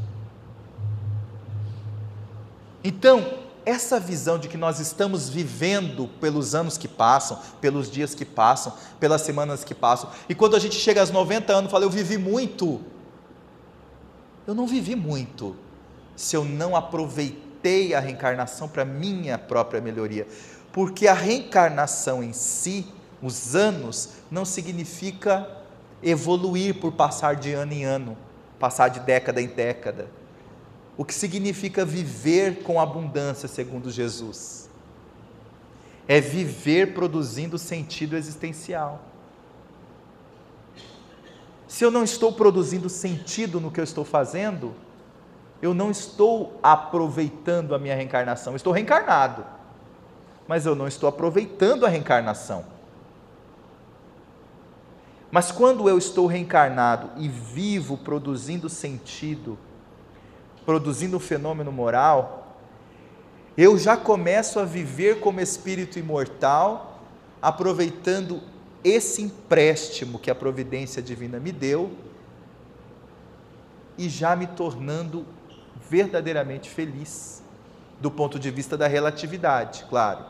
Então, 2.82 3.48
essa 3.68 4.00
visão 4.00 4.38
de 4.38 4.48
que 4.48 4.56
nós 4.56 4.80
estamos 4.80 5.28
vivendo 5.28 6.08
pelos 6.20 6.54
anos 6.54 6.78
que 6.78 6.88
passam, 6.88 7.38
pelos 7.60 7.90
dias 7.90 8.14
que 8.14 8.24
passam, 8.24 8.72
pelas 8.98 9.22
semanas 9.22 9.62
que 9.62 9.74
passam, 9.74 10.10
e 10.28 10.34
quando 10.34 10.56
a 10.56 10.58
gente 10.58 10.76
chega 10.76 11.00
aos 11.00 11.10
90 11.10 11.52
anos, 11.52 11.70
fala, 11.70 11.84
eu 11.84 11.90
vivi 11.90 12.16
muito. 12.16 12.80
Eu 14.46 14.54
não 14.54 14.66
vivi 14.66 14.96
muito 14.96 15.54
se 16.16 16.34
eu 16.34 16.44
não 16.44 16.74
aproveitei 16.74 17.94
a 17.94 18.00
reencarnação 18.00 18.68
para 18.68 18.84
minha 18.84 19.36
própria 19.36 19.80
melhoria. 19.80 20.26
Porque 20.72 21.06
a 21.06 21.14
reencarnação 21.14 22.22
em 22.22 22.32
si, 22.32 22.86
os 23.22 23.54
anos, 23.54 24.10
não 24.30 24.44
significa 24.44 25.46
evoluir 26.02 26.80
por 26.80 26.92
passar 26.92 27.36
de 27.36 27.52
ano 27.52 27.72
em 27.72 27.84
ano, 27.84 28.16
passar 28.58 28.88
de 28.88 29.00
década 29.00 29.42
em 29.42 29.48
década 29.48 30.08
o 30.98 31.04
que 31.04 31.14
significa 31.14 31.84
viver 31.84 32.64
com 32.64 32.80
abundância, 32.80 33.46
segundo 33.46 33.88
Jesus. 33.88 34.68
É 36.08 36.20
viver 36.20 36.92
produzindo 36.92 37.56
sentido 37.56 38.16
existencial. 38.16 39.00
Se 41.68 41.84
eu 41.84 41.90
não 41.90 42.02
estou 42.02 42.32
produzindo 42.32 42.88
sentido 42.88 43.60
no 43.60 43.70
que 43.70 43.78
eu 43.78 43.84
estou 43.84 44.04
fazendo, 44.04 44.74
eu 45.62 45.72
não 45.72 45.92
estou 45.92 46.58
aproveitando 46.60 47.76
a 47.76 47.78
minha 47.78 47.94
reencarnação. 47.94 48.54
Eu 48.54 48.56
estou 48.56 48.72
reencarnado, 48.72 49.46
mas 50.48 50.66
eu 50.66 50.74
não 50.74 50.88
estou 50.88 51.08
aproveitando 51.08 51.86
a 51.86 51.88
reencarnação. 51.88 52.64
Mas 55.30 55.52
quando 55.52 55.88
eu 55.88 55.96
estou 55.96 56.26
reencarnado 56.26 57.10
e 57.16 57.28
vivo 57.28 57.98
produzindo 57.98 58.68
sentido, 58.68 59.56
produzindo 60.68 61.16
um 61.16 61.20
fenômeno 61.20 61.72
moral, 61.72 62.54
eu 63.56 63.78
já 63.78 63.96
começo 63.96 64.60
a 64.60 64.66
viver 64.66 65.18
como 65.18 65.40
espírito 65.40 65.98
imortal, 65.98 67.00
aproveitando 67.40 68.42
esse 68.84 69.22
empréstimo 69.22 70.18
que 70.18 70.30
a 70.30 70.34
providência 70.34 71.00
divina 71.00 71.40
me 71.40 71.52
deu 71.52 71.90
e 73.96 74.10
já 74.10 74.36
me 74.36 74.46
tornando 74.46 75.24
verdadeiramente 75.88 76.68
feliz, 76.68 77.42
do 77.98 78.10
ponto 78.10 78.38
de 78.38 78.50
vista 78.50 78.76
da 78.76 78.86
relatividade, 78.86 79.86
claro, 79.88 80.22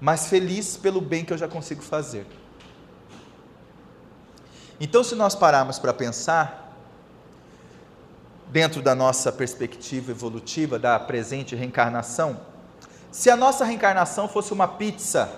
mas 0.00 0.30
feliz 0.30 0.78
pelo 0.78 1.02
bem 1.02 1.26
que 1.26 1.32
eu 1.34 1.38
já 1.38 1.46
consigo 1.46 1.82
fazer. 1.82 2.26
Então, 4.80 5.04
se 5.04 5.14
nós 5.14 5.34
pararmos 5.34 5.78
para 5.78 5.92
pensar, 5.92 6.69
dentro 8.50 8.82
da 8.82 8.94
nossa 8.94 9.30
perspectiva 9.30 10.10
evolutiva 10.10 10.78
da 10.78 10.98
presente 10.98 11.54
reencarnação, 11.54 12.40
se 13.10 13.30
a 13.30 13.36
nossa 13.36 13.64
reencarnação 13.64 14.28
fosse 14.28 14.52
uma 14.52 14.66
pizza, 14.66 15.30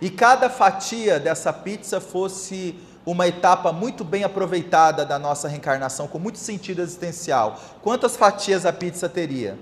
e 0.00 0.10
cada 0.10 0.50
fatia 0.50 1.20
dessa 1.20 1.52
pizza 1.52 2.00
fosse 2.00 2.78
uma 3.06 3.28
etapa 3.28 3.70
muito 3.70 4.02
bem 4.02 4.24
aproveitada 4.24 5.04
da 5.04 5.18
nossa 5.18 5.46
reencarnação, 5.46 6.08
com 6.08 6.18
muito 6.18 6.38
sentido 6.38 6.80
existencial, 6.80 7.60
quantas 7.82 8.16
fatias 8.16 8.64
a 8.64 8.72
pizza 8.72 9.08
teria? 9.08 9.58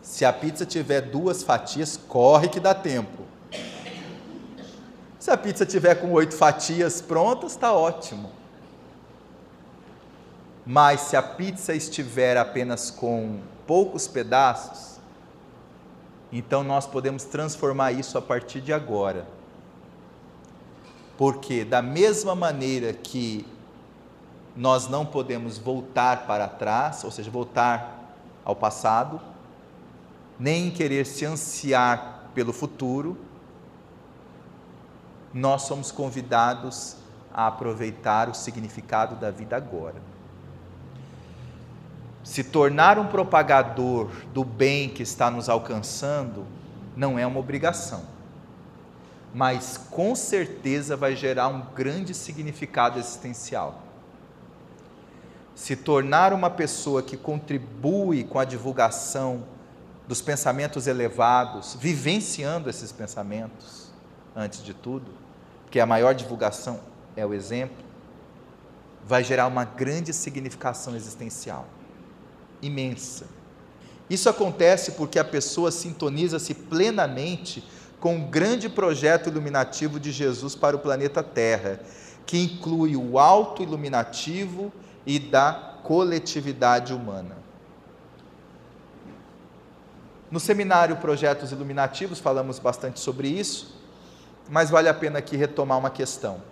Se 0.00 0.24
a 0.24 0.32
pizza 0.32 0.64
tiver 0.64 1.02
duas 1.02 1.42
fatias, 1.42 1.98
corre 2.08 2.48
que 2.48 2.58
dá 2.58 2.74
tempo. 2.74 3.27
Se 5.18 5.30
a 5.30 5.36
pizza 5.36 5.66
tiver 5.66 5.96
com 5.96 6.12
oito 6.12 6.36
fatias 6.36 7.00
prontas, 7.00 7.52
está 7.52 7.72
ótimo. 7.72 8.30
Mas 10.64 11.00
se 11.00 11.16
a 11.16 11.22
pizza 11.22 11.74
estiver 11.74 12.36
apenas 12.36 12.90
com 12.90 13.40
poucos 13.66 14.06
pedaços, 14.06 15.00
então 16.30 16.62
nós 16.62 16.86
podemos 16.86 17.24
transformar 17.24 17.92
isso 17.92 18.16
a 18.16 18.22
partir 18.22 18.60
de 18.60 18.72
agora. 18.72 19.26
Porque, 21.16 21.64
da 21.64 21.82
mesma 21.82 22.34
maneira 22.34 22.92
que 22.92 23.44
nós 24.54 24.88
não 24.88 25.04
podemos 25.04 25.58
voltar 25.58 26.26
para 26.26 26.46
trás, 26.46 27.02
ou 27.02 27.10
seja, 27.10 27.30
voltar 27.30 28.14
ao 28.44 28.54
passado, 28.54 29.20
nem 30.38 30.70
querer 30.70 31.06
se 31.06 31.24
ansiar 31.24 32.30
pelo 32.34 32.52
futuro, 32.52 33.16
nós 35.32 35.62
somos 35.62 35.90
convidados 35.90 36.96
a 37.32 37.46
aproveitar 37.46 38.28
o 38.28 38.34
significado 38.34 39.16
da 39.16 39.30
vida 39.30 39.56
agora. 39.56 39.96
Se 42.24 42.44
tornar 42.44 42.98
um 42.98 43.06
propagador 43.06 44.10
do 44.34 44.44
bem 44.44 44.88
que 44.88 45.02
está 45.02 45.30
nos 45.30 45.48
alcançando 45.48 46.44
não 46.96 47.18
é 47.18 47.24
uma 47.24 47.38
obrigação, 47.38 48.02
mas 49.32 49.78
com 49.90 50.14
certeza 50.16 50.96
vai 50.96 51.14
gerar 51.14 51.48
um 51.48 51.62
grande 51.74 52.12
significado 52.12 52.98
existencial. 52.98 53.82
Se 55.54 55.76
tornar 55.76 56.32
uma 56.32 56.50
pessoa 56.50 57.02
que 57.02 57.16
contribui 57.16 58.24
com 58.24 58.38
a 58.38 58.44
divulgação 58.44 59.44
dos 60.08 60.20
pensamentos 60.20 60.86
elevados, 60.86 61.76
vivenciando 61.78 62.68
esses 62.68 62.90
pensamentos, 62.90 63.77
antes 64.34 64.62
de 64.62 64.74
tudo, 64.74 65.06
porque 65.64 65.80
a 65.80 65.86
maior 65.86 66.14
divulgação 66.14 66.80
é 67.16 67.24
o 67.24 67.34
exemplo, 67.34 67.84
vai 69.04 69.24
gerar 69.24 69.46
uma 69.46 69.64
grande 69.64 70.12
significação 70.12 70.94
existencial, 70.94 71.66
imensa. 72.60 73.26
Isso 74.08 74.28
acontece 74.28 74.92
porque 74.92 75.18
a 75.18 75.24
pessoa 75.24 75.70
sintoniza-se 75.70 76.54
plenamente 76.54 77.64
com 78.00 78.16
o 78.16 78.26
grande 78.28 78.68
projeto 78.68 79.28
iluminativo 79.28 79.98
de 79.98 80.12
Jesus 80.12 80.54
para 80.54 80.76
o 80.76 80.78
planeta 80.78 81.22
Terra, 81.22 81.80
que 82.24 82.38
inclui 82.38 82.96
o 82.96 83.18
auto 83.18 83.62
iluminativo 83.62 84.72
e 85.06 85.18
da 85.18 85.78
coletividade 85.82 86.92
humana. 86.92 87.36
No 90.30 90.38
seminário 90.38 90.96
Projetos 90.96 91.52
Iluminativos 91.52 92.18
falamos 92.18 92.58
bastante 92.58 93.00
sobre 93.00 93.28
isso, 93.28 93.77
mas 94.48 94.70
vale 94.70 94.88
a 94.88 94.94
pena 94.94 95.18
aqui 95.18 95.36
retomar 95.36 95.78
uma 95.78 95.90
questão. 95.90 96.42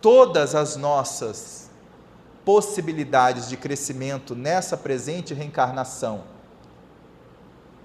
Todas 0.00 0.54
as 0.54 0.76
nossas 0.76 1.70
possibilidades 2.44 3.48
de 3.48 3.56
crescimento 3.56 4.34
nessa 4.34 4.76
presente 4.76 5.34
reencarnação 5.34 6.22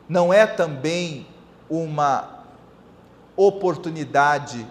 não 0.07 0.34
é 0.34 0.45
também 0.45 1.26
uma 1.70 2.45
oportunidade 3.36 4.68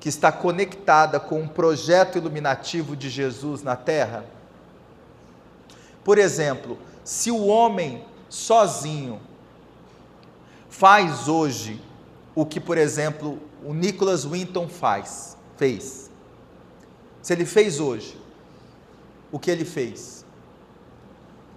que 0.00 0.08
está 0.08 0.32
conectada 0.32 1.20
com 1.20 1.40
um 1.40 1.46
projeto 1.46 2.18
iluminativo 2.18 2.96
de 2.96 3.08
Jesus 3.08 3.62
na 3.62 3.76
Terra? 3.76 4.24
Por 6.02 6.18
exemplo, 6.18 6.76
se 7.04 7.30
o 7.30 7.46
homem 7.46 8.04
sozinho 8.28 9.20
faz 10.72 11.28
hoje 11.28 11.78
o 12.34 12.46
que, 12.46 12.58
por 12.58 12.78
exemplo, 12.78 13.38
o 13.62 13.74
Nicholas 13.74 14.24
Winton 14.24 14.68
faz, 14.68 15.36
fez. 15.56 16.10
Se 17.20 17.34
ele 17.34 17.44
fez 17.44 17.78
hoje 17.78 18.18
o 19.30 19.38
que 19.38 19.50
ele 19.50 19.66
fez. 19.66 20.24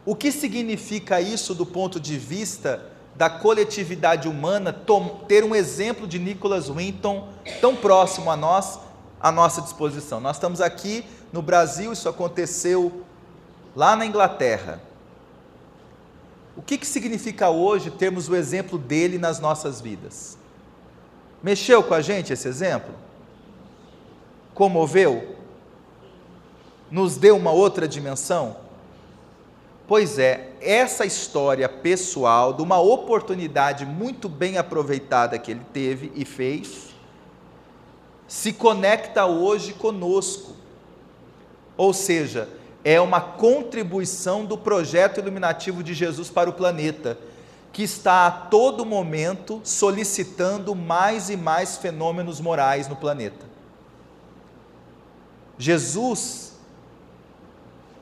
O 0.05 0.15
que 0.15 0.31
significa 0.31 1.21
isso 1.21 1.55
do 1.55 1.65
ponto 1.65 1.97
de 1.97 2.17
vista 2.17 2.91
da 3.15 3.29
coletividade 3.29 4.27
humana 4.27 4.75
ter 5.27 5.45
um 5.45 5.55
exemplo 5.55 6.05
de 6.05 6.19
Nicholas 6.19 6.69
Winton 6.69 7.29
tão 7.61 7.73
próximo 7.73 8.29
a 8.29 8.35
nós, 8.35 8.77
à 9.19 9.31
nossa 9.31 9.61
disposição? 9.61 10.19
Nós 10.19 10.35
estamos 10.35 10.59
aqui 10.59 11.05
no 11.31 11.41
Brasil, 11.41 11.93
isso 11.93 12.09
aconteceu 12.09 13.05
lá 13.73 13.95
na 13.95 14.05
Inglaterra. 14.05 14.81
O 16.57 16.61
que, 16.61 16.77
que 16.77 16.87
significa 16.87 17.49
hoje 17.49 17.91
termos 17.91 18.29
o 18.29 18.35
exemplo 18.35 18.77
dele 18.77 19.17
nas 19.17 19.39
nossas 19.39 19.81
vidas? 19.81 20.37
Mexeu 21.43 21.83
com 21.83 21.93
a 21.93 22.01
gente 22.01 22.31
esse 22.31 22.47
exemplo? 22.47 22.93
Comoveu? 24.53 25.35
Nos 26.89 27.17
deu 27.17 27.35
uma 27.35 27.51
outra 27.51 27.87
dimensão? 27.87 28.57
Pois 29.87 30.17
é, 30.17 30.51
essa 30.61 31.05
história 31.05 31.69
pessoal 31.69 32.53
de 32.53 32.61
uma 32.61 32.79
oportunidade 32.79 33.85
muito 33.85 34.27
bem 34.27 34.57
aproveitada 34.57 35.37
que 35.37 35.51
ele 35.51 35.65
teve 35.71 36.11
e 36.15 36.25
fez, 36.25 36.95
se 38.27 38.51
conecta 38.51 39.25
hoje 39.25 39.73
conosco. 39.73 40.55
Ou 41.77 41.93
seja, 41.93 42.49
é 42.85 43.01
uma 43.01 43.19
contribuição 43.19 44.45
do 44.45 44.55
projeto 44.55 45.19
iluminativo 45.19 45.81
de 45.81 45.95
Jesus 45.95 46.29
para 46.29 46.47
o 46.47 46.53
planeta, 46.53 47.17
que 47.73 47.81
está 47.81 48.27
a 48.27 48.31
todo 48.31 48.85
momento 48.85 49.59
solicitando 49.63 50.75
mais 50.75 51.31
e 51.31 51.35
mais 51.35 51.77
fenômenos 51.77 52.39
morais 52.39 52.87
no 52.87 52.95
planeta. 52.95 53.43
Jesus, 55.57 56.53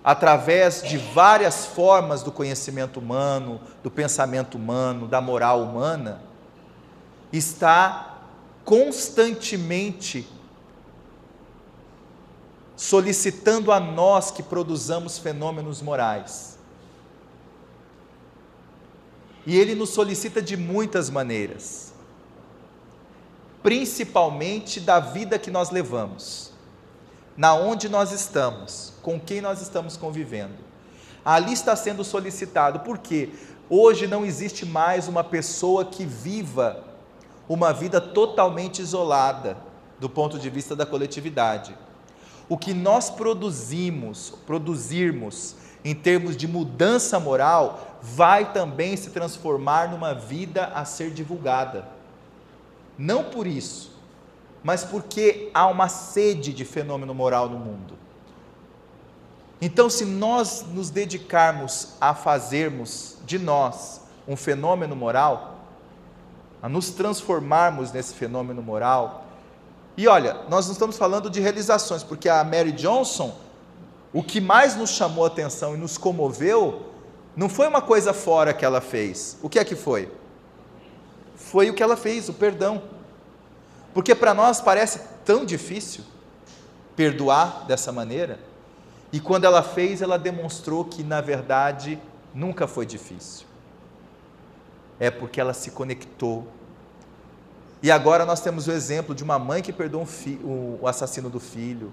através 0.03 0.83
de 0.83 0.97
várias 0.97 1.65
formas 1.65 2.21
do 2.21 2.31
conhecimento 2.31 2.99
humano, 2.99 3.61
do 3.81 3.89
pensamento 3.89 4.55
humano, 4.55 5.07
da 5.07 5.21
moral 5.21 5.61
humana, 5.61 6.21
está 7.31 8.17
constantemente 8.65 10.27
solicitando 12.83 13.71
a 13.71 13.79
nós 13.79 14.29
que 14.29 14.43
produzamos 14.43 15.17
fenômenos 15.17 15.81
morais. 15.81 16.57
E 19.45 19.57
ele 19.57 19.73
nos 19.73 19.91
solicita 19.91 20.41
de 20.41 20.57
muitas 20.57 21.09
maneiras, 21.09 21.93
principalmente 23.61 24.81
da 24.81 24.99
vida 24.99 25.39
que 25.39 25.49
nós 25.49 25.69
levamos, 25.69 26.51
na 27.37 27.55
onde 27.55 27.87
nós 27.87 28.11
estamos, 28.11 28.91
com 29.01 29.17
quem 29.17 29.39
nós 29.39 29.61
estamos 29.61 29.95
convivendo. 29.95 30.57
Ali 31.23 31.53
está 31.53 31.77
sendo 31.77 32.03
solicitado, 32.03 32.81
porque 32.81 33.29
hoje 33.69 34.07
não 34.07 34.25
existe 34.25 34.65
mais 34.65 35.07
uma 35.07 35.23
pessoa 35.23 35.85
que 35.85 36.05
viva 36.05 36.83
uma 37.47 37.71
vida 37.71 38.01
totalmente 38.01 38.81
isolada 38.81 39.55
do 40.01 40.09
ponto 40.09 40.37
de 40.37 40.49
vista 40.49 40.75
da 40.75 40.85
coletividade 40.85 41.73
o 42.53 42.57
que 42.57 42.71
nós 42.71 43.09
produzimos, 43.09 44.31
produzirmos 44.45 45.55
em 45.83 45.95
termos 45.95 46.37
de 46.37 46.47
mudança 46.47 47.19
moral, 47.19 47.97
vai 47.99 48.53
também 48.53 48.95
se 48.95 49.09
transformar 49.09 49.89
numa 49.89 50.13
vida 50.13 50.65
a 50.65 50.85
ser 50.85 51.09
divulgada. 51.09 51.87
Não 52.95 53.23
por 53.23 53.47
isso, 53.47 53.99
mas 54.63 54.83
porque 54.83 55.49
há 55.51 55.65
uma 55.65 55.89
sede 55.89 56.53
de 56.53 56.63
fenômeno 56.63 57.11
moral 57.11 57.49
no 57.49 57.57
mundo. 57.57 57.95
Então, 59.59 59.89
se 59.89 60.05
nós 60.05 60.63
nos 60.71 60.91
dedicarmos 60.91 61.95
a 61.99 62.13
fazermos 62.13 63.17
de 63.25 63.39
nós 63.39 64.01
um 64.27 64.35
fenômeno 64.35 64.95
moral, 64.95 65.55
a 66.61 66.69
nos 66.69 66.91
transformarmos 66.91 67.91
nesse 67.91 68.13
fenômeno 68.13 68.61
moral, 68.61 69.22
e 69.95 70.07
olha, 70.07 70.37
nós 70.49 70.65
não 70.65 70.73
estamos 70.73 70.97
falando 70.97 71.29
de 71.29 71.39
realizações, 71.39 72.03
porque 72.03 72.27
a 72.27 72.43
Mary 72.43 72.71
Johnson, 72.71 73.35
o 74.11 74.23
que 74.23 74.41
mais 74.41 74.75
nos 74.75 74.89
chamou 74.89 75.23
a 75.23 75.27
atenção 75.27 75.75
e 75.75 75.77
nos 75.77 75.97
comoveu, 75.97 76.93
não 77.35 77.47
foi 77.47 77.67
uma 77.67 77.81
coisa 77.81 78.13
fora 78.13 78.53
que 78.53 78.65
ela 78.65 78.81
fez. 78.81 79.37
O 79.41 79.49
que 79.49 79.59
é 79.59 79.63
que 79.63 79.75
foi? 79.75 80.11
Foi 81.35 81.69
o 81.69 81.73
que 81.73 81.83
ela 81.83 81.95
fez, 81.95 82.27
o 82.29 82.33
perdão. 82.33 82.81
Porque 83.93 84.15
para 84.15 84.33
nós 84.33 84.59
parece 84.59 85.01
tão 85.23 85.45
difícil 85.45 86.03
perdoar 86.95 87.65
dessa 87.65 87.91
maneira, 87.91 88.39
e 89.11 89.19
quando 89.19 89.45
ela 89.45 89.61
fez, 89.61 90.01
ela 90.01 90.17
demonstrou 90.17 90.83
que 90.85 91.03
na 91.03 91.21
verdade 91.21 91.99
nunca 92.33 92.67
foi 92.67 92.85
difícil. 92.85 93.45
É 94.99 95.11
porque 95.11 95.39
ela 95.39 95.53
se 95.53 95.69
conectou 95.69 96.47
e 97.83 97.91
agora 97.91 98.25
nós 98.25 98.39
temos 98.39 98.65
o 98.65 98.71
exemplo 98.71 99.13
de 99.13 99.25
uma 99.25 99.37
mãe 99.37 99.61
que 99.61 99.73
perdoou 99.73 100.07
um 100.45 100.77
o 100.81 100.87
assassino 100.87 101.29
do 101.29 101.37
filho. 101.37 101.91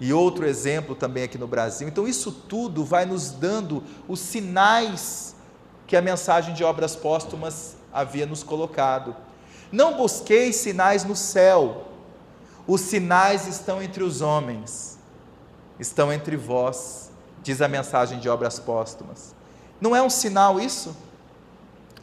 E 0.00 0.12
outro 0.12 0.46
exemplo 0.46 0.94
também 0.94 1.24
aqui 1.24 1.36
no 1.36 1.48
Brasil. 1.48 1.88
Então, 1.88 2.06
isso 2.06 2.30
tudo 2.30 2.84
vai 2.84 3.04
nos 3.04 3.32
dando 3.32 3.82
os 4.06 4.20
sinais 4.20 5.34
que 5.84 5.96
a 5.96 6.00
mensagem 6.00 6.54
de 6.54 6.62
obras 6.62 6.94
póstumas 6.94 7.74
havia 7.92 8.24
nos 8.24 8.44
colocado. 8.44 9.16
Não 9.72 9.96
busquei 9.96 10.52
sinais 10.52 11.02
no 11.02 11.16
céu, 11.16 11.88
os 12.64 12.82
sinais 12.82 13.48
estão 13.48 13.82
entre 13.82 14.04
os 14.04 14.20
homens, 14.20 14.96
estão 15.76 16.12
entre 16.12 16.36
vós, 16.36 17.10
diz 17.42 17.60
a 17.60 17.66
mensagem 17.66 18.20
de 18.20 18.28
obras 18.28 18.60
póstumas. 18.60 19.34
Não 19.80 19.96
é 19.96 20.00
um 20.00 20.10
sinal 20.10 20.60
isso? 20.60 20.96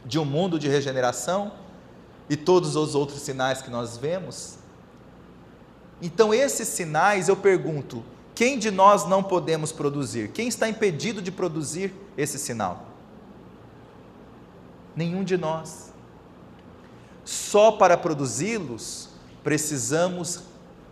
De 0.04 0.18
um 0.18 0.26
mundo 0.26 0.58
de 0.58 0.68
regeneração? 0.68 1.52
E 2.30 2.36
todos 2.36 2.76
os 2.76 2.94
outros 2.94 3.22
sinais 3.22 3.60
que 3.60 3.68
nós 3.68 3.96
vemos. 3.96 4.54
Então, 6.00 6.32
esses 6.32 6.68
sinais, 6.68 7.28
eu 7.28 7.36
pergunto, 7.36 8.04
quem 8.36 8.56
de 8.56 8.70
nós 8.70 9.04
não 9.04 9.20
podemos 9.20 9.72
produzir? 9.72 10.28
Quem 10.28 10.46
está 10.46 10.68
impedido 10.68 11.20
de 11.20 11.32
produzir 11.32 11.92
esse 12.16 12.38
sinal? 12.38 12.86
Nenhum 14.94 15.24
de 15.24 15.36
nós. 15.36 15.92
Só 17.24 17.72
para 17.72 17.96
produzi-los, 17.96 19.08
precisamos 19.42 20.44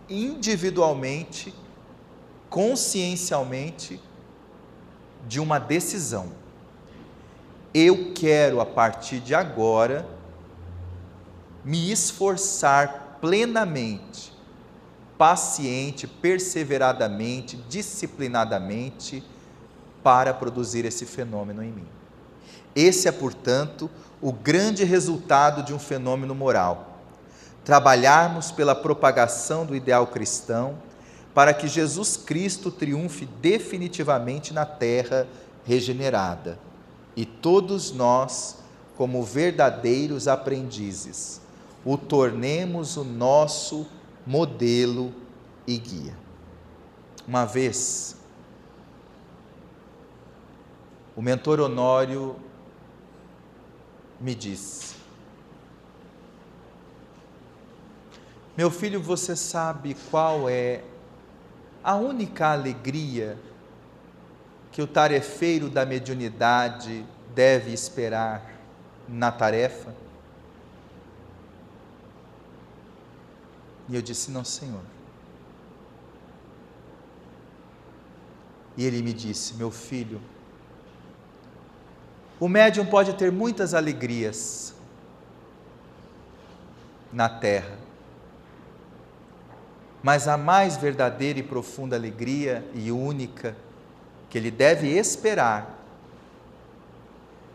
individualmente, 0.09 1.55
consciencialmente, 2.49 4.01
de 5.25 5.39
uma 5.39 5.57
decisão. 5.57 6.33
Eu 7.73 8.11
quero, 8.13 8.59
a 8.59 8.65
partir 8.65 9.21
de 9.21 9.33
agora, 9.33 10.18
me 11.69 11.91
esforçar 11.91 13.19
plenamente, 13.21 14.33
paciente, 15.19 16.07
perseveradamente, 16.07 17.57
disciplinadamente, 17.69 19.23
para 20.01 20.33
produzir 20.33 20.83
esse 20.83 21.05
fenômeno 21.05 21.61
em 21.61 21.71
mim. 21.71 21.85
Esse 22.75 23.07
é, 23.07 23.11
portanto, 23.11 23.87
o 24.19 24.31
grande 24.33 24.83
resultado 24.83 25.61
de 25.61 25.71
um 25.71 25.77
fenômeno 25.77 26.33
moral. 26.33 26.97
Trabalharmos 27.63 28.49
pela 28.49 28.73
propagação 28.73 29.63
do 29.63 29.75
ideal 29.75 30.07
cristão 30.07 30.75
para 31.35 31.53
que 31.53 31.67
Jesus 31.67 32.17
Cristo 32.17 32.71
triunfe 32.71 33.27
definitivamente 33.39 34.55
na 34.55 34.65
terra 34.65 35.27
regenerada 35.67 36.57
e 37.15 37.27
todos 37.27 37.91
nós, 37.91 38.55
como 38.97 39.21
verdadeiros 39.21 40.27
aprendizes, 40.27 41.41
o 41.85 41.97
tornemos 41.97 42.97
o 42.97 43.03
nosso 43.03 43.87
modelo 44.25 45.13
e 45.65 45.77
guia. 45.77 46.17
Uma 47.27 47.45
vez, 47.45 48.17
o 51.15 51.21
mentor 51.21 51.59
Honório 51.59 52.35
me 54.19 54.35
disse: 54.35 54.95
Meu 58.57 58.69
filho, 58.69 59.01
você 59.01 59.35
sabe 59.35 59.95
qual 60.11 60.49
é 60.49 60.83
a 61.83 61.95
única 61.95 62.51
alegria 62.51 63.37
que 64.71 64.81
o 64.81 64.87
tarefeiro 64.87 65.69
da 65.69 65.85
mediunidade 65.85 67.05
deve 67.33 67.71
esperar 67.71 68.59
na 69.07 69.31
tarefa? 69.31 69.93
E 73.89 73.95
eu 73.95 74.01
disse: 74.01 74.29
Não, 74.29 74.45
Senhor. 74.45 74.81
E 78.77 78.85
ele 78.85 79.01
me 79.01 79.11
disse: 79.11 79.55
Meu 79.55 79.71
filho, 79.71 80.21
o 82.39 82.47
médium 82.47 82.85
pode 82.85 83.13
ter 83.15 83.31
muitas 83.31 83.73
alegrias 83.73 84.73
na 87.11 87.27
terra, 87.27 87.75
mas 90.03 90.27
a 90.27 90.37
mais 90.37 90.77
verdadeira 90.77 91.39
e 91.39 91.43
profunda 91.43 91.95
alegria 91.95 92.63
e 92.73 92.91
única 92.91 93.55
que 94.29 94.37
ele 94.37 94.51
deve 94.51 94.87
esperar 94.87 95.77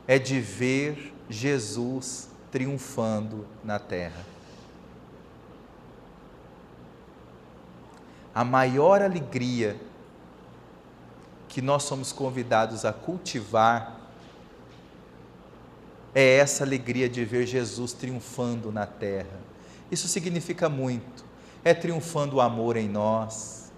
é 0.07 0.19
de 0.19 0.41
ver 0.41 1.15
Jesus 1.31 2.29
triunfando 2.51 3.47
na 3.63 3.79
terra. 3.79 4.34
A 8.35 8.45
maior 8.45 9.01
alegria 9.01 9.77
que 11.49 11.63
nós 11.63 11.85
somos 11.85 12.13
convidados 12.13 12.85
a 12.85 12.93
cultivar 12.93 14.01
é 16.15 16.37
essa 16.39 16.65
alegria 16.65 17.09
de 17.09 17.25
ver 17.25 17.47
Jesus 17.47 17.93
triunfando 17.93 18.73
na 18.73 18.87
terra. 18.87 19.39
Isso 19.91 20.09
significa 20.09 20.69
muito. 20.69 21.25
É 21.65 21.73
triunfando 21.73 22.37
o 22.37 22.41
amor 22.41 22.77
em 22.77 22.89
nós, 22.89 23.73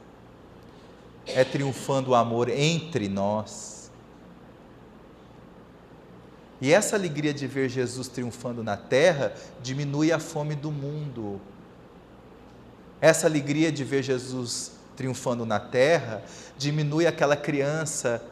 é 1.27 1.45
triunfando 1.45 2.11
o 2.11 2.15
amor 2.15 2.49
entre 2.49 3.09
nós. 3.09 3.91
E 6.61 6.73
essa 6.73 6.97
alegria 6.97 7.35
de 7.35 7.47
ver 7.47 7.69
Jesus 7.69 8.09
triunfando 8.09 8.65
na 8.65 8.77
terra 8.77 9.35
diminui 9.63 10.11
a 10.13 10.19
fome 10.19 10.55
do 10.55 10.73
mundo. 10.73 11.41
Essa 13.01 13.27
alegria 13.27 13.71
de 13.71 13.85
ver 13.85 14.03
Jesus 14.03 14.73
triunfando 14.97 15.45
na 15.45 15.61
terra 15.61 16.23
diminui 16.57 17.07
aquela 17.07 17.37
criança 17.37 18.23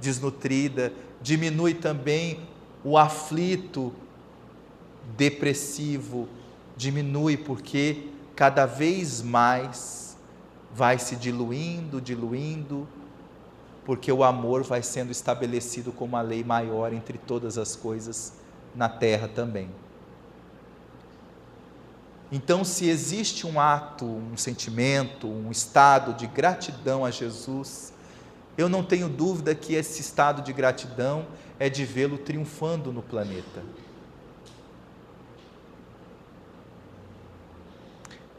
desnutrida, 0.00 0.92
diminui 1.20 1.74
também 1.74 2.40
o 2.82 2.96
aflito 2.96 3.92
depressivo 5.16 6.28
diminui 6.76 7.36
porque 7.36 8.08
cada 8.34 8.66
vez 8.66 9.22
mais 9.22 10.16
vai 10.74 10.98
se 10.98 11.14
diluindo, 11.14 12.00
diluindo, 12.00 12.88
porque 13.84 14.10
o 14.10 14.24
amor 14.24 14.62
vai 14.62 14.82
sendo 14.82 15.12
estabelecido 15.12 15.92
como 15.92 16.16
a 16.16 16.22
lei 16.22 16.42
maior 16.42 16.92
entre 16.92 17.18
todas 17.18 17.58
as 17.58 17.76
coisas 17.76 18.32
na 18.74 18.88
terra 18.88 19.28
também. 19.28 19.68
Então, 22.32 22.64
se 22.64 22.88
existe 22.88 23.46
um 23.46 23.60
ato, 23.60 24.04
um 24.04 24.36
sentimento, 24.36 25.26
um 25.26 25.50
estado 25.50 26.14
de 26.14 26.26
gratidão 26.26 27.04
a 27.04 27.10
Jesus, 27.10 27.92
eu 28.56 28.68
não 28.68 28.82
tenho 28.84 29.08
dúvida 29.08 29.54
que 29.54 29.74
esse 29.74 30.00
estado 30.00 30.42
de 30.42 30.52
gratidão 30.52 31.26
é 31.58 31.68
de 31.68 31.84
vê-lo 31.84 32.18
triunfando 32.18 32.92
no 32.92 33.02
planeta. 33.02 33.62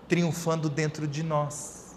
Triunfando 0.08 0.70
dentro 0.70 1.08
de 1.08 1.24
nós. 1.24 1.96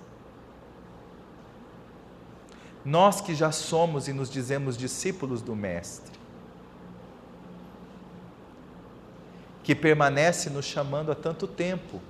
Nós 2.85 3.21
que 3.21 3.35
já 3.35 3.53
somos 3.53 4.09
e 4.09 4.13
nos 4.13 4.31
dizemos 4.31 4.77
discípulos 4.77 5.43
do 5.43 5.55
Mestre, 5.55 6.18
que 9.69 9.75
permanece 9.75 10.49
nos 10.49 10.65
chamando 10.65 11.13
há 11.13 11.15
tanto 11.15 11.47
tempo, 11.47 12.01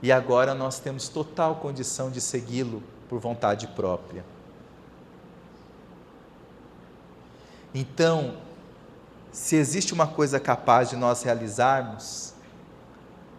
e 0.00 0.12
agora 0.12 0.54
nós 0.54 0.78
temos 0.78 1.08
total 1.08 1.56
condição 1.56 2.12
de 2.12 2.20
segui-lo 2.20 2.80
por 3.08 3.18
vontade 3.18 3.66
própria. 3.66 4.24
Então, 7.74 8.36
se 9.32 9.56
existe 9.56 9.92
uma 9.92 10.06
coisa 10.06 10.38
capaz 10.38 10.90
de 10.90 10.94
nós 10.94 11.24
realizarmos, 11.24 12.34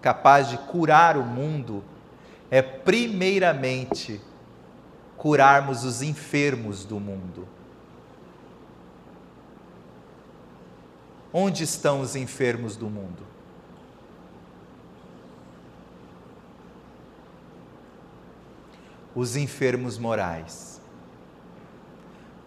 capaz 0.01 0.49
de 0.49 0.57
curar 0.57 1.15
o 1.15 1.23
mundo, 1.23 1.81
é 2.51 2.61
primeiramente 2.61 4.19
curarmos 5.15 5.85
os 5.85 6.01
enfermos 6.01 6.83
do 6.83 6.99
mundo. 6.99 7.47
Onde 11.37 11.65
estão 11.65 11.99
os 11.99 12.15
enfermos 12.15 12.77
do 12.77 12.89
mundo? 12.89 13.21
Os 19.13 19.35
enfermos 19.35 19.97
morais. 19.97 20.79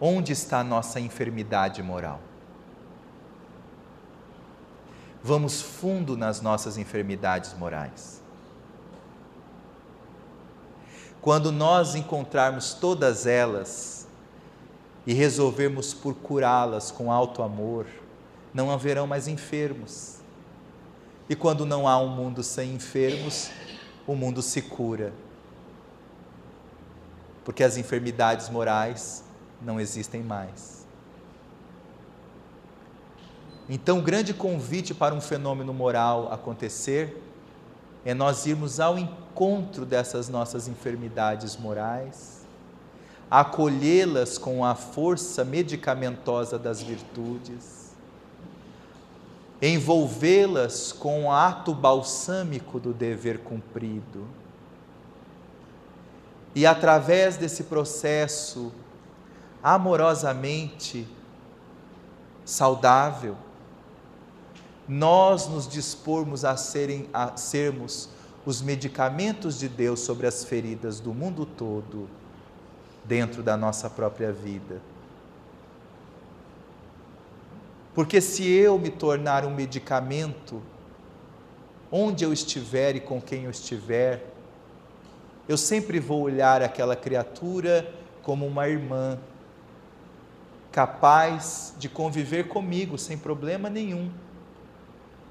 Onde 0.01 0.33
está 0.33 0.61
a 0.61 0.63
nossa 0.63 0.99
enfermidade 0.99 1.83
moral? 1.83 2.19
Vamos 5.21 5.61
fundo 5.61 6.17
nas 6.17 6.41
nossas 6.41 6.75
enfermidades 6.75 7.53
morais. 7.53 8.19
Quando 11.21 11.51
nós 11.51 11.93
encontrarmos 11.93 12.73
todas 12.73 13.27
elas 13.27 14.07
e 15.05 15.13
resolvermos 15.13 15.93
por 15.93 16.15
curá-las 16.15 16.89
com 16.89 17.11
alto 17.11 17.43
amor, 17.43 17.85
não 18.53 18.71
haverão 18.71 19.05
mais 19.05 19.27
enfermos. 19.27 20.19
E 21.29 21.35
quando 21.35 21.65
não 21.65 21.87
há 21.87 21.97
um 21.99 22.07
mundo 22.07 22.41
sem 22.41 22.73
enfermos, 22.73 23.51
o 24.07 24.15
mundo 24.15 24.41
se 24.41 24.61
cura. 24.61 25.13
Porque 27.45 27.63
as 27.63 27.77
enfermidades 27.77 28.49
morais 28.49 29.23
não 29.61 29.79
existem 29.79 30.23
mais. 30.23 30.79
Então, 33.69 33.99
o 33.99 34.01
grande 34.01 34.33
convite 34.33 34.95
para 34.95 35.13
um 35.13 35.21
fenômeno 35.21 35.71
moral 35.71 36.33
acontecer 36.33 37.21
é 38.03 38.15
nós 38.15 38.47
irmos 38.47 38.79
ao 38.79 38.97
encontro 38.97 39.85
dessas 39.85 40.27
nossas 40.27 40.67
enfermidades 40.67 41.55
morais, 41.55 42.47
acolhê-las 43.29 44.39
com 44.39 44.65
a 44.65 44.73
força 44.73 45.45
medicamentosa 45.45 46.57
das 46.57 46.81
virtudes, 46.81 47.78
envolvê-las 49.61 50.91
com 50.91 51.25
o 51.25 51.31
ato 51.31 51.73
balsâmico 51.73 52.79
do 52.79 52.93
dever 52.93 53.39
cumprido. 53.39 54.25
E 56.55 56.65
através 56.65 57.37
desse 57.37 57.63
processo 57.65 58.71
amorosamente 59.61 61.07
saudável, 62.45 63.35
nós 64.87 65.47
nos 65.47 65.67
dispormos 65.67 66.43
a, 66.43 66.57
serem, 66.57 67.07
a 67.13 67.37
sermos 67.37 68.09
os 68.45 68.61
medicamentos 68.61 69.59
de 69.59 69.69
Deus 69.69 69.99
sobre 69.99 70.25
as 70.25 70.43
feridas 70.43 70.99
do 70.99 71.13
mundo 71.13 71.45
todo, 71.45 72.09
dentro 73.05 73.43
da 73.43 73.55
nossa 73.55 73.89
própria 73.89 74.31
vida. 74.31 74.81
Porque 77.99 78.21
se 78.21 78.49
eu 78.49 78.79
me 78.79 78.89
tornar 78.89 79.43
um 79.43 79.53
medicamento, 79.53 80.63
onde 81.91 82.23
eu 82.23 82.31
estiver 82.31 82.95
e 82.95 83.01
com 83.01 83.19
quem 83.19 83.43
eu 83.43 83.51
estiver, 83.51 84.25
eu 85.49 85.57
sempre 85.57 85.99
vou 85.99 86.21
olhar 86.21 86.61
aquela 86.61 86.95
criatura 86.95 87.93
como 88.23 88.47
uma 88.47 88.69
irmã, 88.69 89.19
capaz 90.71 91.73
de 91.77 91.89
conviver 91.89 92.47
comigo 92.47 92.97
sem 92.97 93.17
problema 93.17 93.69
nenhum 93.69 94.09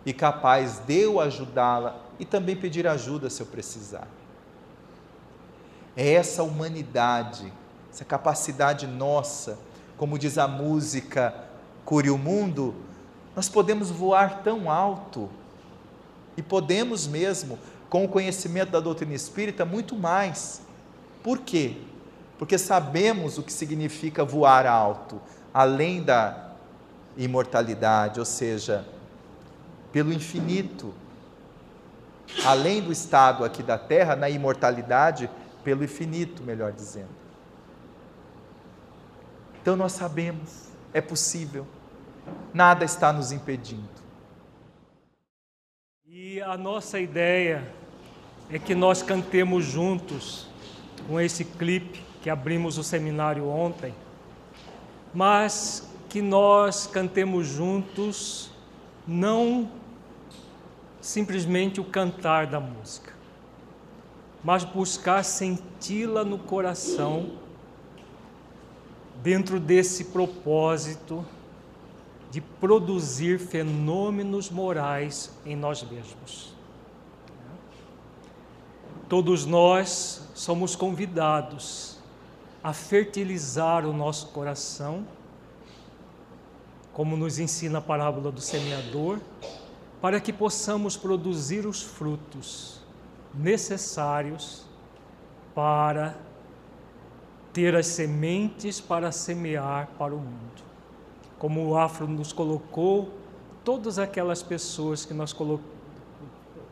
e 0.05 0.13
capaz 0.13 0.79
de 0.79 0.95
eu 0.95 1.21
ajudá-la 1.21 1.99
e 2.19 2.27
também 2.27 2.55
pedir 2.55 2.87
ajuda 2.87 3.31
se 3.31 3.41
eu 3.41 3.47
precisar. 3.47 4.07
É 5.97 6.13
essa 6.13 6.43
humanidade, 6.43 7.51
essa 7.91 8.05
capacidade 8.05 8.87
nossa, 8.87 9.59
como 9.97 10.19
diz 10.19 10.37
a 10.37 10.47
música 10.47 11.48
Cure 11.89 12.11
o 12.11 12.19
Mundo, 12.19 12.75
nós 13.35 13.49
podemos 13.49 13.91
voar 13.91 14.43
tão 14.43 14.71
alto 14.71 15.31
e 16.37 16.43
podemos 16.43 17.07
mesmo, 17.07 17.59
com 17.89 18.05
o 18.05 18.09
conhecimento 18.09 18.73
da 18.73 18.79
doutrina 18.79 19.15
espírita, 19.15 19.65
muito 19.65 19.97
mais. 19.97 20.61
Por 21.23 21.39
quê? 21.39 21.79
Porque 22.39 22.59
sabemos 22.59 23.39
o 23.39 23.43
que 23.43 23.51
significa 23.51 24.23
voar 24.23 24.67
alto, 24.67 25.19
além 25.55 26.03
da 26.03 26.51
imortalidade, 27.17 28.21
ou 28.21 28.27
seja, 28.27 28.87
pelo 29.91 30.13
infinito, 30.13 30.93
além 32.45 32.83
do 32.83 32.93
estado 32.93 33.47
aqui 33.47 33.63
da 33.63 33.79
terra, 33.79 34.15
na 34.15 34.29
imortalidade, 34.29 35.31
pelo 35.65 35.83
infinito, 35.83 36.43
melhor 36.43 36.71
dizendo. 36.71 37.17
Então 39.63 39.75
nós 39.75 39.93
sabemos, 39.93 40.69
é 40.93 41.01
possível, 41.01 41.67
nada 42.53 42.85
está 42.85 43.13
nos 43.13 43.33
impedindo. 43.33 43.99
E 46.07 46.41
a 46.41 46.57
nossa 46.57 46.99
ideia 46.99 47.71
é 48.51 48.59
que 48.59 48.75
nós 48.75 49.03
cantemos 49.03 49.65
juntos 49.65 50.47
com 51.07 51.21
esse 51.21 51.45
clipe 51.45 52.03
que 52.23 52.31
abrimos 52.31 52.79
o 52.79 52.83
seminário 52.83 53.47
ontem, 53.47 53.95
mas 55.13 55.89
que 56.09 56.23
nós 56.23 56.87
cantemos 56.87 57.47
juntos 57.47 58.51
não 59.07 59.71
simplesmente 61.01 61.81
o 61.81 61.85
cantar 61.85 62.47
da 62.47 62.59
música, 62.59 63.13
mas 64.43 64.65
buscar 64.65 65.23
senti-la 65.23 66.25
no 66.25 66.39
coração, 66.39 67.33
dentro 69.23 69.61
desse 69.61 70.07
propósito 70.07 71.25
de 72.31 72.41
produzir 72.41 73.39
fenômenos 73.39 74.51
morais 74.51 75.31
em 75.47 75.57
nós 75.57 75.83
mesmos. 75.83 76.53
Todos 79.09 79.47
nós 79.47 80.29
somos 80.35 80.77
convidados 80.77 81.99
a 82.63 82.73
fertilizar 82.75 83.87
o 83.87 83.93
nosso 83.93 84.29
coração, 84.29 85.07
como 86.93 87.17
nos 87.17 87.39
ensina 87.39 87.79
a 87.79 87.81
parábola 87.81 88.31
do 88.31 88.41
semeador, 88.41 89.19
para 90.01 90.21
que 90.21 90.33
possamos 90.33 90.97
produzir 90.97 91.67
os 91.67 91.83
frutos 91.83 92.83
necessários 93.33 94.67
para 95.55 96.17
ter 97.53 97.75
as 97.75 97.87
sementes 97.87 98.81
para 98.81 99.11
semear 99.11 99.89
para 99.99 100.15
o 100.15 100.19
mundo. 100.19 100.68
Como 101.39 101.69
o 101.69 101.79
Afro 101.79 102.07
nos 102.07 102.33
colocou, 102.33 103.11
todas 103.65 103.99
aquelas 103.99 104.43
pessoas 104.43 105.05
que 105.05 105.15
nós 105.15 105.35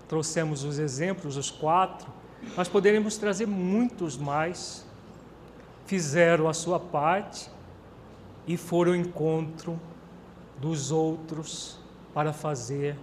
trouxemos 0.09 0.65
os 0.65 0.79
exemplos, 0.79 1.37
os 1.37 1.51
quatro, 1.51 2.09
nós 2.57 2.69
poderíamos 2.69 3.17
trazer 3.17 3.47
muitos 3.47 4.17
mais, 4.17 4.87
fizeram 5.85 6.49
a 6.49 6.55
sua 6.55 6.81
parte 6.81 7.51
e 8.47 8.57
foram 8.57 8.93
ao 8.93 8.97
encontro 8.97 9.81
dos 10.61 10.91
outros 10.91 11.79
para 12.15 12.33
fazer 12.33 12.97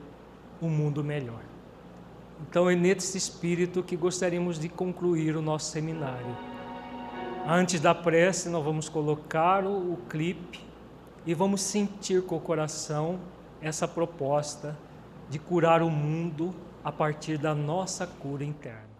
um 0.61 0.69
mundo 0.69 1.03
melhor. 1.03 1.41
Então 2.49 2.69
é 2.69 2.76
nesse 2.76 3.18
espírito 3.18 3.84
que 3.84 3.95
gostaríamos 3.95 4.60
de 4.60 4.68
concluir 4.68 5.35
o 5.35 5.41
nosso 5.41 5.72
seminário. 5.72 6.35
Antes 7.48 7.80
da 7.80 7.94
prece, 7.94 8.49
nós 8.49 8.64
vamos 8.64 8.90
colocar 8.90 9.65
o, 9.65 9.94
o 9.94 9.98
clipe 10.10 10.72
e 11.25 11.33
vamos 11.33 11.61
sentir 11.61 12.21
com 12.23 12.35
o 12.35 12.41
coração 12.41 13.19
essa 13.61 13.87
proposta 13.87 14.77
de 15.29 15.39
curar 15.39 15.81
o 15.81 15.89
mundo 15.89 16.53
a 16.83 16.91
partir 16.91 17.37
da 17.37 17.55
nossa 17.55 18.05
cura 18.05 18.43
interna. 18.43 18.93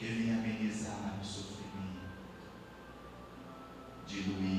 que 0.00 0.06
vem 0.06 0.32
amenizar 0.32 1.18
o 1.20 1.24
sofrimento, 1.24 2.08
diluir. 4.06 4.49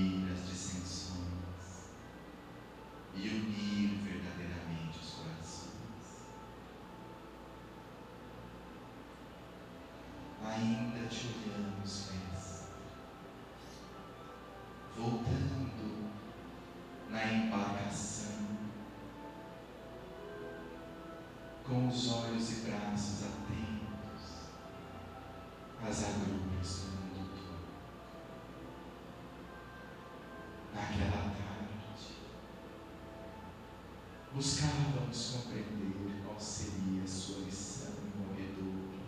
buscávamos 34.42 35.34
compreender 35.34 36.24
qual 36.26 36.40
seria 36.40 37.04
a 37.04 37.08
sua 37.08 37.46
lição 37.46 37.92
movedora 38.18 39.04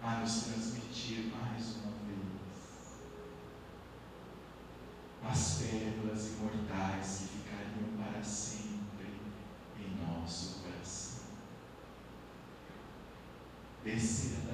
a 0.00 0.20
nos 0.20 0.42
transmitir 0.44 1.32
mais 1.34 1.78
uma 1.78 1.90
vez 2.06 2.28
as 5.28 5.58
pérolas 5.58 6.26
imortais 6.28 7.18
que 7.18 7.38
ficariam 7.38 7.96
para 8.00 8.22
sempre 8.22 9.18
em 9.76 10.06
nosso 10.06 10.60
coração. 10.62 11.24
Descer 13.84 14.47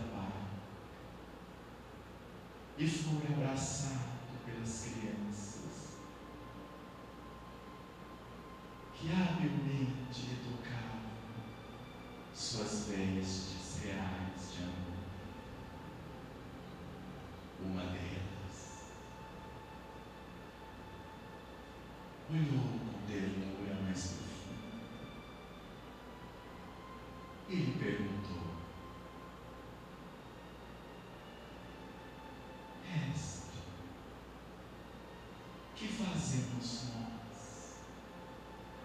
nós. 36.35 36.85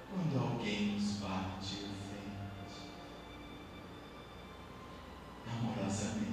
Quando 0.10 0.40
alguém 0.40 0.94
nos 0.94 1.14
bate 1.18 1.86
ofende, 1.86 2.90
amorosamente, 5.48 6.30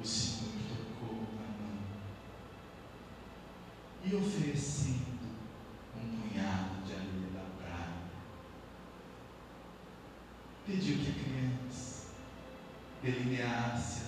o 0.00 0.06
Senhor 0.06 0.52
tocou 0.68 1.26
na 1.36 1.46
mão 1.58 1.78
e 4.04 4.14
oferecendo 4.14 5.30
um 5.96 6.28
punhado 6.28 6.84
de 6.84 6.92
areia 6.92 7.30
da 7.34 7.44
praia, 7.62 8.02
pediu 10.66 10.96
que 10.98 11.10
a 11.10 11.14
criança 11.24 12.06
delineasse 13.02 13.99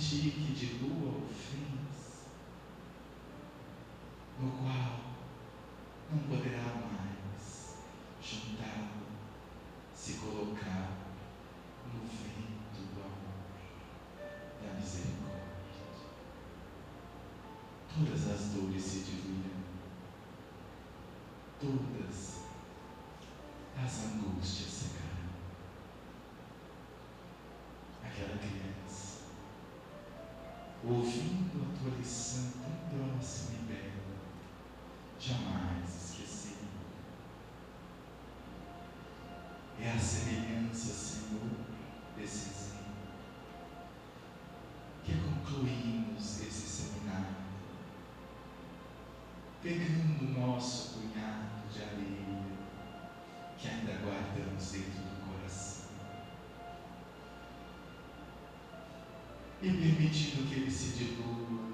ti 0.00 0.30
que 0.30 0.54
de 0.54 0.78
lua 0.82 1.10
o 1.10 1.28
fez, 1.28 2.24
no 4.40 4.50
qual 4.52 4.98
não 6.10 6.18
poderá 6.20 6.62
mais 6.62 7.76
juntá-lo, 8.22 9.04
se 9.94 10.14
colocar 10.14 10.96
no 11.92 12.00
vento 12.00 12.80
do 12.94 13.00
amor, 13.02 13.44
da 14.62 14.80
misericórdia. 14.80 15.84
Todas 17.94 18.30
as 18.30 18.54
dores 18.54 18.82
se 18.82 19.00
diluirão, 19.00 19.60
todas 21.60 21.99
concluímos 45.50 46.40
esse 46.42 46.66
seminário, 46.66 47.34
pegando 49.60 50.24
o 50.24 50.40
nosso 50.40 51.00
punhado 51.00 51.68
de 51.72 51.82
areia 51.82 52.40
que 53.58 53.68
ainda 53.68 53.92
guardamos 54.04 54.70
dentro 54.70 55.00
do 55.02 55.26
coração 55.26 55.90
e 59.60 59.70
permitindo 59.70 60.48
que 60.48 60.54
ele 60.54 60.70
se 60.70 60.96
dilua 60.96 61.70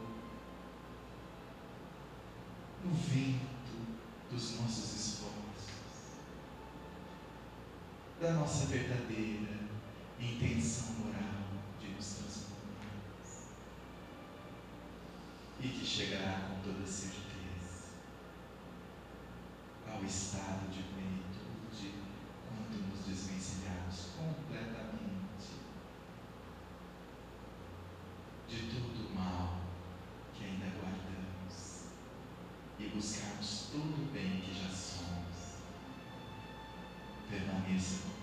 no 2.82 2.94
vento 2.94 4.00
dos 4.30 4.60
nossos 4.60 4.94
esforços, 4.94 6.16
da 8.20 8.32
nossa 8.32 8.66
verdadeira 8.66 9.55
Yes. 37.68 38.15